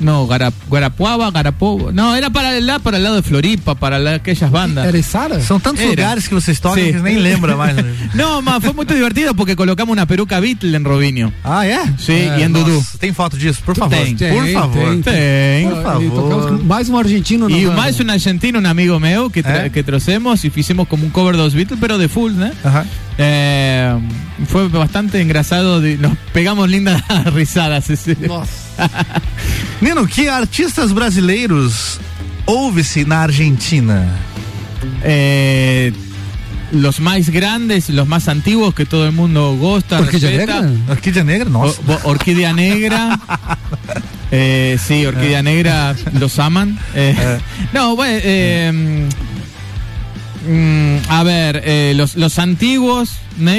No, 0.00 0.26
Garap, 0.26 0.52
Guarapuava, 0.68 1.30
Garapo. 1.30 1.90
No, 1.92 2.14
era 2.14 2.28
para 2.30 2.58
lá, 2.60 2.78
para 2.78 2.98
el 2.98 3.04
lado 3.04 3.16
de 3.16 3.22
Floripa, 3.22 3.74
para 3.74 3.98
lá, 3.98 4.14
aquellas 4.16 4.50
bandas. 4.50 4.84
Era 4.86 4.98
Isara? 4.98 5.40
São 5.40 5.58
tantos 5.58 5.80
Era. 5.82 5.90
lugares 5.90 6.28
que 6.28 6.34
vocês 6.34 6.60
tocam 6.60 6.82
Sí. 6.82 6.92
que 6.92 7.00
nem 7.00 7.16
lembra 7.18 7.56
mais. 7.56 7.76
No, 8.14 8.42
mas 8.42 8.62
fue 8.62 8.72
muy 8.72 8.84
divertido 8.84 9.34
porque 9.34 9.56
colocamos 9.56 9.92
una 9.92 10.06
peruca 10.06 10.38
Beatle 10.40 10.76
en 10.76 10.84
Robinho. 10.84 11.32
Ah, 11.44 11.66
é? 11.66 11.78
Sí, 11.98 12.12
É, 12.12 12.38
y 12.40 12.42
en 12.42 12.52
Dudu. 12.52 12.74
nossa, 12.76 12.98
Tem 12.98 13.12
foto 13.14 13.36
disso, 13.38 13.60
por 13.64 13.74
Tu 13.74 13.80
favor. 13.80 13.96
tem. 13.98 14.16
por 14.16 14.44
Tem, 14.44 14.52
favor. 14.54 14.88
tem, 14.90 15.02
Tem. 15.02 15.68
Por 15.70 15.78
E 15.78 15.82
favor. 15.82 16.10
tocamos 16.22 16.46
com 16.46 16.64
mais 16.64 16.88
um 16.88 16.98
argentino 16.98 17.48
banda. 17.48 17.72
más 17.72 17.98
un 18.00 18.10
argentino, 18.10 18.58
un 18.58 18.66
amigo 18.66 18.98
meu, 19.00 19.30
que, 19.30 19.42
tra- 19.42 19.66
¿Eh? 19.66 19.70
que 19.70 19.82
trocemos 19.82 20.44
y 20.44 20.52
hicimos 20.54 20.88
como 20.88 21.04
un 21.04 21.10
cover 21.10 21.36
de 21.36 21.42
los 21.42 21.54
Beatles, 21.54 21.78
pero 21.80 21.98
de 21.98 22.08
full, 22.08 22.32
¿no? 22.34 22.50
Ajá. 22.64 22.84
Eh, 23.18 23.98
fue 24.48 24.68
bastante 24.68 25.20
engrasado, 25.20 25.80
de- 25.80 25.96
nos 25.98 26.16
pegamos 26.32 26.68
lindas 26.68 27.02
risadas. 27.34 27.88
ese- 27.90 28.16
Nossa. 28.26 28.52
Nino, 29.80 30.06
que 30.06 30.28
artistas 30.28 30.92
brasileiros 30.92 31.98
ouve-se 32.46 33.04
na 33.04 33.22
Argentina? 33.22 34.04
Eh, 35.02 35.92
los 36.72 37.00
más 37.00 37.30
grandes, 37.30 37.88
los 37.90 38.06
más 38.06 38.28
antiguos 38.28 38.74
que 38.74 38.84
todo 38.84 39.06
el 39.06 39.12
mundo 39.12 39.56
gusta, 39.56 40.00
Orquídea 40.00 40.30
respeta. 40.30 40.60
Negra? 40.62 40.92
Orquídea 40.92 41.24
Negra? 41.24 41.48
Nossa. 41.50 41.80
O- 41.86 41.92
o- 41.92 42.10
Orquídea 42.10 42.52
Negra. 42.52 43.18
Eh, 44.32 44.76
sí, 44.84 45.06
Orquídea 45.06 45.40
Negra 45.40 45.94
los 46.14 46.40
aman. 46.40 46.76
Eh, 46.96 47.38
No, 47.72 47.94
bueno, 47.94 48.18
eh, 48.24 49.08
mm, 50.46 50.96
a 51.08 51.22
ver, 51.22 51.62
eh, 51.64 51.92
los, 51.96 52.16
los 52.16 52.38
antiguos, 52.38 53.10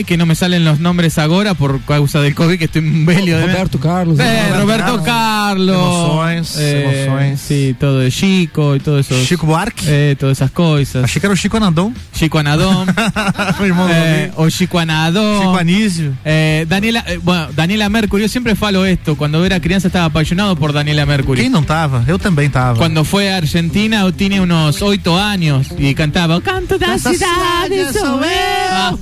que 0.05 0.17
no 0.17 0.25
me 0.25 0.35
salen 0.35 0.65
los 0.65 0.79
nombres 0.79 1.17
ahora 1.17 1.53
por 1.53 1.81
causa 1.81 2.21
del 2.21 2.33
COVID, 2.35 2.57
que 2.57 2.65
estoy 2.65 2.81
un 2.81 3.05
velio 3.05 3.37
de... 3.37 3.47
Roberto 3.47 3.79
Carlos. 3.79 4.19
Eh, 4.19 4.53
Roberto 4.57 5.03
Carlos. 5.03 5.75
Emoções, 5.75 6.57
eh, 6.57 7.05
emoções. 7.05 7.41
Sí, 7.41 7.75
todo 7.79 7.99
de 7.99 8.11
Chico 8.11 8.75
y 8.75 8.79
todo 8.79 8.99
eso. 8.99 9.15
Chico 9.25 9.45
Buarque? 9.45 9.85
Eh, 9.87 10.15
todas 10.19 10.37
esas 10.37 10.51
cosas. 10.51 11.03
Achei 11.03 11.19
que 11.19 11.27
era 11.27 11.33
o 11.33 11.37
Chico 11.37 11.57
Anadão. 11.57 11.93
Chico 12.13 12.37
Anadón. 12.39 12.87
o 12.89 13.87
eh, 13.89 14.31
o 14.35 14.49
Chico 14.49 14.79
Anadón. 14.79 15.41
Chico 15.41 15.57
Anísio. 15.57 16.13
Eh, 16.25 16.65
Daniela, 16.67 17.03
eh, 17.07 17.19
bueno, 17.21 17.47
Daniela 17.55 17.89
Mercury, 17.89 18.23
yo 18.23 18.29
siempre 18.29 18.55
falo 18.55 18.85
esto, 18.85 19.15
cuando 19.15 19.45
era 19.45 19.59
crianza 19.59 19.87
estaba 19.87 20.05
apasionado 20.05 20.55
por 20.55 20.73
Daniela 20.73 21.05
Mercury. 21.05 21.41
Quem 21.41 21.49
não 21.49 21.63
tava? 21.63 22.03
Eu 22.07 22.17
também 22.17 22.49
tava. 22.49 22.77
Cuando 22.77 23.03
fue 23.03 23.29
a 23.29 23.37
Argentina 23.37 24.01
eu 24.01 24.11
tenía 24.11 24.41
unos 24.41 24.81
8 24.81 25.17
años 25.17 25.67
y 25.77 25.93
cantaba 25.93 26.41
Canto 26.41 26.77
da 26.77 26.97
cidade 26.97 27.93
sou 27.93 28.21
eu. 28.23 28.99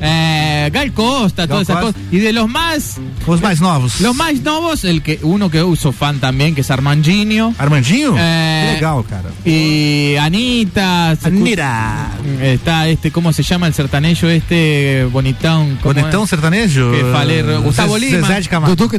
Eh, 0.00 0.70
Gal 0.72 0.92
Costa, 0.92 1.46
todas 1.46 1.62
esas 1.62 1.80
Costa. 1.80 1.98
cosas. 1.98 2.12
Y 2.12 2.18
de 2.18 2.32
los 2.32 2.48
más, 2.48 2.96
Os 3.26 3.40
mais 3.40 3.60
novos. 3.60 4.00
los 4.00 4.14
más 4.14 4.34
novos, 4.42 4.84
el 4.84 5.02
que 5.02 5.18
uno 5.22 5.50
que 5.50 5.62
uso 5.62 5.92
fan 5.92 6.18
también, 6.18 6.54
que 6.54 6.60
es 6.60 6.70
Armandinho. 6.70 7.54
Armandinho? 7.58 8.14
Eh, 8.18 8.66
Que 8.68 8.74
legal, 8.74 9.04
cara. 9.08 9.30
Y 9.44 10.16
Anita. 10.16 11.10
Anira. 11.24 12.10
Está 12.42 12.88
este, 12.88 13.10
¿cómo 13.10 13.32
se 13.32 13.42
llama 13.42 13.66
el 13.66 13.74
sertanejo 13.74 14.28
este? 14.28 15.06
Bonitão. 15.12 15.76
¿cómo 15.82 15.94
Bonitão 15.94 16.24
es? 16.24 16.30
sertanejo? 16.30 16.92
Que 16.92 17.04
falei, 17.12 17.42
Gustavo 17.62 17.96
Lima. 17.96 18.26
Zezé 18.26 18.40
de 18.42 18.48
Camargo. 18.48 18.76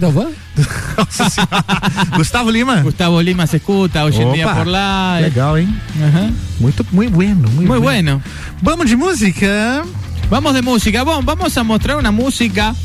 Gustavo 2.17 2.51
Lima? 2.51 2.81
Gustavo 2.81 3.21
Lima 3.21 3.45
se 3.47 3.57
escuta 3.57 4.03
hoy 4.03 4.15
en 4.15 4.33
día 4.33 4.45
Opa, 4.47 4.55
por 4.57 4.67
lá. 4.67 5.19
Legal, 5.21 5.57
hein? 5.59 5.79
Ajá. 6.07 6.29
Muito, 6.59 6.83
muito 6.91 7.13
bueno. 7.13 7.47
Muito, 7.49 7.71
Muy 7.71 7.79
bueno. 7.79 8.21
Vamos 8.61 8.89
de 8.89 8.95
música. 8.95 9.83
Vamos 10.29 10.53
de 10.53 10.61
música. 10.61 11.03
Vamos 11.03 11.57
a 11.57 11.63
mostrar 11.63 11.97
una 11.97 12.11
música 12.11 12.75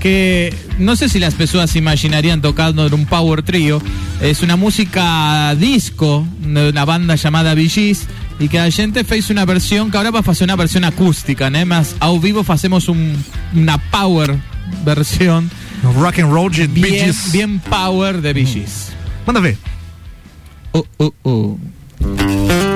que 0.00 0.54
no 0.78 0.96
sé 0.96 1.08
si 1.08 1.18
las 1.18 1.34
personas 1.34 1.74
imaginarían 1.76 2.42
tocando 2.42 2.86
en 2.86 2.94
un 2.94 3.06
power 3.06 3.42
trio. 3.42 3.80
Es 4.20 4.42
una 4.42 4.56
música 4.56 5.54
disco 5.54 6.26
de 6.40 6.70
una 6.70 6.84
banda 6.84 7.14
llamada 7.14 7.54
Gees, 7.56 8.06
y 8.38 8.48
que 8.48 8.58
a 8.58 8.70
gente 8.70 9.04
fez 9.04 9.30
una 9.30 9.44
versión 9.44 9.90
que 9.90 9.96
ahora 9.98 10.10
va 10.10 10.20
a 10.20 10.30
hacer 10.30 10.44
una 10.44 10.56
versión 10.56 10.84
acústica, 10.84 11.50
¿no? 11.50 11.64
Más 11.66 11.94
ao 12.00 12.18
vivo 12.18 12.44
hacemos 12.48 12.88
un, 12.88 13.22
una 13.54 13.78
power 13.90 14.38
versión 14.84 15.50
Rock 15.82 16.18
and 16.18 16.32
roll 16.32 16.52
de 16.52 16.66
bien, 16.66 17.14
bien 17.32 17.58
power 17.60 18.20
de 18.20 18.32
Bee 18.32 18.46
Gees. 18.46 18.92
Manda 19.26 19.40
ver. 19.40 19.56
Oh, 20.72 20.86
oh, 20.98 21.14
oh. 21.22 22.69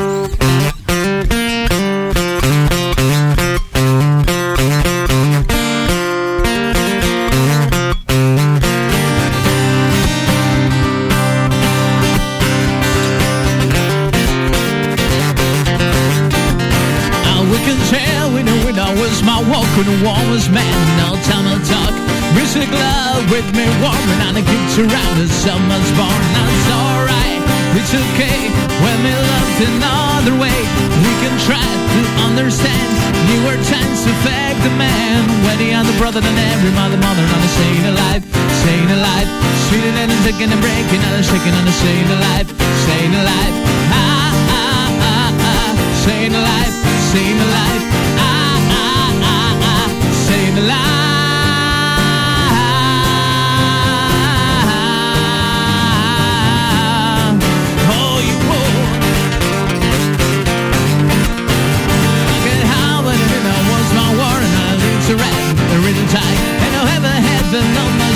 Summer's 25.45 25.93
born. 25.93 26.23
That's 26.33 26.69
alright, 26.73 27.43
it's 27.77 27.93
okay 27.93 28.49
when 28.81 28.97
we 29.05 29.13
loved 29.13 29.61
another 29.77 30.35
way. 30.41 30.61
We 31.05 31.13
can 31.21 31.37
try 31.45 31.61
to 31.61 32.01
understand 32.25 32.89
newer 33.29 33.57
times 33.69 34.01
affect 34.09 34.57
the 34.65 34.73
man. 34.81 35.21
When 35.45 35.61
he 35.61 35.69
the 35.69 35.85
other 35.85 35.93
brother 36.01 36.21
than 36.25 36.37
every 36.53 36.73
mother, 36.73 36.97
mother, 36.97 37.21
and 37.21 37.45
a 37.45 37.51
staying 37.61 37.87
alive, 37.93 38.23
staying 38.65 38.89
alive. 38.89 39.29
Sweeter 39.69 39.93
than 39.93 40.09
a 40.09 40.17
taking 40.25 40.49
and 40.49 40.63
breaking 40.65 41.03
and 41.05 41.21
shaking 41.21 41.53
and 41.53 41.69
a 41.69 41.75
staying 41.77 42.09
alive, 42.09 42.49
staying 42.89 43.13
alive. 43.13 43.55
Ah, 43.93 44.33
ah, 44.49 44.89
ah, 45.13 45.45
ah, 45.53 45.73
staying 46.05 46.33
alive, 46.33 46.73
staying 47.13 47.37
alive. 47.37 47.84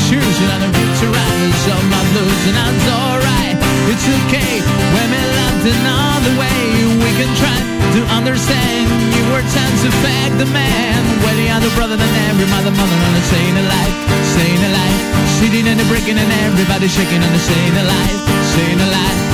On 0.09 0.17
my 0.17 0.25
shoes 0.25 0.39
and 0.41 0.73
to 0.73 1.07
ride 1.07 1.41
and 1.45 1.55
some 1.69 1.87
my 1.91 2.03
blues 2.13 2.43
and 2.49 2.57
I'm 2.57 2.77
alright. 2.89 3.57
It's 3.93 4.07
okay 4.09 4.61
when 4.95 5.09
we 5.13 5.21
loved 5.21 5.67
another 5.69 6.33
way. 6.41 6.61
We 6.97 7.11
can 7.17 7.31
try 7.37 7.59
to 7.93 8.01
understand 8.17 8.89
you 8.89 9.23
were 9.33 9.45
times 9.53 9.83
affect 9.85 10.39
the 10.39 10.47
man. 10.47 10.97
When 11.25 11.37
the 11.37 11.51
other 11.51 11.71
brother 11.77 11.97
than 11.97 12.13
every 12.31 12.47
mother, 12.49 12.71
mother, 12.71 12.97
and 12.97 13.15
the 13.17 13.23
staying 13.29 13.57
alive, 13.57 13.95
staying 14.33 14.63
alive. 14.65 15.01
Sitting 15.41 15.67
and 15.69 15.81
breaking 15.89 16.19
and 16.19 16.33
everybody 16.47 16.89
shaking 16.89 17.23
and 17.23 17.41
staying 17.41 17.77
alive, 17.77 18.19
staying 18.53 18.81
alive. 18.81 19.28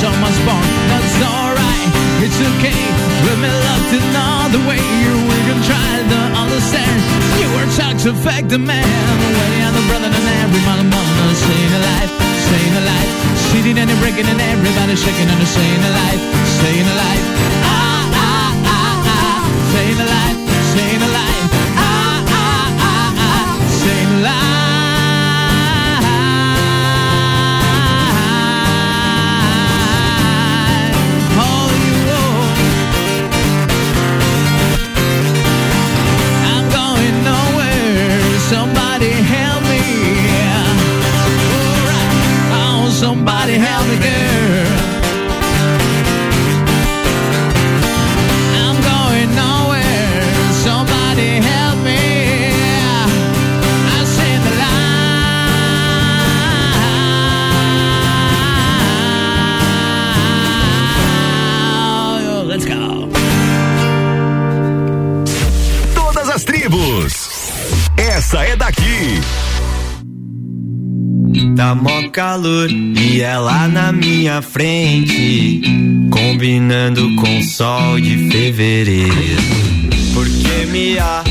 Summer's 0.00 0.40
born. 0.48 0.64
That's 0.88 1.16
alright, 1.20 1.88
it's 2.24 2.40
okay. 2.40 2.80
With 3.20 3.38
me 3.44 3.52
loved 3.52 3.92
another 4.00 4.62
way, 4.64 4.80
we 4.80 5.38
can 5.44 5.60
try 5.60 5.92
to 6.08 6.20
understand. 6.40 6.96
You 7.36 7.48
were 7.52 7.68
taught 7.76 8.00
to 8.08 8.16
affect 8.16 8.48
the 8.48 8.56
man. 8.58 8.80
Way 8.80 9.52
on 9.60 9.72
the 9.76 9.84
brother 9.92 10.08
and 10.08 10.28
every 10.40 10.62
mother, 10.64 10.88
mother, 10.88 11.36
staying 11.36 11.72
alive, 11.76 12.10
staying 12.48 12.74
alive. 12.80 13.10
Sitting 13.52 13.76
and 13.76 13.92
breaking 14.00 14.24
and 14.24 14.40
everybody 14.40 14.96
shaking 14.96 15.28
and 15.28 15.44
staying 15.44 15.84
alive, 15.84 15.99
calor 72.20 72.68
e 72.70 73.22
ela 73.22 73.66
na 73.66 73.90
minha 73.90 74.42
frente, 74.42 75.62
combinando 76.10 77.16
com 77.16 77.38
o 77.38 77.42
sol 77.42 77.98
de 77.98 78.28
fevereiro. 78.30 79.14
Porque 80.12 80.66
me 80.70 80.98
olha 80.98 81.29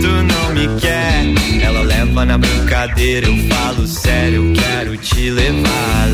tu 0.00 0.08
não 0.08 0.54
me 0.54 0.80
quer, 0.80 1.24
ela 1.62 1.82
leva 1.82 2.24
na 2.24 2.38
brincadeira, 2.38 3.26
eu 3.26 3.36
falo 3.48 3.86
sério, 3.86 4.48
eu 4.48 4.52
quero 4.54 4.96
te 4.96 5.30
levar. 5.30 6.08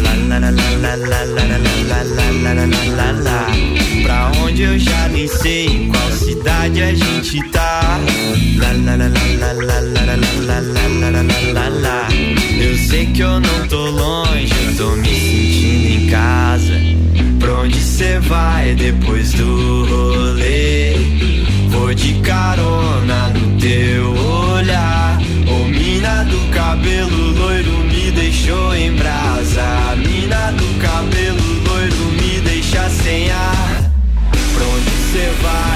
Pra 4.03 4.33
onde 4.43 4.63
eu 4.63 4.79
já 4.79 5.09
nem 5.09 5.27
sei, 5.27 5.67
em 5.67 5.89
qual 5.89 6.11
cidade 6.13 6.83
a 6.83 6.95
gente 6.95 7.43
tá. 7.51 8.01
Eu 12.59 12.77
sei 12.79 13.07
que 13.07 13.21
eu 13.21 13.41
não 13.41 13.69
tô 13.69 13.91
longe, 13.91 14.55
tô 14.77 14.91
me 14.97 15.09
sentindo 15.09 16.05
em 16.05 16.07
casa. 16.09 16.75
Pra 17.39 17.61
onde 17.61 17.81
cê 17.81 18.19
vai 18.21 18.75
depois 18.75 19.33
do 19.33 19.85
rolê? 19.87 20.95
Vou 21.69 21.93
de 21.95 22.15
carona 22.21 23.29
no 23.31 23.46
teu 23.67 24.15
olhar. 24.15 25.19
Ô 25.49 25.65
mina 25.67 26.23
do 26.25 26.39
cabelo 26.55 27.33
loiro 27.33 27.79
me 27.91 28.13
deixou 28.13 28.73
em 28.77 28.93
brasa. 28.93 29.97
Mina 29.97 30.53
do 30.53 30.69
cabelo 30.81 31.43
loiro 31.69 32.05
me 32.13 32.41
deixa 32.43 32.89
sem 32.89 33.29
ar. 33.29 33.91
Pra 34.55 34.65
onde 34.65 34.91
cê 35.11 35.33
vai 35.43 35.76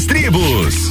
das 0.00 0.06
tribos. 0.06 0.89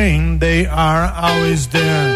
they 0.00 0.64
are 0.64 1.12
always 1.14 1.68
there. 1.68 2.09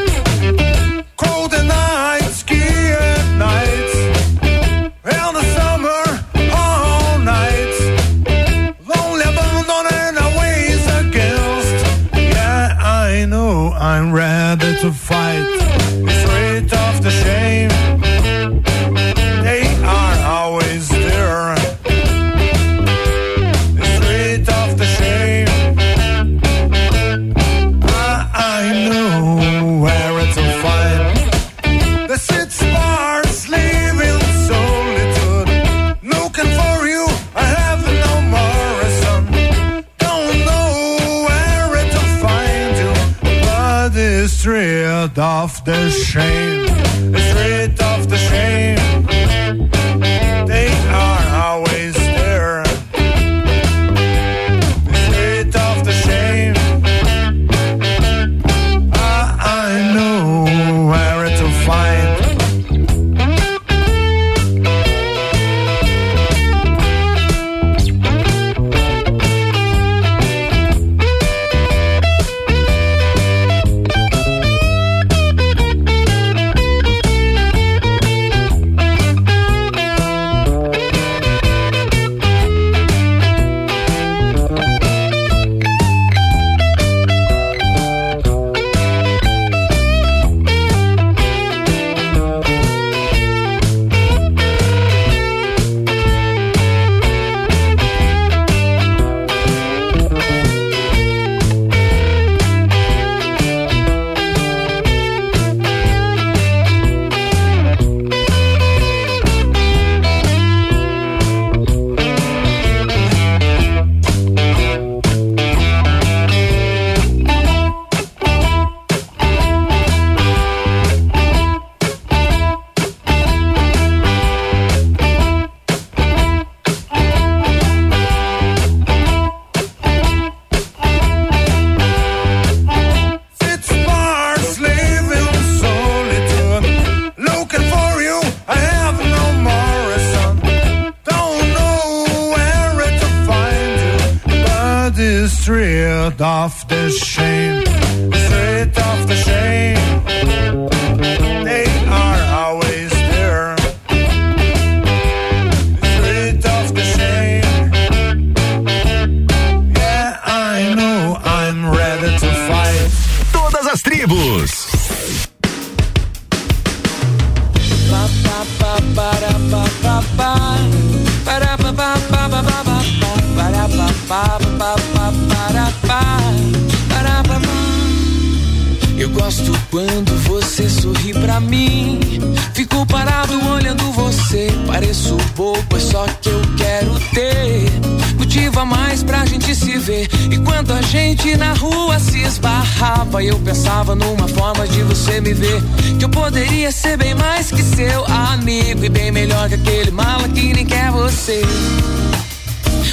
Você. 201.24 201.40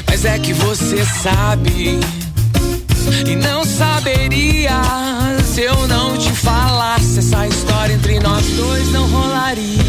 Mas 0.07 0.23
é 0.23 0.39
que 0.39 0.53
você 0.53 1.03
sabe. 1.21 1.99
E 3.27 3.35
não 3.35 3.65
saberia 3.65 4.81
se 5.43 5.61
eu 5.61 5.87
não 5.87 6.17
te 6.17 6.31
falasse. 6.31 7.19
Essa 7.19 7.45
história 7.47 7.93
entre 7.93 8.19
nós 8.19 8.45
dois 8.51 8.91
não 8.93 9.07
rolaria. 9.07 9.81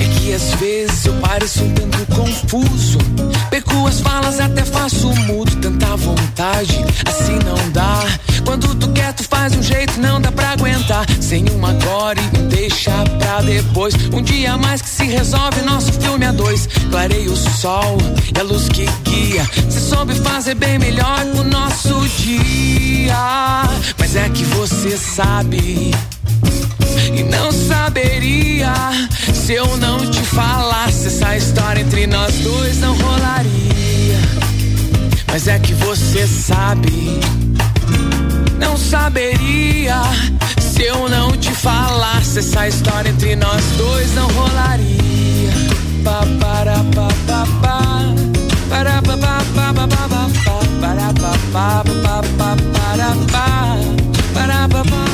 É 0.00 0.20
que 0.20 0.32
às 0.32 0.54
vezes 0.54 1.03
pareço 1.34 1.64
um 1.64 1.74
tanto 1.74 2.06
confuso. 2.14 2.98
Perco 3.50 3.88
as 3.88 4.00
falas, 4.00 4.38
até 4.38 4.64
faço 4.64 5.08
mudo. 5.26 5.50
Tanta 5.56 5.96
vontade, 5.96 6.78
assim 7.06 7.36
não 7.44 7.70
dá. 7.70 8.04
Quando 8.44 8.72
tu 8.76 8.88
quer, 8.92 9.12
tu 9.12 9.24
faz 9.24 9.52
um 9.52 9.62
jeito, 9.62 10.00
não 10.00 10.20
dá 10.20 10.30
pra 10.30 10.50
aguentar. 10.50 11.04
Sem 11.20 11.44
um 11.50 11.66
agora 11.66 12.20
e 12.20 12.38
deixa 12.54 12.92
pra 13.18 13.40
depois. 13.40 13.94
Um 14.12 14.22
dia 14.22 14.56
mais 14.56 14.80
que 14.80 14.88
se 14.88 15.06
resolve 15.06 15.60
nosso 15.62 15.92
filme 15.94 16.24
a 16.24 16.30
dois. 16.30 16.68
Clarei 16.90 17.26
o 17.26 17.36
sol 17.36 17.98
e 18.32 18.38
a 18.38 18.42
luz 18.44 18.68
que 18.68 18.86
guia. 19.02 19.44
Se 19.68 19.80
soube 19.80 20.14
fazer 20.14 20.54
bem 20.54 20.78
melhor 20.78 21.20
o 21.36 21.42
nosso 21.42 22.08
dia. 22.20 23.16
Mas 23.98 24.14
é 24.14 24.28
que 24.28 24.44
você 24.44 24.96
sabe. 24.96 25.90
E 27.14 27.22
não 27.24 27.50
saberia 27.52 28.72
se 29.32 29.54
eu 29.54 29.76
não 29.76 29.98
te 29.98 30.20
falasse. 30.20 31.06
Essa 31.06 31.36
história 31.36 31.80
entre 31.80 32.06
nós 32.06 32.34
dois 32.40 32.78
não 32.78 32.96
rolaria. 32.96 34.18
Mas 35.28 35.48
é 35.48 35.58
que 35.58 35.74
você 35.74 36.26
sabe. 36.26 37.20
Não 38.58 38.76
saberia 38.76 40.00
se 40.60 40.82
eu 40.84 41.08
não 41.08 41.36
te 41.36 41.50
falasse. 41.52 42.38
Essa 42.38 42.68
história 42.68 43.10
entre 43.10 43.36
nós 43.36 43.62
dois 43.76 44.14
não 44.14 44.28
rolaria. 44.28 45.52
Pa, 46.04 46.24
para, 46.40 46.76
pa, 46.94 47.08
pa, 47.26 47.46
pa. 47.60 48.14
Para, 48.68 49.02
pa, 49.02 49.16
pa, 49.16 49.38
pa, 49.54 49.74
pa, 49.74 49.88
pa, 49.88 50.08
pa, 50.08 50.28
pa. 50.44 50.64
Para, 50.80 51.12
pa, 51.14 51.38
pa, 51.52 51.84
pa, 52.02 52.22
pa, 52.38 52.56
para, 52.72 53.14
pa. 53.32 53.78
Para, 54.34 54.68
pa, 54.68 54.84
pa. 54.84 55.13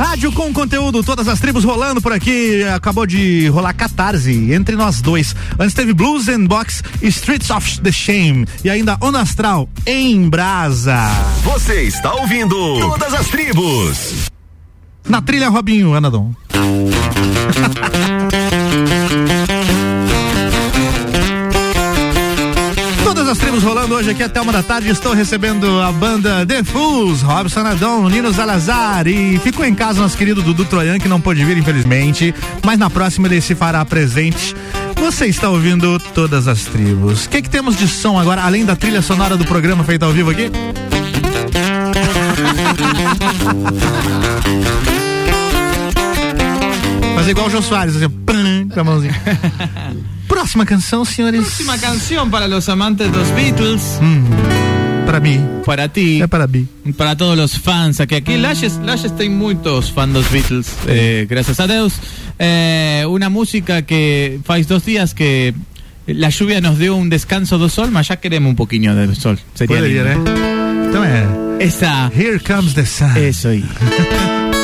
Rádio 0.00 0.32
com 0.32 0.50
conteúdo, 0.50 1.04
todas 1.04 1.28
as 1.28 1.38
tribos 1.38 1.62
rolando 1.62 2.00
por 2.00 2.10
aqui. 2.10 2.64
Acabou 2.64 3.06
de 3.06 3.48
rolar 3.48 3.74
Catarse 3.74 4.50
entre 4.50 4.74
nós 4.74 5.02
dois. 5.02 5.36
Antes 5.58 5.74
teve 5.74 5.92
Blues 5.92 6.26
and 6.26 6.46
Box 6.46 6.82
Streets 7.02 7.50
of 7.50 7.82
the 7.82 7.92
Shame. 7.92 8.46
E 8.64 8.70
ainda 8.70 8.96
On 9.02 9.14
Astral 9.14 9.68
em 9.84 10.26
Brasa. 10.26 10.96
Você 11.44 11.82
está 11.82 12.14
ouvindo 12.14 12.56
Todas 12.80 13.12
as 13.12 13.28
Tribos. 13.28 14.30
Na 15.06 15.20
trilha, 15.20 15.50
Robinho, 15.50 15.92
Anadon. 15.92 16.34
as 23.30 23.38
tribos 23.38 23.62
rolando 23.62 23.94
hoje 23.94 24.10
aqui 24.10 24.24
até 24.24 24.40
uma 24.40 24.50
da 24.50 24.60
tarde. 24.60 24.88
Estou 24.88 25.14
recebendo 25.14 25.80
a 25.80 25.92
banda 25.92 26.44
The 26.44 26.64
Fools, 26.64 27.22
Robson 27.22 27.60
Adon, 27.60 28.08
Nino 28.08 28.34
Salazar 28.34 29.06
e 29.06 29.38
ficou 29.38 29.64
em 29.64 29.72
casa 29.72 30.00
nosso 30.00 30.16
querido 30.16 30.42
Dudu 30.42 30.64
Troian, 30.64 30.98
que 30.98 31.08
não 31.08 31.20
pôde 31.20 31.44
vir, 31.44 31.56
infelizmente. 31.56 32.34
Mas 32.64 32.76
na 32.76 32.90
próxima 32.90 33.28
ele 33.28 33.40
se 33.40 33.54
fará 33.54 33.84
presente. 33.84 34.56
Você 34.96 35.26
está 35.26 35.48
ouvindo 35.48 36.00
Todas 36.12 36.48
as 36.48 36.64
Tribos. 36.64 37.26
O 37.26 37.28
que, 37.28 37.42
que 37.42 37.48
temos 37.48 37.76
de 37.76 37.86
som 37.86 38.18
agora, 38.18 38.42
além 38.42 38.64
da 38.64 38.74
trilha 38.74 39.00
sonora 39.00 39.36
do 39.36 39.44
programa 39.44 39.84
feita 39.84 40.06
ao 40.06 40.12
vivo 40.12 40.30
aqui? 40.30 40.50
Fazer 47.14 47.30
igual 47.30 47.46
o 47.46 47.50
Jô 47.50 47.62
Soares, 47.62 47.94
assim, 47.94 48.08
com 48.74 48.80
a 48.80 48.84
mãozinha. 48.84 49.14
Próxima 50.30 50.64
canção, 50.64 51.04
senhores. 51.04 51.40
Próxima 51.42 51.76
canción 51.78 52.30
para 52.30 52.46
los 52.46 52.68
amantes 52.68 53.10
de 53.10 53.18
los 53.18 53.28
Beatles. 53.34 53.98
para 55.04 55.18
mí. 55.20 55.40
Para 55.66 55.88
ti. 55.88 56.22
É 56.22 56.26
para 56.28 56.46
mí. 56.46 56.66
Para 56.96 57.16
todos 57.16 57.36
los 57.36 57.58
fans. 57.58 58.00
Aqui, 58.00 58.14
aqui 58.14 58.36
Lages, 58.38 58.78
Lages 58.78 59.10
tem 59.16 59.28
muitos 59.28 59.90
fãs 59.90 60.08
dos 60.12 60.26
Beatles, 60.30 60.68
eh, 60.86 61.26
gracias 61.28 61.58
a 61.58 61.66
Deus. 61.66 61.94
Eh, 62.38 63.04
una 63.08 63.28
música 63.28 63.82
que 63.82 64.38
faz 64.44 64.66
dos 64.68 64.84
días 64.84 65.12
que 65.14 65.52
la 66.06 66.30
lluvia 66.30 66.60
nos 66.60 66.78
dio 66.78 66.94
un 66.94 67.10
descanso 67.10 67.58
do 67.58 67.68
sol, 67.68 67.90
mas 67.90 68.06
ya 68.08 68.16
queremos 68.16 68.50
un 68.50 68.56
poquinho 68.56 68.94
de 68.94 69.14
sol. 69.16 69.36
Sería 69.54 69.78
Poderia, 69.78 70.04
lindo. 70.04 70.30
né? 70.30 70.86
Então 70.88 71.04
é. 71.04 71.26
Essa. 71.60 72.10
Here 72.16 72.38
comes 72.38 72.74
the 72.74 72.86
sun. 72.86 73.16
Eso 73.16 73.48
aí. 73.48 73.64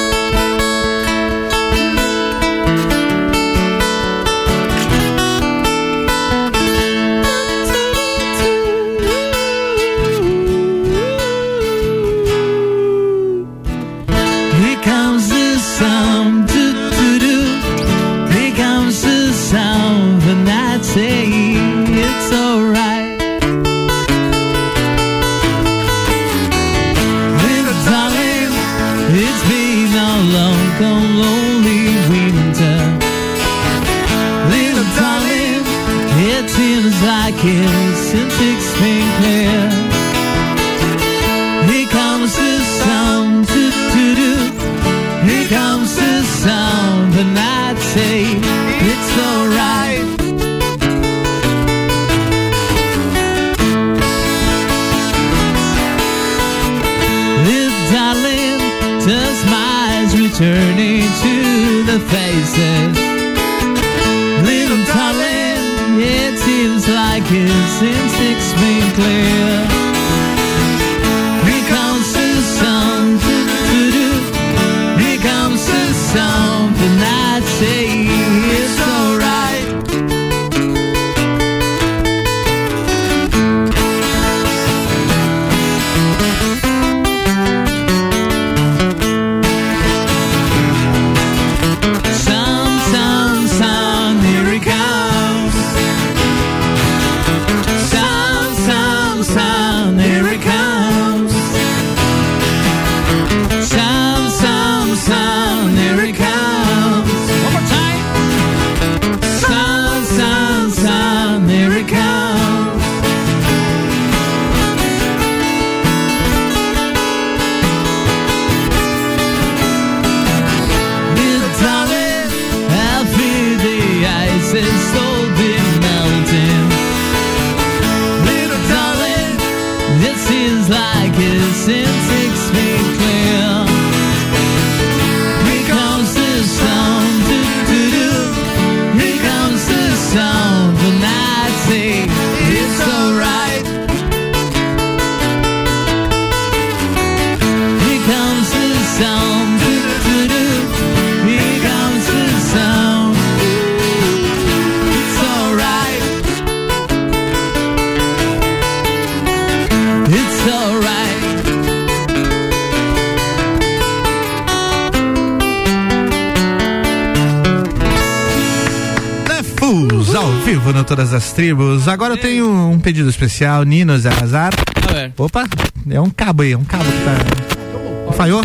Tribos. 171.37 171.87
Agora 171.87 172.15
eu 172.15 172.17
tenho 172.17 172.49
um 172.71 172.81
pedido 172.81 173.11
especial, 173.11 173.63
Nino 173.63 173.99
Zazar. 173.99 174.55
A 174.89 174.93
ver. 174.95 175.13
Opa, 175.19 175.47
é 175.91 176.01
um 176.01 176.09
cabo 176.09 176.43
aí, 176.43 176.53
é 176.53 176.57
um 176.57 176.65
cabo 176.65 176.85
que 176.85 177.05
tá. 177.05 178.13
Falhou? 178.15 178.43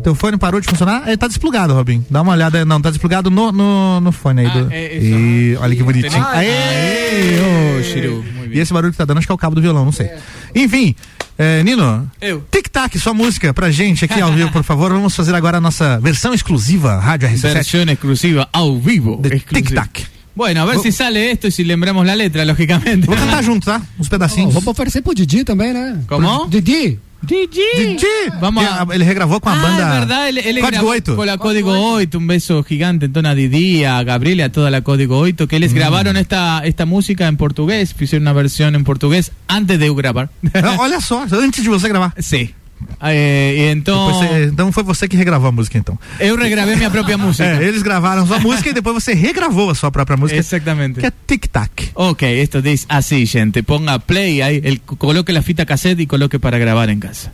Teu 0.00 0.14
fone 0.14 0.38
parou 0.38 0.60
de 0.60 0.68
funcionar? 0.68 1.02
Ele 1.08 1.16
tá 1.16 1.26
desplugado, 1.26 1.74
Robin. 1.74 2.06
Dá 2.08 2.22
uma 2.22 2.30
olhada. 2.30 2.64
Não, 2.64 2.80
tá 2.80 2.90
desplugado 2.90 3.28
no, 3.28 3.50
no, 3.50 4.00
no 4.00 4.12
fone 4.12 4.42
aí. 4.42 4.50
do... 4.50 4.72
é, 4.72 4.96
e 4.96 5.56
olha 5.60 5.74
que 5.74 5.82
bonitinho. 5.82 6.22
Ah, 6.22 6.38
Aê! 6.38 7.40
ô, 7.40 7.82
Chiru, 7.82 8.24
E 8.52 8.60
esse 8.60 8.72
barulho 8.72 8.92
que 8.92 8.98
tá 8.98 9.04
dando, 9.04 9.18
acho 9.18 9.26
que 9.26 9.32
é 9.32 9.34
o 9.34 9.38
cabo 9.38 9.56
do 9.56 9.60
violão, 9.60 9.84
não 9.84 9.90
sei. 9.90 10.10
Enfim, 10.54 10.94
é, 11.36 11.64
Nino. 11.64 12.08
Eu. 12.20 12.44
Tic-tac, 12.52 12.96
sua 13.00 13.12
música 13.12 13.52
pra 13.52 13.68
gente 13.72 14.04
aqui 14.04 14.20
ao 14.20 14.32
vivo, 14.32 14.52
por 14.52 14.62
favor. 14.62 14.92
Vamos 14.92 15.16
fazer 15.16 15.34
agora 15.34 15.58
a 15.58 15.60
nossa 15.60 15.98
versão 15.98 16.32
exclusiva, 16.32 17.00
Rádio 17.00 17.28
RC7. 17.28 17.52
Versión 17.52 17.88
exclusiva 17.88 18.48
ao 18.52 18.78
vivo. 18.78 19.20
Tic-tac. 19.52 20.09
Bueno, 20.34 20.62
a 20.62 20.64
ver 20.64 20.78
si 20.78 20.92
sale 20.92 21.30
esto 21.30 21.48
y 21.48 21.50
si 21.50 21.64
lembramos 21.64 22.06
la 22.06 22.14
letra, 22.16 22.44
lógicamente. 22.44 23.06
Vou 23.06 23.16
cantar 23.16 23.44
junto, 23.44 23.66
tá? 23.66 23.82
Uns 23.98 24.08
pedacinhos. 24.08 24.54
vamos 24.54 24.68
oferecer 24.68 25.02
pro 25.02 25.12
Didi 25.14 25.44
também, 25.44 25.72
né? 25.72 25.96
Como? 26.06 26.46
Didi. 26.48 26.98
Didi. 27.22 27.60
Didi. 27.76 28.06
Vamos 28.40 28.64
a... 28.64 28.86
Ele 28.94 29.04
regravou 29.04 29.38
com 29.40 29.50
a 29.50 29.52
Ah, 29.52 29.56
banda. 29.62 29.82
es 29.92 29.98
verdad, 30.00 30.28
él, 30.30 30.38
él 30.38 30.54
Código 30.60 30.66
grabó 30.70 30.88
8. 30.90 31.16
con 31.16 31.26
la 31.26 31.36
Código 31.36 31.72
8, 31.94 32.16
un 32.16 32.26
beso 32.26 32.62
gigante 32.64 33.04
entonces 33.06 33.30
a 33.30 33.34
Didi, 33.34 33.84
a 33.84 34.02
Gabriel 34.04 34.38
y 34.38 34.42
a 34.42 34.50
toda 34.50 34.70
la 34.70 34.80
Código 34.80 35.18
8, 35.18 35.46
que 35.46 35.56
Mm. 35.56 35.62
ellos 35.62 35.74
grabaron 35.74 36.16
esta, 36.16 36.62
esta 36.64 36.86
música 36.86 37.28
en 37.28 37.36
portugués, 37.36 37.94
hicieron 38.00 38.22
una 38.22 38.32
versión 38.32 38.74
en 38.74 38.84
portugués 38.84 39.32
antes 39.48 39.78
de 39.78 39.86
eu 39.88 39.94
grabar. 39.94 40.30
Olha 40.78 41.00
só, 41.02 41.20
antes 41.30 41.62
de 41.62 41.68
você 41.68 41.88
gravar. 41.88 42.14
Sim. 42.18 42.54
Eh, 43.02 43.54
e 43.56 43.72
então, 43.72 44.12
você- 44.12 44.44
então 44.44 44.70
foi 44.72 44.82
você 44.82 45.08
que 45.08 45.16
regravou 45.16 45.48
a 45.48 45.52
música, 45.52 45.78
então. 45.78 45.98
eu 46.18 46.36
regravei 46.36 46.76
minha 46.76 46.90
própria 46.90 47.16
música. 47.18 47.44
É, 47.44 47.64
eles 47.64 47.82
gravaram 47.82 48.26
sua 48.26 48.38
música 48.38 48.68
e 48.70 48.72
depois 48.72 48.94
você 49.02 49.14
regravou 49.14 49.70
a 49.70 49.74
sua 49.74 49.90
própria 49.90 50.16
música. 50.16 50.38
Exactamente. 50.38 51.00
Que 51.00 51.06
é 51.06 51.12
tic-tac. 51.26 51.90
Ok, 51.94 52.40
esto 52.42 52.60
dice 52.60 52.84
así, 52.88 53.24
gente. 53.26 53.62
Ponga 53.62 53.98
play 53.98 54.42
ahí, 54.42 54.60
el, 54.64 54.80
coloque 54.80 55.32
la 55.32 55.42
fita 55.42 55.64
cassette 55.64 56.00
y 56.00 56.06
coloque 56.06 56.38
para 56.38 56.58
grabar 56.58 56.90
en 56.90 57.00
casa. 57.00 57.32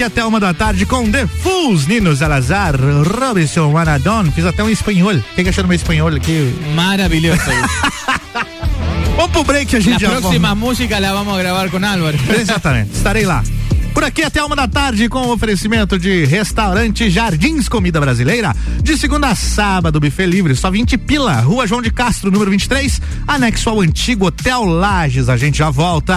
Aqui 0.00 0.04
até 0.04 0.24
uma 0.24 0.40
da 0.40 0.54
tarde 0.54 0.86
com 0.86 1.10
The 1.10 1.26
Fools, 1.26 1.86
Nino 1.86 2.16
Salazar, 2.16 2.74
Robinson 3.20 3.70
Maradon. 3.70 4.30
Fiz 4.32 4.46
até 4.46 4.64
um 4.64 4.70
espanhol. 4.70 5.20
Quem 5.34 5.44
que 5.44 5.50
achou 5.50 5.66
meu 5.66 5.74
espanhol 5.74 6.08
aqui? 6.08 6.54
Maravilloso. 6.74 7.42
Vamos 9.16 9.30
pro 9.30 9.44
break, 9.44 9.76
a 9.76 9.80
gente 9.80 10.02
La 10.02 10.10
já 10.10 10.20
próxima 10.20 10.54
música 10.54 10.98
la 10.98 11.12
vamos 11.12 11.34
a 11.34 11.38
grabar 11.38 11.68
con 11.68 11.84
Álvaro. 11.84 12.16
Exatamente, 12.30 12.94
estarei 12.94 13.26
lá. 13.26 13.42
Por 13.92 14.02
aqui 14.02 14.22
até 14.22 14.42
uma 14.42 14.56
da 14.56 14.66
tarde 14.66 15.06
com 15.10 15.18
o 15.18 15.32
oferecimento 15.32 15.98
de 15.98 16.24
restaurante 16.24 17.10
Jardins 17.10 17.68
Comida 17.68 18.00
Brasileira. 18.00 18.56
De 18.82 18.96
segunda 18.96 19.28
a 19.28 19.34
sábado, 19.34 20.00
buffet 20.00 20.24
livre, 20.24 20.56
só 20.56 20.70
20 20.70 20.96
pila. 20.96 21.40
Rua 21.40 21.66
João 21.66 21.82
de 21.82 21.90
Castro, 21.90 22.30
número 22.30 22.50
23, 22.50 23.02
anexo 23.28 23.68
ao 23.68 23.82
antigo 23.82 24.26
Hotel 24.26 24.64
Lages. 24.64 25.28
A 25.28 25.36
gente 25.36 25.58
já 25.58 25.68
volta. 25.68 26.16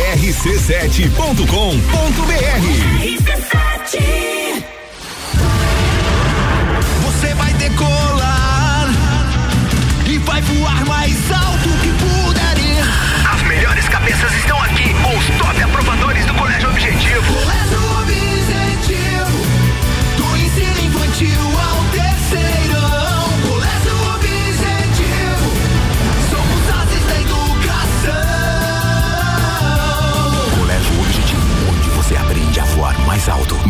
rc7.com.br 0.00 1.44
Você 7.04 7.34
vai 7.34 7.52
decolar 7.54 8.88
e 10.06 10.18
vai 10.18 10.40
voar 10.40 10.86
mais 10.86 11.30
alto 11.30 11.49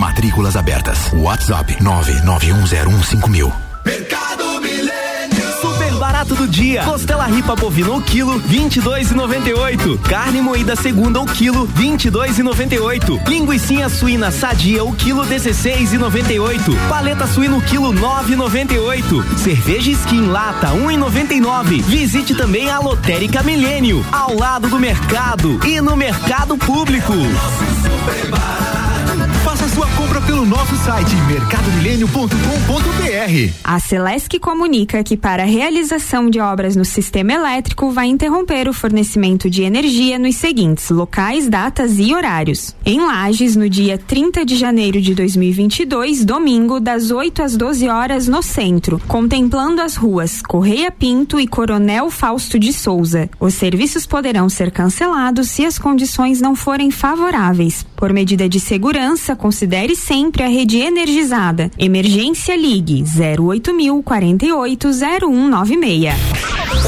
Matrículas 0.01 0.57
abertas. 0.57 1.13
WhatsApp 1.13 1.77
991015000. 1.79 3.53
Mercado 3.85 4.61
Milênio. 4.63 5.61
Super 5.61 5.93
barato 5.97 6.35
do 6.35 6.49
dia. 6.49 6.85
Costela 6.85 7.27
ripa 7.27 7.55
bovina 7.55 7.91
o 7.91 8.01
quilo, 8.01 8.41
22,98. 8.41 10.01
Carne 10.01 10.41
moída 10.41 10.75
segunda 10.75 11.21
o 11.21 11.27
quilo, 11.27 11.69
22,98. 11.69 13.29
Linguiça 13.29 13.91
suína 13.91 14.31
sadia 14.31 14.83
o 14.83 14.95
quilo, 14.95 15.23
16,98. 15.27 16.89
Paleta 16.89 17.27
suína 17.27 17.59
o 17.59 17.61
quilo, 17.61 17.93
9,98. 17.93 19.37
Cerveja 19.37 19.91
skin 19.91 20.29
lata, 20.29 20.69
1,99. 20.69 21.83
Visite 21.83 22.35
também 22.35 22.71
a 22.71 22.79
Lotérica 22.79 23.43
Milênio, 23.43 24.03
ao 24.11 24.35
lado 24.35 24.67
do 24.67 24.81
mercado 24.81 25.61
e 25.67 25.79
no 25.83 25.95
mercado 25.95 26.57
público. 26.57 27.13
Faça 28.31 28.80
sua 29.81 29.89
compra 29.97 30.21
pelo 30.21 30.45
nosso 30.45 30.77
site 30.77 31.17
mercadomilênio.com.br. 31.27 33.55
A 33.65 33.81
Celesc 33.81 34.39
comunica 34.39 35.03
que 35.03 35.17
para 35.17 35.45
a 35.45 35.47
realização 35.47 36.29
de 36.29 36.39
obras 36.39 36.77
no 36.77 36.85
sistema 36.85 37.33
elétrico 37.33 37.91
vai 37.91 38.09
interromper 38.09 38.69
o 38.69 38.75
fornecimento 38.75 39.49
de 39.49 39.63
energia 39.63 40.19
nos 40.19 40.37
seguintes 40.37 40.91
locais, 40.91 41.49
datas 41.49 41.99
e 41.99 42.15
horários. 42.15 42.77
Em 42.85 43.01
Lages, 43.01 43.57
no 43.57 43.71
dia 43.71 43.97
30 43.97 44.45
de 44.45 44.55
janeiro 44.55 45.01
de 45.01 45.15
2022, 45.15 46.27
domingo, 46.27 46.79
das 46.79 47.11
8 47.11 47.43
às 47.43 47.57
12 47.57 47.89
horas 47.89 48.29
no 48.29 48.43
centro, 48.43 49.01
contemplando 49.09 49.81
as 49.81 49.97
ruas 49.97 50.43
Correia 50.43 50.91
Pinto 50.91 51.41
e 51.41 51.47
Coronel 51.47 52.11
Fausto 52.11 52.59
de 52.59 52.75
Souza. 52.75 53.31
Os 53.41 53.55
serviços 53.55 54.05
poderão 54.05 54.51
ser 54.51 54.71
cancelados 54.71 55.49
se 55.49 55.65
as 55.65 55.79
condições 55.79 56.39
não 56.39 56.55
forem 56.55 56.91
favoráveis. 56.91 57.87
Por 57.97 58.13
medida 58.13 58.47
de 58.47 58.61
segurança, 58.61 59.35
considere 59.71 59.95
sempre 59.95 60.43
a 60.43 60.49
rede 60.49 60.79
energizada. 60.79 61.71
Emergência 61.79 62.57
Ligue 62.57 63.05
08000 63.05 64.03
48 64.03 64.89
0196. 64.93 66.13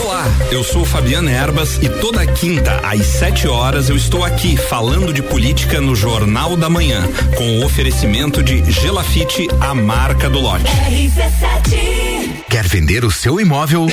Olá, 0.05 0.25
eu 0.51 0.65
sou 0.65 0.85
Fabiana 0.85 1.31
Erbas 1.31 1.79
e 1.81 1.89
toda 1.89 2.27
quinta 2.27 2.81
às 2.83 3.07
7 3.07 3.47
horas 3.47 3.89
eu 3.89 3.95
estou 3.95 4.25
aqui 4.25 4.57
falando 4.57 5.13
de 5.13 5.23
política 5.23 5.81
no 5.81 5.95
Jornal 5.95 6.57
da 6.57 6.69
Manhã, 6.69 7.07
com 7.37 7.61
o 7.61 7.65
oferecimento 7.65 8.43
de 8.43 8.69
Gelafite, 8.69 9.47
a 9.61 9.73
marca 9.73 10.29
do 10.29 10.41
lote. 10.41 10.65
Quer 12.51 12.67
vender 12.67 13.05
o 13.05 13.13
seu 13.13 13.41
imóvel? 13.41 13.87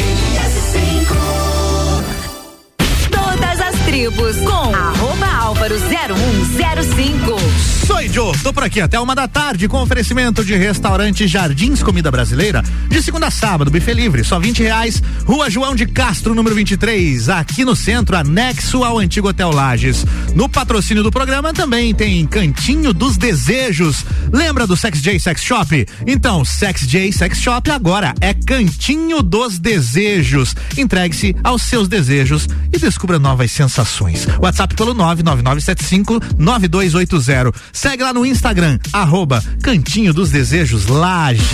Todas 3.11 3.61
as 3.61 3.85
tribos 3.85 4.35
com 4.37 4.75
arroba 4.75 5.27
álvaro 5.27 5.75
0105. 5.77 7.78
Sou 7.89 8.07
Joe, 8.07 8.37
tô 8.43 8.53
por 8.53 8.63
aqui 8.63 8.79
até 8.79 8.99
uma 8.99 9.15
da 9.15 9.27
tarde 9.27 9.67
com 9.67 9.81
oferecimento 9.81 10.45
de 10.45 10.55
restaurante 10.55 11.27
Jardins 11.27 11.81
Comida 11.81 12.11
Brasileira. 12.11 12.63
De 12.87 13.01
segunda 13.01 13.27
a 13.27 13.31
sábado, 13.31 13.71
buffet 13.71 13.95
livre, 13.95 14.23
só 14.23 14.39
20 14.39 14.61
reais. 14.61 15.01
Rua 15.25 15.49
João 15.49 15.73
de 15.73 15.87
Castro, 15.87 16.35
número 16.35 16.55
23, 16.55 17.29
aqui 17.29 17.65
no 17.65 17.75
centro, 17.75 18.15
anexo 18.15 18.83
ao 18.83 18.99
antigo 18.99 19.29
Hotel 19.29 19.49
Lages. 19.51 20.05
No 20.35 20.47
patrocínio 20.47 21.01
do 21.01 21.09
programa 21.09 21.51
também 21.51 21.91
tem 21.91 22.27
Cantinho 22.27 22.93
dos 22.93 23.17
Desejos. 23.17 24.05
Lembra 24.31 24.67
do 24.67 24.77
Sex 24.77 25.01
J 25.01 25.19
Sex 25.19 25.41
Shop? 25.41 25.87
Então, 26.05 26.45
Sex 26.45 26.81
J 26.81 27.11
Sex 27.11 27.39
Shop 27.39 27.71
agora 27.71 28.13
é 28.21 28.35
Cantinho 28.35 29.23
dos 29.23 29.57
Desejos. 29.57 30.55
Entregue-se 30.77 31.35
aos 31.43 31.63
seus 31.63 31.87
desejos 31.87 32.47
e 32.71 32.77
descubra 32.77 33.17
novas 33.17 33.51
sensações. 33.51 34.27
WhatsApp 34.39 34.75
pelo 34.75 34.93
99975 34.93 36.19
9280. 36.37 37.78
Segue 37.79 38.03
lá 38.03 38.11
no 38.11 38.25
Instagram, 38.25 38.77
arroba 38.91 39.41
Cantinho 39.63 40.13
dos 40.13 40.29
Desejos 40.29 40.87
Lages. 40.87 41.45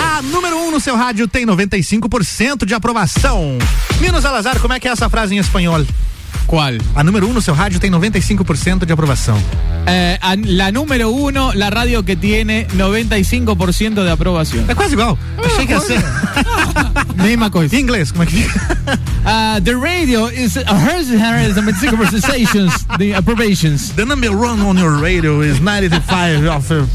A 0.00 0.22
número 0.22 0.56
1 0.68 0.70
no 0.70 0.78
seu 0.78 0.94
rádio 0.94 1.26
tem 1.26 1.44
95% 1.44 2.64
de 2.64 2.74
aprovação. 2.74 3.58
Minos 4.00 4.24
Alazar, 4.24 4.60
como 4.60 4.72
é 4.72 4.78
que 4.78 4.86
é 4.86 4.92
essa 4.92 5.10
frase 5.10 5.34
em 5.34 5.38
espanhol? 5.38 5.84
Qual? 6.46 6.72
A 6.94 7.04
número 7.04 7.26
1 7.26 7.30
um 7.30 7.34
no 7.34 7.42
seu 7.42 7.54
rádio 7.54 7.78
tem 7.78 7.90
95% 7.90 8.86
de 8.86 8.92
aprovação. 8.92 9.38
Eh, 9.86 10.18
a- 10.20 10.36
la 10.44 10.72
número 10.72 11.10
uno, 11.10 11.52
la 11.54 11.70
radio 11.70 12.02
que 12.02 12.16
tiene 12.16 12.66
95% 12.74 14.02
de 14.02 14.10
aprobación. 14.10 14.64
É 14.68 14.74
quase 14.74 14.94
igual. 14.94 15.18
Achei 15.44 15.66
que 15.66 15.72
ia 15.72 15.80
ser. 15.80 16.02
Mesma 17.16 17.50
coisa. 17.50 17.74
Em 17.74 17.80
inglês, 17.80 18.10
como 18.10 18.24
é 18.24 18.26
que 18.26 18.42
fica? 18.42 18.78
Uh, 19.24 19.60
the 19.64 19.74
radio 19.74 20.28
is 20.28 20.56
uh, 20.56 20.64
hers 20.74 21.08
has 21.10 21.56
95% 21.56 22.22
stations, 22.22 22.72
the 22.98 23.14
approbations. 23.14 23.92
The 23.92 24.04
number 24.04 24.30
one 24.30 24.60
on 24.62 24.78
your 24.78 25.00
radio 25.00 25.42
is 25.42 25.60
95 25.60 26.46
of 26.46 26.70
uh, 26.72 26.86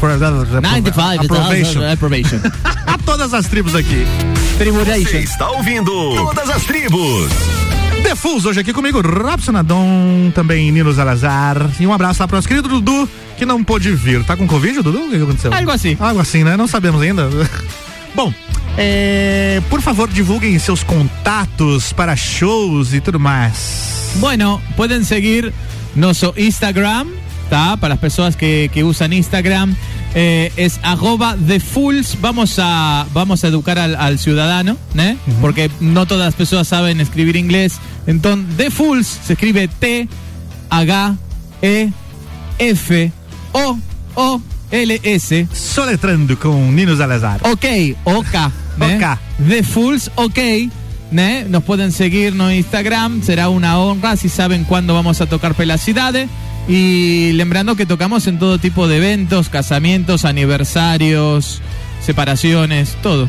for 0.00 0.16
the 0.18 0.60
95 0.60 1.24
approbation. 1.24 1.82
approbation. 1.82 2.40
A 2.86 2.98
todas 2.98 3.32
as 3.32 3.46
tribos 3.48 3.74
aqui. 3.74 4.06
Você 4.56 5.18
está 5.18 5.50
ouvindo 5.50 6.14
Todas 6.14 6.48
as 6.48 6.62
Tribos. 6.64 7.63
Fools 8.16 8.44
hoje 8.44 8.60
aqui 8.60 8.72
comigo, 8.72 9.00
Robson 9.00 9.56
Adon, 9.56 10.30
também 10.34 10.70
Nino 10.70 10.92
Zalazar. 10.92 11.70
E 11.78 11.86
um 11.86 11.92
abraço 11.92 12.22
lá 12.22 12.28
para 12.28 12.34
o 12.34 12.38
nosso 12.38 12.48
querido 12.48 12.68
Dudu, 12.68 13.08
que 13.36 13.44
não 13.44 13.62
pôde 13.62 13.92
vir. 13.92 14.24
Tá 14.24 14.36
com 14.36 14.46
Covid, 14.46 14.82
Dudu? 14.82 14.98
O 14.98 15.10
que 15.10 15.16
que 15.16 15.22
aconteceu? 15.22 15.52
Algo 15.52 15.70
assim. 15.70 15.96
Algo 15.98 16.20
assim, 16.20 16.44
né? 16.44 16.56
Não 16.56 16.66
sabemos 16.66 17.02
ainda. 17.02 17.28
Bom, 18.14 18.32
é, 18.76 19.60
por 19.68 19.80
favor, 19.80 20.08
divulguem 20.08 20.58
seus 20.58 20.82
contatos 20.82 21.92
para 21.92 22.16
shows 22.16 22.92
e 22.92 23.00
tudo 23.00 23.18
mais. 23.20 24.12
Bueno, 24.16 24.60
pueden 24.76 25.04
seguir 25.04 25.52
nuestro 25.94 26.34
Instagram, 26.36 27.08
¿tá? 27.50 27.76
Para 27.76 27.94
las 27.94 28.00
personas 28.00 28.36
que, 28.36 28.70
que 28.72 28.84
usan 28.84 29.12
Instagram, 29.12 29.74
eh, 30.14 30.52
es 30.56 30.80
arroba 30.82 31.36
the 31.46 31.60
fools. 31.60 32.18
Vamos 32.20 32.58
a, 32.58 33.06
vamos 33.12 33.44
a 33.44 33.48
educar 33.48 33.78
al, 33.78 33.94
al 33.96 34.18
ciudadano, 34.18 34.76
¿né? 34.94 35.16
Porque 35.40 35.70
no 35.80 36.06
todas 36.06 36.24
las 36.26 36.34
personas 36.34 36.68
saben 36.68 37.00
escribir 37.00 37.36
inglés. 37.36 37.74
Entonces, 38.06 38.56
the 38.56 38.70
fools 38.70 39.06
se 39.06 39.32
escribe 39.34 39.68
T, 39.68 40.08
H, 40.70 41.14
E, 41.62 41.90
F, 42.58 43.12
O, 43.52 43.78
O, 44.14 44.40
LS. 44.70 45.46
Soletrando 45.52 46.36
com 46.38 46.72
Nino 46.72 46.96
Salazar. 46.96 47.40
Ok, 47.44 47.96
OK. 48.04 48.34
né? 48.78 48.96
OK. 48.96 49.18
The 49.48 49.62
Fools, 49.62 50.10
ok. 50.16 50.38
né? 51.10 51.46
Nos 51.48 51.62
pueden 51.64 51.92
seguir 51.92 52.34
no 52.34 52.50
Instagram, 52.50 53.22
será 53.22 53.48
una 53.48 53.78
honra 53.78 54.16
si 54.16 54.28
saben 54.28 54.64
cuándo 54.64 54.94
vamos 54.94 55.20
a 55.20 55.26
tocar 55.26 55.54
Pelacidade. 55.54 56.28
Y 56.68 57.32
lembrando 57.32 57.76
que 57.76 57.86
tocamos 57.86 58.26
en 58.26 58.38
todo 58.38 58.58
tipo 58.58 58.88
de 58.88 58.96
eventos, 58.96 59.48
casamientos, 59.48 60.24
aniversarios, 60.24 61.60
separaciones, 62.00 62.96
todo. 63.02 63.28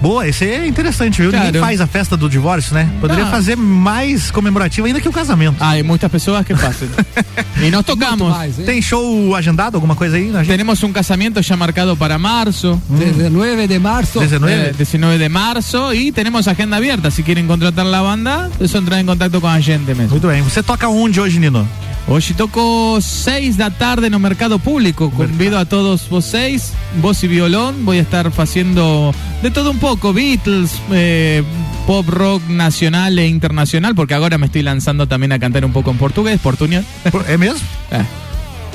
Boa, 0.00 0.26
esse 0.28 0.44
é 0.44 0.66
interessante, 0.66 1.22
viu? 1.22 1.30
Claro. 1.30 1.46
Ninguém 1.46 1.60
faz 1.60 1.80
a 1.80 1.86
festa 1.86 2.16
do 2.16 2.28
divórcio, 2.28 2.74
né? 2.74 2.88
Poderia 3.00 3.24
Não. 3.24 3.30
fazer 3.30 3.56
mais 3.56 4.30
comemorativa 4.30 4.86
ainda 4.86 5.00
que 5.00 5.08
o 5.08 5.12
casamento. 5.12 5.56
Hay 5.58 5.82
muchas 5.82 6.10
personas 6.10 6.44
que 6.44 6.54
pasan. 6.54 6.88
y 7.66 7.70
nos 7.70 7.84
tocamos. 7.84 8.36
Tem 8.66 8.82
show 8.82 9.34
agendado, 9.34 9.76
alguma 9.78 9.96
coisa 9.96 10.16
aí? 10.16 10.30
Tenemos 10.46 10.82
un 10.82 10.92
casamiento 10.92 11.40
ya 11.40 11.56
marcado 11.56 11.96
para 11.96 12.18
marzo. 12.18 12.80
19 12.90 13.66
de 13.66 13.78
marzo. 13.78 14.20
19. 14.20 14.68
Eh, 14.68 14.74
19 14.76 15.18
de 15.18 15.28
marzo 15.30 15.94
y 15.94 16.12
tenemos 16.12 16.46
agenda 16.46 16.76
abierta. 16.76 17.10
Si 17.10 17.22
quieren 17.22 17.46
contratar 17.46 17.86
la 17.86 18.02
banda, 18.02 18.50
eso 18.60 18.76
entrar 18.78 19.00
en 19.00 19.06
contacto 19.06 19.40
con 19.40 19.50
a 19.50 19.62
gente 19.62 19.94
mesmo. 19.94 20.10
Muito 20.10 20.28
bem. 20.28 20.42
Você 20.42 20.62
toca 20.62 20.88
onde 20.88 21.20
hoje, 21.20 21.38
Nino? 21.38 21.66
Hoje 22.08 22.34
toco 22.34 23.00
6 23.00 23.56
da 23.56 23.68
tarde 23.68 24.08
no 24.08 24.20
mercado 24.20 24.60
público. 24.60 25.10
Convido 25.10 25.58
a 25.58 25.64
todos 25.64 26.08
vocês, 26.08 26.72
voz 27.02 27.24
y 27.24 27.28
violón. 27.28 27.84
Voy 27.84 27.98
a 27.98 28.02
estar 28.02 28.30
haciendo 28.38 29.12
de 29.42 29.50
todo 29.50 29.72
un 29.72 29.78
poco: 29.78 30.12
Beatles, 30.12 30.70
eh, 30.92 31.42
pop 31.84 32.08
rock 32.08 32.42
nacional 32.48 33.18
e 33.18 33.26
internacional. 33.26 33.96
Porque 33.96 34.14
ahora 34.14 34.38
me 34.38 34.46
estoy 34.46 34.62
lanzando 34.62 35.08
también 35.08 35.32
a 35.32 35.40
cantar 35.40 35.64
un 35.64 35.72
poco 35.72 35.90
en 35.90 35.98
portugués, 35.98 36.40
portuñol. 36.40 36.84
É 37.26 37.36
mesmo? 37.36 37.60
É. 37.90 38.04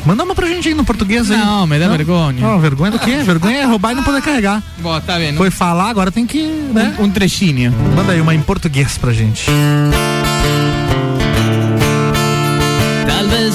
Manda 0.06 0.24
uma 0.24 0.36
pra 0.36 0.48
gente 0.48 0.68
aí 0.68 0.74
no 0.74 0.84
português 0.84 1.32
aí. 1.32 1.38
Não, 1.38 1.66
me 1.66 1.80
dá 1.80 1.88
vergonha. 1.88 2.42
Não, 2.42 2.60
vergonha 2.60 2.92
do 2.92 3.00
quê? 3.00 3.18
Vergonha 3.24 3.60
é 3.60 3.66
roubar 3.66 3.94
e 3.94 3.96
não 3.96 4.04
poder 4.04 4.22
carregar. 4.22 4.62
Bom, 4.80 5.00
tá 5.00 5.18
vendo? 5.18 5.38
Foi 5.38 5.52
falar, 5.52 5.90
agora 5.90 6.12
tem 6.12 6.26
que, 6.26 6.44
né? 6.74 6.96
Um, 7.00 7.04
um 7.04 7.10
trechinho. 7.10 7.72
Manda 7.96 8.12
aí 8.12 8.20
uma 8.20 8.34
em 8.36 8.42
português 8.42 8.98
pra 8.98 9.14
gente. 9.14 9.46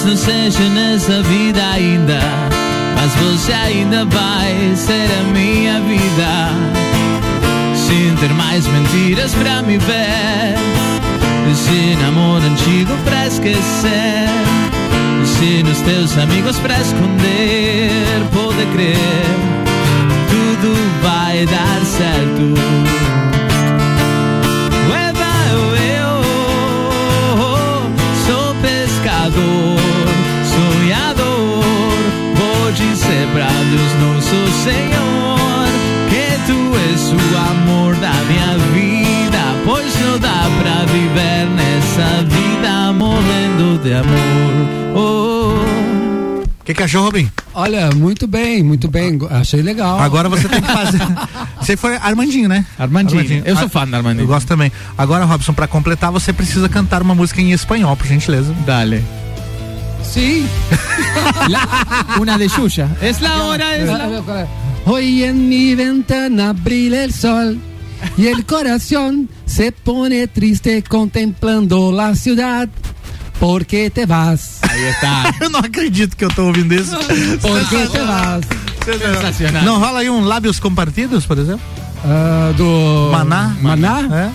Não 0.06 0.16
seja 0.16 0.68
nessa 0.68 1.20
vida 1.22 1.60
ainda, 1.72 2.20
mas 2.94 3.12
você 3.16 3.52
ainda 3.52 4.04
vai 4.04 4.72
ser 4.76 5.08
a 5.20 5.24
minha 5.32 5.80
vida. 5.80 6.50
Sem 7.74 8.14
ter 8.16 8.32
mais 8.34 8.66
mentiras 8.68 9.34
pra 9.34 9.62
me 9.62 9.78
ver, 9.78 10.54
sem 11.54 12.04
amor 12.06 12.40
antigo 12.40 12.92
pra 13.04 13.26
esquecer, 13.26 14.28
sem 15.24 15.62
os 15.64 15.80
teus 15.80 16.16
amigos 16.16 16.56
pra 16.60 16.80
esconder. 16.80 17.90
Pode 18.32 18.64
crer, 18.72 18.96
tudo 20.30 21.02
vai 21.02 21.44
dar 21.46 21.84
certo. 21.84 23.25
Nessa 41.96 42.22
vida 42.24 42.92
morrendo 42.92 43.78
de 43.82 43.94
amor. 43.94 44.94
Oh. 44.94 46.42
O 46.60 46.64
que, 46.66 46.74
que 46.74 46.82
achou, 46.82 47.04
Robin? 47.04 47.30
Olha, 47.54 47.90
muito 47.94 48.26
bem, 48.26 48.62
muito 48.62 48.88
bem. 48.88 49.18
Achei 49.30 49.62
legal. 49.62 49.98
Agora 50.00 50.28
você 50.28 50.48
tem 50.48 50.60
que 50.60 50.70
fazer. 50.70 50.98
Você 51.60 51.76
foi 51.76 51.96
Armandinho, 51.96 52.48
né? 52.48 52.64
Armandinho. 52.78 53.42
Eu 53.44 53.56
sou 53.56 53.68
fã 53.68 53.88
da 53.88 53.96
Armandinho. 53.96 54.22
Eu 54.22 54.28
gosto 54.28 54.46
também. 54.46 54.70
Agora, 54.96 55.24
Robson, 55.24 55.52
pra 55.52 55.66
completar, 55.66 56.12
você 56.12 56.32
precisa 56.32 56.68
cantar 56.68 57.02
uma 57.02 57.12
música 57.12 57.40
em 57.40 57.50
espanhol, 57.50 57.96
por 57.96 58.06
gentileza. 58.06 58.54
Dale. 58.64 59.02
Sim. 60.04 60.46
Una 62.20 62.38
de 62.38 62.48
Xuxa. 62.48 62.88
Es 63.02 63.20
la 63.20 63.42
hora, 63.42 63.76
es 63.76 63.88
la 63.88 64.46
Hoy 64.84 65.24
en 65.24 65.48
mi 65.48 65.74
ventana 65.74 66.52
brilla 66.52 67.02
el 67.02 67.12
sol 67.12 67.58
y 68.16 68.28
el 68.28 68.46
corazón 68.46 69.28
se 69.46 69.72
pone 69.72 70.26
triste 70.28 70.82
contemplando 70.82 71.92
la 71.92 72.14
ciudad. 72.14 72.68
¿Por 73.40 73.66
qué 73.66 73.90
te 73.90 74.06
vas? 74.06 74.58
Ahí 74.62 74.84
está. 74.84 75.34
eu 75.44 75.50
não 75.50 75.60
acredito 75.60 76.16
que 76.16 76.24
eu 76.24 76.30
tô 76.30 76.46
ouvindo 76.46 76.74
isso. 76.74 76.96
¿Por 77.40 77.68
qué 77.68 77.86
te 77.86 77.98
vas? 78.00 78.44
Sensacional. 78.84 79.62
Não 79.64 79.78
rola 79.78 80.00
aí 80.00 80.10
um 80.10 80.24
Lábios 80.24 80.58
Compartidos, 80.60 81.26
por 81.26 81.38
exemplo? 81.38 81.60
Ah, 82.04 82.52
do 82.56 83.10
Maná? 83.12 83.54
Maná? 83.60 84.00
É? 84.12 84.30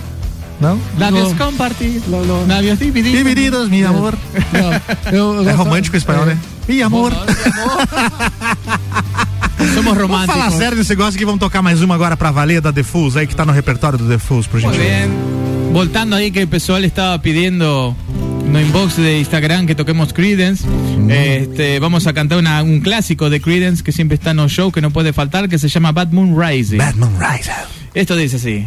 Não? 0.60 0.78
Labios 0.98 1.30
No. 1.30 1.36
compartidos. 1.36 2.02
Labios 2.46 2.78
divididos. 2.78 3.18
Divididos, 3.18 3.68
meu 3.68 3.88
amor. 3.88 4.14
Não, 4.52 5.12
eu, 5.12 5.34
eu 5.42 5.48
É 5.48 5.52
romântico 5.52 5.96
o 5.96 5.98
espanhol, 5.98 6.26
né? 6.26 6.38
Meu 6.68 6.86
amor. 6.86 7.12
Somos 9.74 9.84
Vamos 9.84 9.98
románticos. 9.98 10.34
falar 10.34 10.50
sério 10.52 10.76
nesse 10.78 10.90
negócio 10.90 11.18
que 11.18 11.24
vamos 11.24 11.40
tocar 11.40 11.62
mais 11.62 11.80
uma 11.82 11.94
agora 11.94 12.16
pra 12.16 12.30
valer 12.30 12.60
da 12.60 12.72
The 12.72 12.82
Fools 12.82 13.16
aí 13.16 13.26
que 13.26 13.34
tá 13.34 13.44
no 13.44 13.52
repertório 13.52 13.98
do 13.98 14.08
The 14.08 14.18
Fools, 14.18 14.46
por 14.46 14.60
Muy 14.60 14.76
bien. 14.76 15.08
Voltando 15.72 16.14
ahí 16.16 16.30
que 16.30 16.40
el 16.40 16.48
pessoal 16.48 16.84
estaba 16.84 17.20
pidiendo 17.22 17.96
no 18.46 18.60
inbox 18.60 18.96
de 18.96 19.18
Instagram 19.20 19.66
que 19.66 19.74
toquemos 19.74 20.12
Credence. 20.12 20.64
Este, 21.08 21.78
vamos 21.78 22.06
a 22.06 22.12
cantar 22.12 22.38
una- 22.38 22.62
un 22.62 22.80
clásico 22.80 23.30
de 23.30 23.40
Credence 23.40 23.82
que 23.82 23.92
siempre 23.92 24.16
está 24.16 24.32
en 24.32 24.36
los 24.38 24.52
show 24.52 24.70
que 24.70 24.80
no 24.82 24.90
puede 24.90 25.12
faltar 25.14 25.48
que 25.48 25.58
se 25.58 25.68
llama 25.68 25.92
Bad 25.92 26.08
Moon 26.12 26.36
Rising. 26.38 26.78
Bad 26.78 26.96
Moon 26.96 27.14
Rising. 27.18 27.52
Esto 27.94 28.14
dice 28.16 28.36
así. 28.36 28.66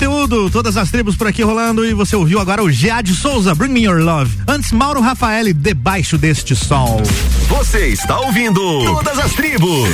Conteúdo, 0.00 0.48
todas 0.48 0.78
as 0.78 0.90
tribos 0.90 1.14
por 1.14 1.26
aqui 1.26 1.42
rolando 1.42 1.84
e 1.84 1.92
você 1.92 2.16
ouviu 2.16 2.40
agora 2.40 2.62
o 2.62 2.70
Geade 2.70 3.14
Souza, 3.14 3.54
Bring 3.54 3.68
Me 3.68 3.82
Your 3.82 4.00
Love. 4.00 4.34
Antes, 4.48 4.72
Mauro 4.72 4.98
Rafael, 4.98 5.52
Debaixo 5.52 6.16
deste 6.16 6.56
Sol. 6.56 7.02
Você 7.48 7.88
está 7.88 8.18
ouvindo 8.18 8.82
Todas 8.82 9.18
as 9.18 9.34
Tribos. 9.34 9.90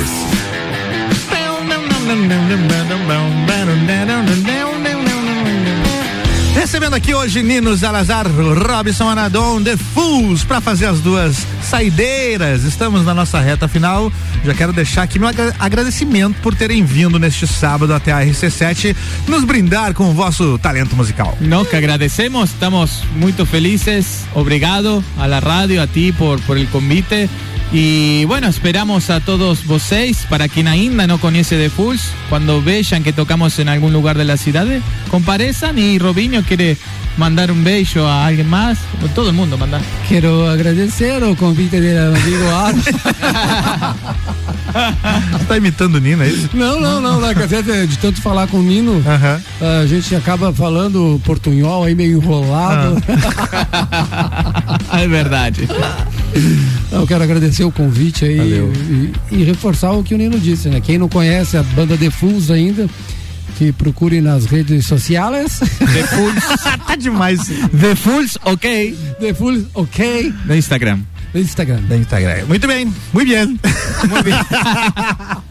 Recebendo 6.67 6.95
aqui 6.95 7.13
hoje 7.13 7.41
Nino 7.43 7.77
Salazar, 7.77 8.27
Robson 8.27 9.07
Anadon, 9.07 9.63
The 9.63 9.77
Fools, 9.77 10.43
para 10.43 10.59
fazer 10.59 10.87
as 10.87 10.99
duas 10.99 11.47
saideiras. 11.63 12.65
Estamos 12.65 13.05
na 13.05 13.13
nossa 13.13 13.39
reta 13.39 13.69
final. 13.69 14.11
Já 14.43 14.53
quero 14.53 14.73
deixar 14.73 15.03
aqui 15.03 15.17
meu 15.17 15.29
agra- 15.29 15.55
agradecimento 15.59 16.41
por 16.41 16.53
terem 16.53 16.83
vindo 16.83 17.17
neste 17.17 17.47
sábado 17.47 17.93
até 17.93 18.11
a 18.11 18.19
RC7 18.19 18.93
nos 19.29 19.45
brindar 19.45 19.93
com 19.93 20.09
o 20.09 20.13
vosso 20.13 20.57
talento 20.57 20.93
musical. 20.93 21.37
Nos 21.39 21.69
que 21.69 21.77
agradecemos, 21.77 22.49
estamos 22.49 23.01
muy 23.15 23.31
felices. 23.31 24.25
Obrigado 24.35 25.01
a 25.17 25.25
la 25.25 25.39
radio, 25.39 25.81
a 25.81 25.87
ti 25.87 26.11
por, 26.11 26.41
por 26.41 26.57
el 26.57 26.67
convite. 26.67 27.29
Y 27.71 28.23
bueno, 28.25 28.47
esperamos 28.47 29.09
a 29.09 29.19
todos 29.19 29.65
vocês, 29.65 30.25
para 30.29 30.47
quien 30.47 30.67
ainda 30.67 31.05
no 31.05 31.19
conoce 31.19 31.57
The 31.57 31.69
Fools, 31.69 32.11
cuando 32.29 32.61
vean 32.61 33.03
que 33.03 33.11
tocamos 33.11 33.59
en 33.59 33.67
algún 33.67 33.91
lugar 33.91 34.17
de 34.17 34.23
la 34.23 34.37
ciudad, 34.37 34.65
comparezcan 35.11 35.77
y 35.77 35.99
Robinho 35.99 36.43
quiere 36.43 36.77
mandar 37.17 37.51
un 37.51 37.63
beso 37.63 38.07
a 38.07 38.25
alguien 38.25 38.49
más, 38.49 38.77
todo 39.13 39.29
el 39.29 39.35
mundo 39.35 39.57
mandar. 39.57 39.81
Quero 40.07 40.49
agradecer 40.49 41.21
o 41.23 41.35
convite 41.35 41.81
do 41.81 42.15
amigo 42.15 42.49
Aro. 42.55 42.77
Você 45.31 45.45
tá 45.47 45.57
imitando 45.57 45.95
o 45.95 45.99
Nino, 45.99 46.23
é 46.23 46.29
isso? 46.29 46.49
Não, 46.53 46.79
não, 46.79 47.01
não. 47.01 47.19
Na 47.19 47.33
cassete, 47.33 47.87
de 47.87 47.97
tanto 47.97 48.21
falar 48.21 48.47
com 48.47 48.59
o 48.59 48.63
Nino, 48.63 49.03
a 49.59 49.85
gente 49.87 50.15
acaba 50.15 50.53
falando 50.53 51.19
portunhol 51.25 51.83
aí 51.83 51.95
meio 51.95 52.17
enrolado. 52.19 53.01
É 54.93 55.07
verdade. 55.07 55.67
Eu 56.91 57.05
quero 57.05 57.23
agradecer 57.23 57.63
o 57.63 57.71
convite 57.71 58.25
aí 58.25 58.39
e, 58.39 59.13
e 59.31 59.43
reforçar 59.43 59.91
o 59.91 60.03
que 60.03 60.13
o 60.13 60.17
Nino 60.17 60.39
disse, 60.39 60.69
né? 60.69 60.81
Quem 60.81 60.97
não 60.97 61.09
conhece 61.09 61.57
a 61.57 61.63
banda 61.63 61.97
The 61.97 62.09
Fools 62.09 62.49
ainda, 62.49 62.87
que 63.57 63.71
procure 63.71 64.21
nas 64.21 64.45
redes 64.45 64.85
sociais. 64.85 65.59
The 65.59 66.03
Fools. 66.03 66.43
tá 66.85 66.95
demais. 66.95 67.39
The 67.79 67.95
Fools, 67.95 68.37
ok. 68.43 68.97
The 69.19 69.33
Fools, 69.33 69.65
ok. 69.73 70.33
No 70.45 70.55
Instagram. 70.55 70.99
No 71.33 71.39
Instagram. 71.39 71.81
No 71.89 71.95
Instagram. 71.95 72.45
Muito 72.47 72.67
bem, 72.67 72.85
muito 73.13 73.27
bem. 73.27 73.57
Muy 74.09 74.23
bien. 74.23 74.37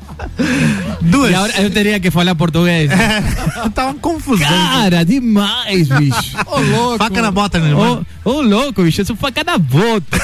Duas. 1.00 1.30
E 1.30 1.34
agora 1.34 1.52
eu 1.62 1.70
teria 1.70 2.00
que 2.00 2.10
falar 2.10 2.34
português. 2.34 2.90
tá 3.74 3.86
uma 3.86 3.94
confusão. 3.94 4.46
Cara, 4.46 5.04
demais, 5.04 5.88
bicho. 5.88 6.36
Ô, 6.46 6.60
louco. 6.60 6.98
Faca 6.98 7.22
na 7.22 7.30
bota, 7.30 7.58
né, 7.58 7.74
Ô, 7.74 8.04
ô, 8.24 8.42
louco, 8.42 8.82
bicho, 8.82 9.00
eu 9.00 9.04
sou 9.04 9.16
faca 9.16 9.42
na 9.44 9.58
bota. 9.58 10.18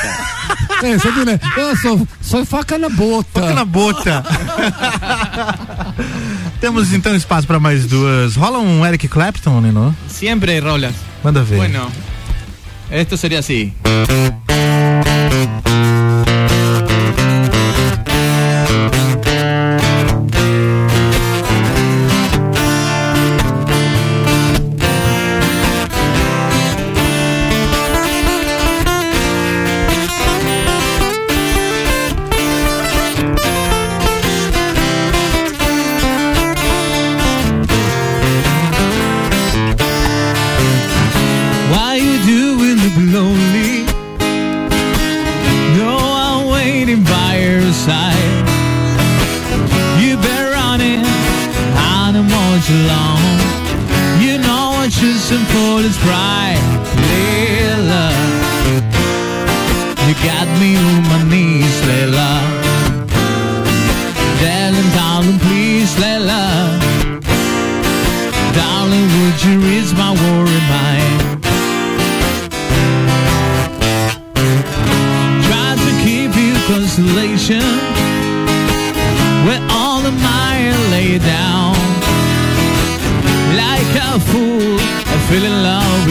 É, 0.82 0.98
sabe, 0.98 1.24
né? 1.24 1.38
Eu 1.56 1.76
sou, 1.76 2.08
sou 2.20 2.44
faca 2.44 2.76
na 2.76 2.88
bota. 2.88 3.40
Faca 3.40 3.54
na 3.54 3.64
bota. 3.64 4.24
Temos 6.60 6.92
então 6.92 7.14
espaço 7.14 7.46
para 7.46 7.60
mais 7.60 7.86
duas. 7.86 8.36
Rola 8.36 8.58
um 8.58 8.84
Eric 8.84 9.08
Clapton, 9.08 9.60
Nino? 9.60 9.94
Siempre 10.08 10.58
rolas. 10.60 10.94
Manda 11.22 11.42
ver. 11.42 11.56
Bueno, 11.56 11.88
esto 12.90 13.16
sería 13.16 13.38
así. 13.38 13.72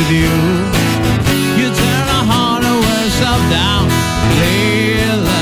With 0.02 0.12
you. 0.12 0.34
You 1.60 1.68
turn 1.82 2.06
a 2.20 2.22
heart 2.32 2.64
of 2.66 2.78
yourself 2.90 3.42
down, 3.58 3.86
Layla. 4.40 5.42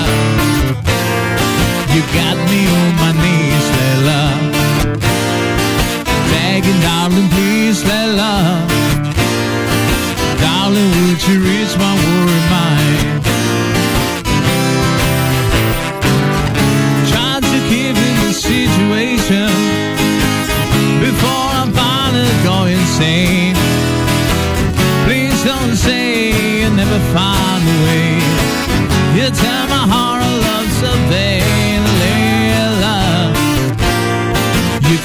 You 1.94 2.02
got 2.19 2.36
me 2.52 2.61
on 2.80 2.90
my 3.03 3.11
knees, 3.22 3.65
Layla. 3.77 4.22
Begging, 6.31 6.80
darling, 6.88 7.30
please, 7.36 7.80
Layla. 7.90 8.34
Darling, 10.44 10.90
would 10.99 11.22
you 11.27 11.38
reach 11.49 11.73
my 11.77 12.09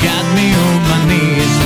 got 0.05 0.25
me 0.37 0.47
on 0.53 0.77
my 0.91 1.01
knees, 1.09 1.64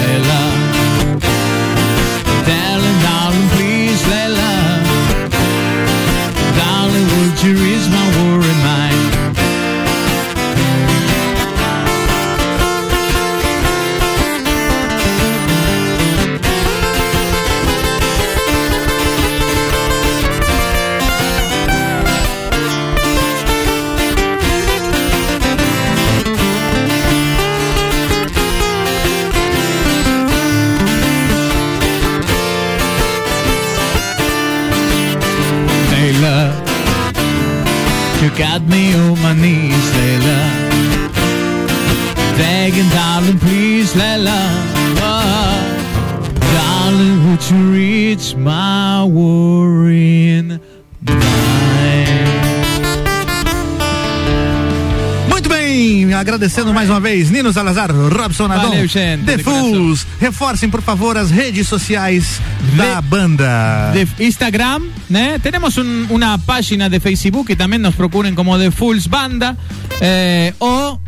agradecendo 56.39 56.73
mais 56.73 56.89
uma 56.89 57.01
vez 57.01 57.31
Nino 57.33 57.53
Salazar, 57.53 57.91
Robson 57.93 58.45
Adon, 58.47 58.69
Valeu, 58.71 58.87
gente, 58.87 59.25
The 59.25 59.39
de 59.39 59.43
Fools. 59.43 60.07
Reforcem, 60.21 60.71
por 60.71 60.83
favor, 60.83 61.19
as 61.19 61.31
redes 61.33 61.67
sociais 61.67 62.41
da 62.77 63.01
banda. 63.01 63.91
de 63.93 64.07
Instagram, 64.25 64.85
¿né? 65.09 65.41
Tenemos 65.41 65.77
un- 65.79 66.07
una 66.11 66.39
página 66.39 66.89
de 66.89 67.01
Facebook 67.01 67.49
que 67.49 67.57
también 67.57 67.83
nos 67.83 67.97
procuren 67.97 68.37
como 68.37 68.57
The 68.57 68.71
Fools 68.71 69.09
Banda. 69.09 69.57
eh, 70.01 70.55
o 70.61 71.01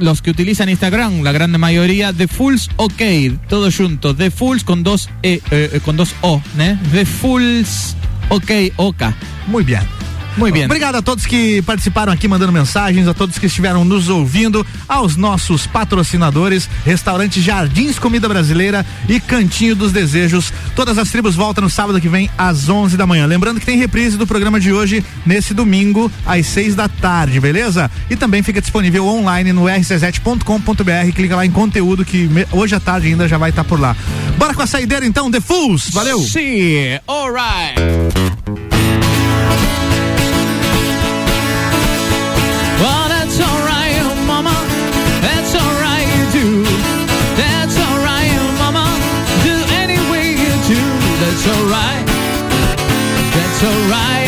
los 0.00 0.20
que 0.20 0.30
utilizan 0.30 0.68
Instagram, 0.68 1.22
la 1.22 1.32
gran 1.32 1.58
mayoría, 1.58 2.12
The 2.12 2.28
Fools 2.28 2.68
OK, 2.76 3.00
todo 3.48 3.70
junto, 3.72 4.14
The 4.14 4.30
Fools 4.30 4.64
con 4.64 4.82
dos 4.82 5.08
E, 5.22 5.40
eh, 5.50 5.70
eh, 5.72 5.80
con 5.82 5.96
dos 5.96 6.14
O, 6.20 6.42
né? 6.58 6.78
The 6.92 7.06
Fools 7.06 7.96
OK, 8.28 8.72
OK. 8.76 9.02
Muito 9.46 9.66
bem. 9.70 9.80
Muito 10.36 10.54
bem. 10.54 10.64
Obrigado 10.64 10.96
a 10.96 11.02
todos 11.02 11.26
que 11.26 11.62
participaram 11.62 12.12
aqui 12.12 12.26
mandando 12.26 12.52
mensagens, 12.52 13.06
a 13.06 13.14
todos 13.14 13.38
que 13.38 13.46
estiveram 13.46 13.84
nos 13.84 14.08
ouvindo, 14.08 14.66
aos 14.88 15.16
nossos 15.16 15.66
patrocinadores, 15.66 16.68
Restaurante 16.84 17.40
Jardins 17.40 17.98
Comida 17.98 18.28
Brasileira 18.28 18.84
e 19.08 19.20
Cantinho 19.20 19.76
dos 19.76 19.92
Desejos. 19.92 20.52
Todas 20.74 20.98
as 20.98 21.10
tribos 21.10 21.34
voltam 21.34 21.62
no 21.62 21.70
sábado 21.70 22.00
que 22.00 22.08
vem 22.08 22.28
às 22.36 22.68
11 22.68 22.96
da 22.96 23.06
manhã. 23.06 23.26
Lembrando 23.26 23.60
que 23.60 23.66
tem 23.66 23.78
reprise 23.78 24.16
do 24.16 24.26
programa 24.26 24.58
de 24.58 24.72
hoje 24.72 25.04
nesse 25.24 25.54
domingo 25.54 26.10
às 26.26 26.46
6 26.46 26.74
da 26.74 26.88
tarde, 26.88 27.38
beleza? 27.40 27.90
E 28.10 28.16
também 28.16 28.42
fica 28.42 28.60
disponível 28.60 29.06
online 29.06 29.52
no 29.52 29.64
rc7.com.br. 29.64 31.12
Clica 31.14 31.36
lá 31.36 31.46
em 31.46 31.50
conteúdo 31.50 32.04
que 32.04 32.28
hoje 32.50 32.74
à 32.74 32.80
tarde 32.80 33.08
ainda 33.08 33.28
já 33.28 33.38
vai 33.38 33.50
estar 33.50 33.64
por 33.64 33.80
lá. 33.80 33.96
Bora 34.36 34.54
com 34.54 34.62
a 34.62 34.66
saideira 34.66 35.06
então, 35.06 35.30
The 35.30 35.40
Fools. 35.40 35.90
Valeu. 35.90 36.20
Sim, 36.20 36.98
alright. 37.06 38.23
Alright. 53.64 54.23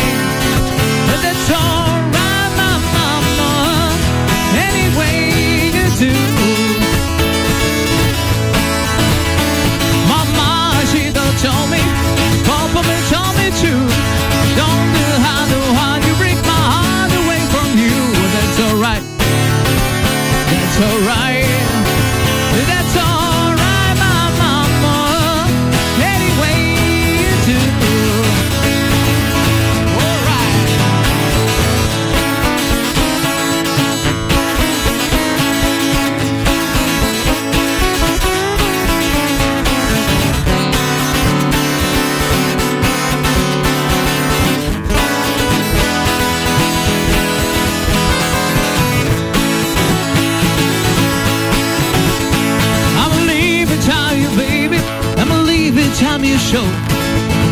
Show. 56.47 56.63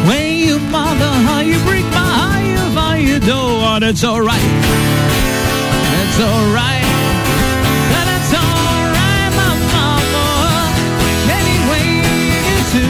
When 0.07 0.39
you 0.39 0.57
mother, 0.71 1.11
how 1.27 1.39
you 1.39 1.59
break 1.67 1.83
my 1.91 1.99
how 1.99 2.39
you, 2.39 2.63
how 2.79 2.93
you 2.95 3.19
do. 3.19 3.35
Oh, 3.35 3.77
that's 3.77 4.03
alright. 4.05 4.51
That's 5.91 6.19
alright. 6.29 6.87
That's 7.91 8.31
alright, 8.39 9.31
my 9.41 9.51
mama. 9.75 10.27
Any 11.39 11.57
way 11.69 11.85
you 12.47 12.57
do. 12.77 12.87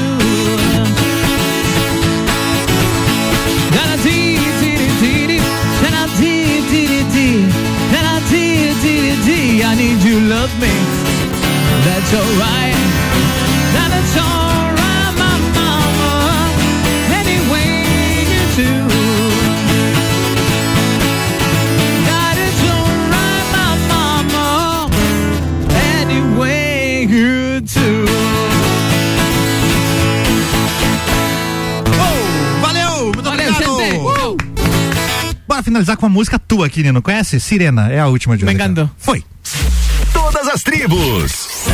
Da-da-dee, 3.76 4.38
dee-dee-dee-dee. 4.62 5.42
Da-da-dee, 5.82 6.62
dee-dee-dee. 6.72 7.50
Da-da-dee. 7.94 9.64
I 9.64 9.74
need 9.74 10.00
you, 10.08 10.18
love 10.36 10.54
me. 10.62 10.74
That's 11.88 12.12
alright. 12.22 12.78
That's 13.74 14.14
alright, 14.22 14.65
finalizar 35.66 35.98
com 35.98 36.06
uma 36.06 36.14
música 36.14 36.38
tua 36.38 36.68
aqui, 36.68 36.84
Nino. 36.84 37.02
Conhece? 37.02 37.40
Sirena, 37.40 37.92
é 37.92 38.00
a 38.00 38.08
última 38.08 38.38
de 38.38 38.46
hoje. 38.46 38.54
Me 38.54 38.64
encanta. 38.64 38.90
Foi. 38.98 39.24
Todas 40.14 40.48
as 40.48 40.62
tribos. 40.62 41.66